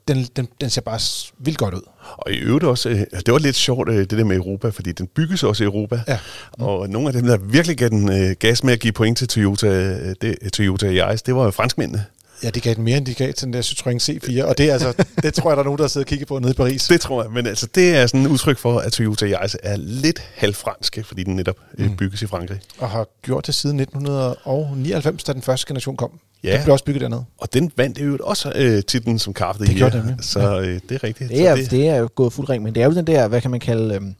den, 0.08 0.26
den, 0.36 0.48
den 0.60 0.70
ser 0.70 0.80
bare 0.80 1.00
vildt 1.38 1.58
godt 1.58 1.74
ud. 1.74 1.82
Og 2.16 2.32
i 2.32 2.36
øvrigt 2.36 2.64
også, 2.64 2.88
øh, 2.88 2.96
det 2.96 3.32
var 3.32 3.38
lidt 3.38 3.56
sjovt, 3.56 3.88
øh, 3.88 3.96
det 3.96 4.10
der 4.10 4.24
med 4.24 4.36
Europa, 4.36 4.68
fordi 4.68 4.92
den 4.92 5.06
bygges 5.06 5.42
også 5.42 5.64
i 5.64 5.66
Europa. 5.66 6.00
Ja. 6.08 6.18
Og 6.52 6.88
nogle 6.88 7.08
af 7.08 7.12
dem, 7.12 7.26
der 7.26 7.36
virkelig 7.36 7.76
gav 7.76 7.88
den 7.88 8.12
øh, 8.12 8.36
gas 8.38 8.64
med 8.64 8.72
at 8.72 8.80
give 8.80 8.92
point 8.92 9.18
til 9.18 9.28
Toyota, 9.28 9.98
det, 10.14 10.52
Toyota 10.52 10.86
Yaris, 10.86 11.22
det 11.22 11.34
var 11.34 11.44
jo 11.44 11.50
franskmændene. 11.50 12.04
Ja, 12.42 12.50
de 12.50 12.60
gav 12.60 12.74
den 12.74 12.84
mere, 12.84 12.96
end 12.96 13.06
de 13.06 13.14
gav 13.14 13.32
til 13.32 13.44
den 13.44 13.52
der 13.52 13.62
Citroën 13.62 13.96
C4, 13.96 14.44
og 14.44 14.58
det, 14.58 14.68
er 14.68 14.72
altså, 14.72 15.04
det 15.22 15.34
tror 15.34 15.50
jeg, 15.50 15.56
der 15.56 15.62
er 15.62 15.64
nogen, 15.64 15.78
der 15.78 15.88
sidder 15.88 16.04
og 16.04 16.08
kigger 16.08 16.26
på 16.26 16.38
nede 16.38 16.50
i 16.50 16.54
Paris. 16.54 16.86
Det 16.86 17.00
tror 17.00 17.22
jeg, 17.22 17.32
men 17.32 17.46
altså, 17.46 17.66
det 17.74 17.96
er 17.96 18.06
sådan 18.06 18.26
et 18.26 18.30
udtryk 18.30 18.58
for, 18.58 18.78
at 18.78 18.92
Toyota 18.92 19.26
Yaris 19.26 19.56
er 19.62 19.76
lidt 19.76 20.22
halvfranske, 20.34 21.04
fordi 21.04 21.24
den 21.24 21.36
netop 21.36 21.56
øh, 21.78 21.96
bygges 21.96 22.22
i 22.22 22.26
Frankrig. 22.26 22.60
Og 22.78 22.90
har 22.90 23.06
gjort 23.22 23.46
det 23.46 23.54
siden 23.54 23.80
1999, 23.80 25.24
da 25.24 25.32
den 25.32 25.42
første 25.42 25.66
generation 25.66 25.96
kom. 25.96 26.10
Ja. 26.44 26.54
Den 26.56 26.62
blev 26.62 26.72
også 26.72 26.84
bygget 26.84 27.00
dernede. 27.00 27.24
Og 27.38 27.52
den 27.52 27.72
vandt 27.76 27.98
øvrigt 28.00 28.22
også 28.22 28.52
øh, 28.56 28.82
titlen 28.82 29.18
som 29.18 29.32
Car 29.34 29.48
of 29.48 29.56
the 29.56 29.64
Det 29.66 29.70
Year. 29.78 29.90
gjorde 29.90 30.02
den, 30.08 30.08
ja. 30.16 30.22
Så 30.22 30.60
øh, 30.60 30.80
det 30.88 30.92
er 30.92 31.04
rigtigt. 31.04 31.30
Det 31.30 31.46
er, 31.46 31.56
så 31.56 31.62
det, 31.62 31.70
det 31.70 31.88
er 31.88 31.96
jo 31.96 32.08
gået 32.14 32.32
fuld 32.32 32.48
ring, 32.48 32.62
men 32.62 32.74
det 32.74 32.82
er 32.82 32.86
jo 32.86 32.94
den 32.94 33.06
der, 33.06 33.28
hvad 33.28 33.40
kan 33.40 33.50
man 33.50 33.60
kalde, 33.60 33.94
øhm, 33.94 34.14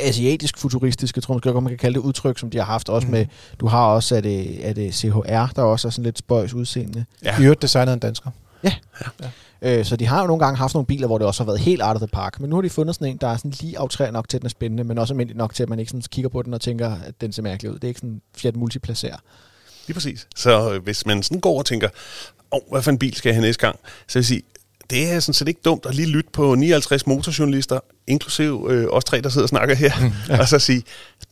asiatisk 0.00 0.58
futuristisk, 0.58 1.16
jeg 1.16 1.22
tror 1.22 1.52
godt, 1.52 1.62
man 1.64 1.70
kan 1.70 1.78
kalde 1.78 1.94
det 1.94 2.00
udtryk, 2.00 2.38
som 2.38 2.50
de 2.50 2.58
har 2.58 2.64
haft 2.64 2.88
også 2.88 3.06
Mhm. 3.06 3.12
med, 3.16 3.26
du 3.60 3.66
har 3.66 3.86
også, 3.86 4.16
er 4.16 4.20
det, 4.20 4.68
er 4.68 4.72
det 4.72 4.94
CHR, 4.94 5.46
der 5.56 5.62
også 5.62 5.88
er 5.88 5.92
sådan 5.92 6.04
lidt 6.04 6.18
spøjs 6.18 6.54
udseende. 6.54 7.04
Ja. 7.24 7.40
I 7.40 7.42
øvrigt 7.42 7.62
designet 7.62 7.92
en 7.92 7.98
dansker. 7.98 8.30
Øh, 9.62 9.84
så 9.84 9.96
de 9.96 10.06
har 10.06 10.20
jo 10.20 10.26
nogle 10.26 10.44
gange 10.44 10.56
haft 10.58 10.74
nogle 10.74 10.86
biler, 10.86 11.06
hvor 11.06 11.18
det 11.18 11.26
også 11.26 11.42
har 11.42 11.46
været 11.46 11.60
helt 11.60 11.82
out 11.82 11.94
of 11.94 12.00
the 12.00 12.06
park, 12.08 12.40
men 12.40 12.50
nu 12.50 12.56
har 12.56 12.62
de 12.62 12.70
fundet 12.70 12.94
sådan 12.94 13.08
en, 13.08 13.16
der 13.16 13.28
er 13.28 13.36
sådan 13.36 13.52
lige 13.60 13.78
aftræer 13.78 14.10
nok 14.10 14.28
til, 14.28 14.36
at 14.36 14.40
den 14.42 14.46
er 14.46 14.50
spændende, 14.50 14.84
men 14.84 14.98
også 14.98 15.14
almindelig 15.14 15.36
nok 15.36 15.54
til, 15.54 15.62
at 15.62 15.68
man 15.68 15.78
ikke 15.78 15.90
sådan 15.90 16.02
kigger 16.10 16.28
på 16.28 16.42
den 16.42 16.54
og 16.54 16.60
tænker, 16.60 16.92
at 17.06 17.20
den 17.20 17.32
ser 17.32 17.42
mærkelig 17.42 17.70
ud. 17.70 17.74
Det 17.74 17.84
er 17.84 17.88
ikke 17.88 18.00
sådan 18.00 18.20
Fiat 18.36 18.56
Multiplacer. 18.56 19.16
Lige 19.88 19.94
præcis. 19.94 20.26
Så 20.36 20.72
øh, 20.72 20.82
hvis 20.82 21.06
man 21.06 21.22
sådan 21.22 21.40
går 21.40 21.58
og 21.58 21.66
tænker, 21.66 21.88
åh, 22.52 22.60
hvad 22.70 22.82
for 22.82 22.90
en 22.90 22.98
bil 22.98 23.14
skal 23.14 23.28
jeg 23.30 23.34
have 23.36 23.42
næste 23.46 23.60
gang, 23.66 23.76
så 24.08 24.18
vil 24.18 24.20
jeg 24.20 24.24
sige, 24.26 24.42
det 24.90 25.10
er 25.10 25.20
sådan 25.20 25.34
set 25.34 25.48
ikke 25.48 25.60
dumt 25.64 25.86
at 25.86 25.94
lige 25.94 26.08
lytte 26.08 26.30
på 26.32 26.54
59 26.54 27.06
motorjournalister, 27.06 27.80
inklusiv 28.06 28.66
øh, 28.70 28.86
os 28.90 29.04
tre, 29.04 29.20
der 29.20 29.28
sidder 29.28 29.44
og 29.44 29.48
snakker 29.48 29.74
her, 29.74 29.92
ja. 30.28 30.40
og 30.40 30.48
så 30.48 30.58
sige, 30.58 30.82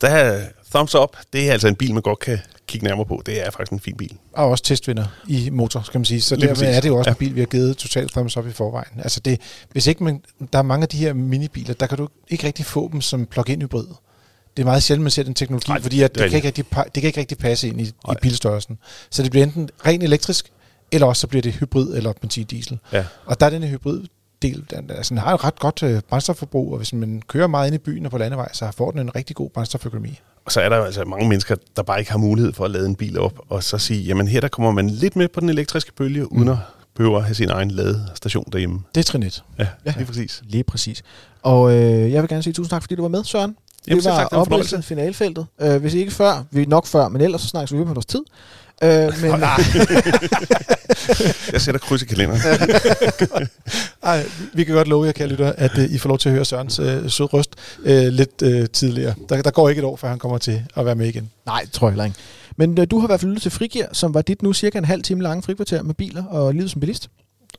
der 0.00 0.08
er 0.08 0.44
thumbs 0.74 0.94
up, 0.94 1.16
det 1.32 1.48
er 1.48 1.52
altså 1.52 1.68
en 1.68 1.74
bil, 1.74 1.94
man 1.94 2.02
godt 2.02 2.18
kan 2.18 2.38
kigge 2.66 2.86
nærmere 2.86 3.06
på. 3.06 3.22
Det 3.26 3.46
er 3.46 3.50
faktisk 3.50 3.72
en 3.72 3.80
fin 3.80 3.96
bil. 3.96 4.16
Og 4.32 4.48
også 4.50 4.64
testvinder 4.64 5.06
i 5.28 5.50
motor, 5.50 5.82
skal 5.82 5.98
man 5.98 6.04
sige. 6.04 6.20
Så 6.20 6.34
Lige 6.34 6.42
dermed 6.46 6.56
præcis. 6.56 6.76
er 6.76 6.80
det 6.80 6.88
jo 6.88 6.96
også 6.96 7.10
Ja. 7.10 7.12
en 7.12 7.18
bil, 7.18 7.34
vi 7.34 7.40
har 7.40 7.46
givet 7.46 7.76
totalt 7.76 8.12
thumbs 8.12 8.36
up 8.36 8.46
i 8.46 8.52
forvejen. 8.52 9.00
Altså 9.02 9.20
det, 9.20 9.40
hvis 9.72 9.86
ikke 9.86 10.04
man, 10.04 10.22
der 10.52 10.58
er 10.58 10.62
mange 10.62 10.82
af 10.82 10.88
de 10.88 10.96
her 10.96 11.12
minibiler, 11.12 11.74
der 11.74 11.86
kan 11.86 11.98
du 11.98 12.08
ikke 12.28 12.46
rigtig 12.46 12.64
få 12.66 12.88
dem 12.92 13.00
som 13.00 13.26
plug-in 13.26 13.62
hybrid. 13.62 13.86
Det 14.56 14.62
er 14.62 14.66
meget 14.66 14.82
sjældent, 14.82 15.02
man 15.02 15.10
ser 15.10 15.22
den 15.22 15.34
teknologi, 15.34 15.70
Nej, 15.70 15.80
fordi 15.82 16.02
at 16.02 16.14
det 16.14 16.22
det, 16.22 16.30
kan 16.30 16.36
ikke 16.36 16.46
rigtig, 16.46 16.64
det 16.94 17.00
kan 17.02 17.04
ikke 17.04 17.20
rigtig 17.20 17.38
passe 17.38 17.68
ind 17.68 17.80
i, 17.80 17.84
i 17.84 17.92
bilstørrelsen. 18.22 18.78
Så 19.10 19.22
det 19.22 19.30
bliver 19.30 19.44
enten 19.46 19.68
ren 19.86 20.02
elektrisk, 20.02 20.52
eller 20.92 21.06
også 21.06 21.20
så 21.20 21.26
bliver 21.26 21.42
det 21.42 21.52
hybrid 21.52 21.96
eller 21.96 22.12
benzin-diesel. 22.12 22.78
Ja. 22.92 23.04
Og 23.26 23.40
der 23.40 23.46
er 23.46 23.50
den 23.50 23.62
her 23.62 23.70
hybrid 23.70 24.00
del, 24.42 24.64
den, 24.70 24.90
altså, 24.90 25.14
den 25.14 25.18
har 25.18 25.30
jo 25.30 25.36
ret 25.36 25.58
godt 25.58 25.82
øh, 25.82 26.00
brændstofforbrug, 26.08 26.70
og 26.72 26.76
hvis 26.76 26.92
man 26.92 27.22
kører 27.28 27.46
meget 27.46 27.66
ind 27.66 27.74
i 27.74 27.78
byen 27.78 28.04
og 28.04 28.10
på 28.10 28.18
landevej, 28.18 28.48
så 28.52 28.70
får 28.76 28.90
den 28.90 29.00
en 29.00 29.14
rigtig 29.16 29.36
god 29.36 29.50
brændstoføkonomi. 29.50 30.20
Og 30.44 30.52
så 30.52 30.60
er 30.60 30.68
der 30.68 30.76
jo 30.76 30.82
altså 30.84 31.04
mange 31.04 31.28
mennesker, 31.28 31.56
der 31.76 31.82
bare 31.82 31.98
ikke 31.98 32.10
har 32.10 32.18
mulighed 32.18 32.52
for 32.52 32.64
at 32.64 32.70
lade 32.70 32.86
en 32.86 32.94
bil 32.94 33.18
op, 33.18 33.40
og 33.48 33.62
så 33.62 33.78
sige, 33.78 34.02
jamen 34.02 34.28
her 34.28 34.40
der 34.40 34.48
kommer 34.48 34.72
man 34.72 34.90
lidt 34.90 35.16
med 35.16 35.28
på 35.28 35.40
den 35.40 35.48
elektriske 35.48 35.92
bølge, 35.92 36.22
mm. 36.22 36.28
uden 36.38 36.48
at 36.48 36.56
behøve 36.94 37.16
at 37.16 37.24
have 37.24 37.34
sin 37.34 37.50
egen 37.50 37.70
ladestation 37.70 38.44
derhjemme. 38.52 38.80
Det 38.94 39.00
er 39.00 39.04
trin 39.04 39.22
1. 39.22 39.44
Ja, 39.58 39.66
Ja. 39.86 39.94
lige 39.96 40.06
præcis. 40.06 40.42
Lige 40.46 40.64
præcis. 40.64 41.02
Og 41.42 41.72
øh, 41.76 42.12
jeg 42.12 42.22
vil 42.22 42.28
gerne 42.28 42.42
sige 42.42 42.52
tusind 42.52 42.70
tak, 42.70 42.82
fordi 42.82 42.94
du 42.94 43.02
var 43.02 43.08
med, 43.08 43.24
Søren. 43.24 43.56
Jamen, 43.88 44.04
det 44.04 44.10
var 44.10 44.18
tak, 44.18 44.30
det 44.30 44.36
var 44.36 44.44
en 44.44 44.52
opridset 44.52 44.84
finalfeltet. 44.84 45.46
Øh, 45.60 45.80
hvis 45.80 45.94
ikke 45.94 46.10
før, 46.10 46.44
vi 46.50 46.64
nok 46.64 46.86
før, 46.86 47.08
men 47.08 47.20
ellers 47.20 47.40
så 47.40 47.48
snakkes 47.48 47.72
vi 47.78 47.84
på 47.84 47.94
vores 47.94 48.06
tid. 48.06 48.22
Øh, 48.82 48.90
men, 49.22 49.30
Jeg 51.52 51.60
sætter 51.60 51.78
kryds 51.78 52.02
i 52.02 52.06
kalenderen. 52.06 52.40
Ej, 54.02 54.24
vi 54.54 54.64
kan 54.64 54.74
godt 54.74 54.88
love 54.88 55.06
jer, 55.06 55.12
kære 55.12 55.28
lytter, 55.28 55.52
at 55.52 55.78
uh, 55.78 55.84
I 55.84 55.98
får 55.98 56.08
lov 56.08 56.18
til 56.18 56.28
at 56.28 56.34
høre 56.34 56.44
Sørens 56.44 56.78
uh, 56.78 56.86
sød 57.08 57.32
røst 57.32 57.50
uh, 57.78 57.90
lidt 57.90 58.42
uh, 58.42 58.64
tidligere. 58.72 59.14
Der, 59.28 59.42
der 59.42 59.50
går 59.50 59.68
ikke 59.68 59.78
et 59.78 59.84
år, 59.84 59.96
før 59.96 60.08
han 60.08 60.18
kommer 60.18 60.38
til 60.38 60.62
at 60.76 60.86
være 60.86 60.94
med 60.94 61.06
igen. 61.06 61.30
Nej, 61.46 61.60
det 61.60 61.72
tror 61.72 61.86
jeg 61.86 61.92
heller 61.92 62.04
ikke. 62.04 62.16
Men 62.56 62.78
øh, 62.80 62.86
du 62.90 62.98
har 62.98 63.06
i 63.06 63.10
hvert 63.10 63.20
fald 63.20 63.30
lyttet 63.30 63.42
til 63.42 63.50
Frigir, 63.50 63.86
som 63.92 64.14
var 64.14 64.22
dit 64.22 64.42
nu 64.42 64.52
cirka 64.52 64.78
en 64.78 64.84
halv 64.84 65.02
time 65.02 65.22
lange 65.22 65.42
frikvarter 65.42 65.82
med 65.82 65.94
biler 65.94 66.24
og 66.24 66.54
livet 66.54 66.70
som 66.70 66.80
bilist. 66.80 67.10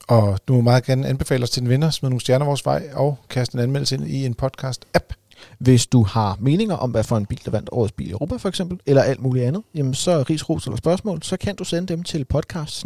Og 0.07 0.39
du 0.47 0.53
må 0.53 0.61
meget 0.61 0.85
gerne 0.85 1.07
anbefale 1.07 1.43
os 1.43 1.49
til 1.49 1.61
en 1.61 1.69
venner, 1.69 1.89
smid 1.89 2.09
nogle 2.09 2.21
stjerner 2.21 2.45
vores 2.45 2.65
vej, 2.65 2.83
og 2.93 3.17
kaste 3.29 3.55
en 3.55 3.61
anmeldelse 3.61 3.95
ind 3.95 4.07
i 4.07 4.25
en 4.25 4.35
podcast-app. 4.41 5.13
Hvis 5.57 5.87
du 5.87 6.03
har 6.03 6.37
meninger 6.39 6.75
om, 6.75 6.91
hvad 6.91 7.03
for 7.03 7.17
en 7.17 7.25
bil, 7.25 7.41
der 7.45 7.51
vandt 7.51 7.69
årets 7.71 7.91
bil 7.91 8.07
i 8.07 8.11
Europa 8.11 8.35
for 8.35 8.49
eksempel, 8.49 8.79
eller 8.85 9.01
alt 9.01 9.21
muligt 9.21 9.45
andet, 9.45 9.63
jamen 9.75 9.93
så 9.93 10.25
ris, 10.29 10.49
ros 10.49 10.65
eller 10.65 10.77
spørgsmål, 10.77 11.23
så 11.23 11.37
kan 11.37 11.55
du 11.55 11.63
sende 11.63 11.87
dem 11.87 12.03
til 12.03 12.25
podcast 12.25 12.85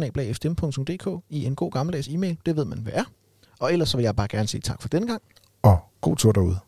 i 1.30 1.44
en 1.44 1.54
god 1.54 1.70
gammeldags 1.70 2.08
e-mail. 2.08 2.38
Det 2.46 2.56
ved 2.56 2.64
man, 2.64 2.78
hvad 2.78 2.92
er. 2.92 3.04
Og 3.60 3.72
ellers 3.72 3.88
så 3.88 3.96
vil 3.96 4.04
jeg 4.04 4.16
bare 4.16 4.28
gerne 4.28 4.48
sige 4.48 4.60
tak 4.60 4.82
for 4.82 4.88
denne 4.88 5.06
gang. 5.06 5.22
Og 5.62 5.78
god 6.00 6.16
tur 6.16 6.32
derude. 6.32 6.58